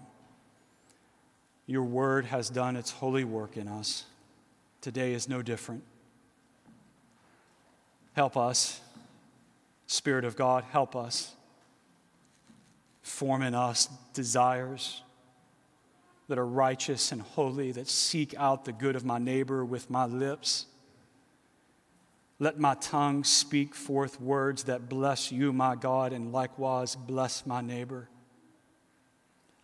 your 1.66 1.82
word 1.82 2.26
has 2.26 2.48
done 2.48 2.76
its 2.76 2.90
holy 2.92 3.24
work 3.24 3.56
in 3.56 3.66
us. 3.66 4.04
Today 4.80 5.14
is 5.14 5.28
no 5.28 5.42
different. 5.42 5.82
Help 8.14 8.36
us, 8.36 8.80
Spirit 9.86 10.24
of 10.24 10.36
God, 10.36 10.64
help 10.70 10.94
us. 10.94 11.34
Form 13.02 13.42
in 13.42 13.54
us 13.54 13.88
desires 14.14 15.02
that 16.28 16.38
are 16.38 16.46
righteous 16.46 17.12
and 17.12 17.22
holy, 17.22 17.72
that 17.72 17.88
seek 17.88 18.34
out 18.36 18.64
the 18.64 18.72
good 18.72 18.96
of 18.96 19.04
my 19.04 19.18
neighbor 19.18 19.64
with 19.64 19.88
my 19.90 20.06
lips. 20.06 20.66
Let 22.38 22.58
my 22.58 22.74
tongue 22.74 23.24
speak 23.24 23.74
forth 23.74 24.20
words 24.20 24.64
that 24.64 24.88
bless 24.88 25.32
you, 25.32 25.52
my 25.52 25.74
God, 25.74 26.12
and 26.12 26.32
likewise 26.32 26.96
bless 26.96 27.46
my 27.46 27.60
neighbor. 27.60 28.08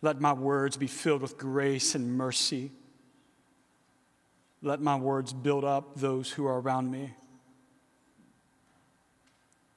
Let 0.01 0.19
my 0.19 0.33
words 0.33 0.75
be 0.77 0.87
filled 0.87 1.21
with 1.21 1.37
grace 1.37 1.95
and 1.95 2.17
mercy. 2.17 2.71
Let 4.61 4.81
my 4.81 4.95
words 4.95 5.33
build 5.33 5.63
up 5.63 5.95
those 5.97 6.31
who 6.31 6.45
are 6.45 6.59
around 6.59 6.89
me. 6.89 7.13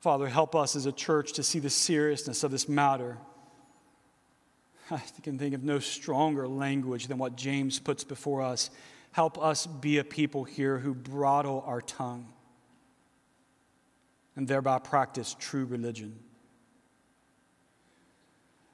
Father, 0.00 0.28
help 0.28 0.54
us 0.54 0.76
as 0.76 0.86
a 0.86 0.92
church 0.92 1.32
to 1.32 1.42
see 1.42 1.58
the 1.58 1.70
seriousness 1.70 2.44
of 2.44 2.52
this 2.52 2.68
matter 2.68 3.18
I 4.90 5.00
can 5.22 5.38
think 5.38 5.54
of 5.54 5.64
no 5.64 5.78
stronger 5.78 6.46
language 6.46 7.08
than 7.08 7.18
what 7.18 7.36
James 7.36 7.78
puts 7.78 8.04
before 8.04 8.42
us. 8.42 8.70
Help 9.12 9.42
us 9.42 9.66
be 9.66 9.98
a 9.98 10.04
people 10.04 10.44
here 10.44 10.78
who 10.78 10.94
bridle 10.94 11.64
our 11.66 11.80
tongue 11.80 12.32
and 14.36 14.46
thereby 14.46 14.78
practice 14.78 15.34
true 15.38 15.64
religion. 15.64 16.18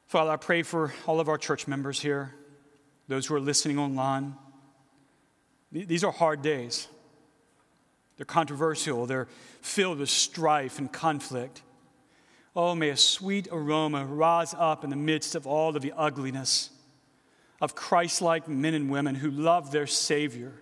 Father, 0.06 0.32
I 0.32 0.36
pray 0.36 0.62
for 0.62 0.92
all 1.06 1.20
of 1.20 1.28
our 1.28 1.38
church 1.38 1.66
members 1.66 2.00
here, 2.00 2.34
those 3.08 3.26
who 3.26 3.34
are 3.34 3.40
listening 3.40 3.78
online. 3.78 4.34
These 5.70 6.04
are 6.04 6.12
hard 6.12 6.42
days. 6.42 6.88
They're 8.16 8.26
controversial, 8.26 9.06
they're 9.06 9.28
filled 9.62 9.98
with 9.98 10.10
strife 10.10 10.78
and 10.78 10.92
conflict. 10.92 11.62
Oh, 12.54 12.74
may 12.74 12.90
a 12.90 12.96
sweet 12.96 13.48
aroma 13.50 14.04
rise 14.04 14.54
up 14.58 14.84
in 14.84 14.90
the 14.90 14.96
midst 14.96 15.34
of 15.34 15.46
all 15.46 15.74
of 15.74 15.82
the 15.82 15.92
ugliness 15.96 16.70
of 17.60 17.74
Christ 17.74 18.20
like 18.20 18.48
men 18.48 18.74
and 18.74 18.90
women 18.90 19.14
who 19.14 19.30
love 19.30 19.70
their 19.70 19.86
Savior 19.86 20.52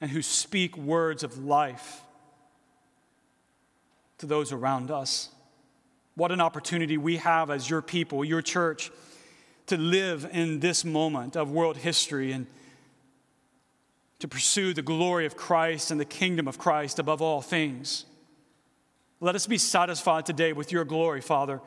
and 0.00 0.10
who 0.10 0.22
speak 0.22 0.76
words 0.76 1.24
of 1.24 1.44
life 1.44 2.02
to 4.18 4.26
those 4.26 4.52
around 4.52 4.90
us. 4.90 5.28
What 6.14 6.32
an 6.32 6.40
opportunity 6.40 6.96
we 6.96 7.18
have 7.18 7.50
as 7.50 7.68
your 7.68 7.82
people, 7.82 8.24
your 8.24 8.42
church, 8.42 8.90
to 9.66 9.76
live 9.76 10.28
in 10.32 10.60
this 10.60 10.84
moment 10.84 11.36
of 11.36 11.50
world 11.50 11.76
history 11.76 12.32
and 12.32 12.46
to 14.20 14.26
pursue 14.26 14.72
the 14.72 14.82
glory 14.82 15.26
of 15.26 15.36
Christ 15.36 15.90
and 15.90 16.00
the 16.00 16.04
kingdom 16.04 16.48
of 16.48 16.58
Christ 16.58 16.98
above 16.98 17.20
all 17.20 17.42
things. 17.42 18.04
Let 19.20 19.34
us 19.34 19.46
be 19.46 19.58
satisfied 19.58 20.26
today 20.26 20.52
with 20.52 20.70
your 20.70 20.84
glory, 20.84 21.20
Father, 21.20 21.60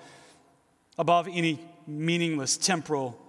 above 0.98 1.28
any 1.32 1.60
meaningless 1.86 2.56
temporal 2.58 3.20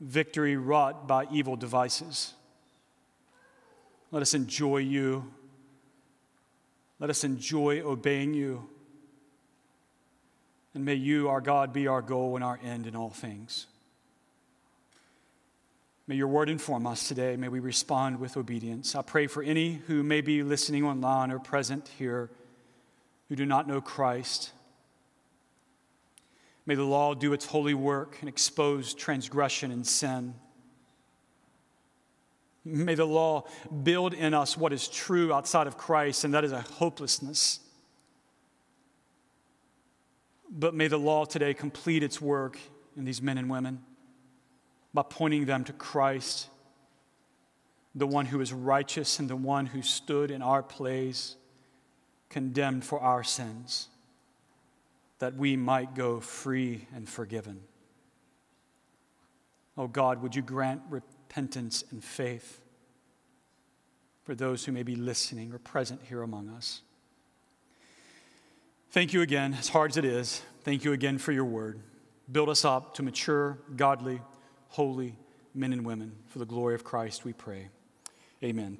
victory 0.00 0.56
wrought 0.56 1.08
by 1.08 1.26
evil 1.32 1.56
devices. 1.56 2.34
Let 4.12 4.22
us 4.22 4.34
enjoy 4.34 4.78
you. 4.78 5.32
Let 6.98 7.10
us 7.10 7.24
enjoy 7.24 7.80
obeying 7.80 8.34
you. 8.34 8.68
And 10.74 10.84
may 10.84 10.94
you, 10.94 11.28
our 11.28 11.40
God, 11.40 11.72
be 11.72 11.88
our 11.88 12.02
goal 12.02 12.36
and 12.36 12.44
our 12.44 12.58
end 12.62 12.86
in 12.86 12.94
all 12.94 13.10
things. 13.10 13.66
May 16.10 16.16
your 16.16 16.26
word 16.26 16.50
inform 16.50 16.88
us 16.88 17.06
today. 17.06 17.36
May 17.36 17.46
we 17.46 17.60
respond 17.60 18.18
with 18.18 18.36
obedience. 18.36 18.96
I 18.96 19.02
pray 19.02 19.28
for 19.28 19.44
any 19.44 19.74
who 19.86 20.02
may 20.02 20.22
be 20.22 20.42
listening 20.42 20.84
online 20.84 21.30
or 21.30 21.38
present 21.38 21.88
here 21.98 22.30
who 23.28 23.36
do 23.36 23.46
not 23.46 23.68
know 23.68 23.80
Christ. 23.80 24.50
May 26.66 26.74
the 26.74 26.82
law 26.82 27.14
do 27.14 27.32
its 27.32 27.46
holy 27.46 27.74
work 27.74 28.16
and 28.18 28.28
expose 28.28 28.92
transgression 28.92 29.70
and 29.70 29.86
sin. 29.86 30.34
May 32.64 32.96
the 32.96 33.06
law 33.06 33.44
build 33.84 34.12
in 34.12 34.34
us 34.34 34.56
what 34.56 34.72
is 34.72 34.88
true 34.88 35.32
outside 35.32 35.68
of 35.68 35.78
Christ, 35.78 36.24
and 36.24 36.34
that 36.34 36.42
is 36.42 36.50
a 36.50 36.62
hopelessness. 36.62 37.60
But 40.50 40.74
may 40.74 40.88
the 40.88 40.98
law 40.98 41.24
today 41.24 41.54
complete 41.54 42.02
its 42.02 42.20
work 42.20 42.58
in 42.96 43.04
these 43.04 43.22
men 43.22 43.38
and 43.38 43.48
women 43.48 43.84
by 44.92 45.02
pointing 45.02 45.44
them 45.44 45.64
to 45.64 45.72
Christ, 45.72 46.48
the 47.94 48.06
one 48.06 48.26
who 48.26 48.40
is 48.40 48.52
righteous 48.52 49.18
and 49.18 49.28
the 49.28 49.36
one 49.36 49.66
who 49.66 49.82
stood 49.82 50.30
in 50.30 50.42
our 50.42 50.62
place, 50.62 51.36
condemned 52.28 52.84
for 52.84 53.00
our 53.00 53.24
sins, 53.24 53.88
that 55.18 55.34
we 55.34 55.56
might 55.56 55.94
go 55.94 56.20
free 56.20 56.86
and 56.94 57.08
forgiven. 57.08 57.60
Oh 59.76 59.88
God, 59.88 60.22
would 60.22 60.34
you 60.34 60.42
grant 60.42 60.82
repentance 60.88 61.84
and 61.90 62.02
faith 62.02 62.60
for 64.24 64.34
those 64.34 64.64
who 64.64 64.72
may 64.72 64.82
be 64.82 64.96
listening 64.96 65.52
or 65.52 65.58
present 65.58 66.00
here 66.08 66.22
among 66.22 66.48
us? 66.48 66.82
Thank 68.90 69.12
you 69.12 69.22
again, 69.22 69.54
as 69.54 69.68
hard 69.68 69.92
as 69.92 69.96
it 69.96 70.04
is. 70.04 70.42
Thank 70.62 70.84
you 70.84 70.92
again 70.92 71.18
for 71.18 71.32
your 71.32 71.44
word. 71.44 71.80
Build 72.30 72.48
us 72.48 72.64
up 72.64 72.94
to 72.94 73.02
mature, 73.02 73.58
godly, 73.76 74.20
holy 74.70 75.16
men 75.54 75.72
and 75.72 75.84
women. 75.84 76.12
For 76.28 76.38
the 76.38 76.46
glory 76.46 76.74
of 76.74 76.84
Christ, 76.84 77.24
we 77.24 77.32
pray. 77.32 77.68
Amen. 78.42 78.68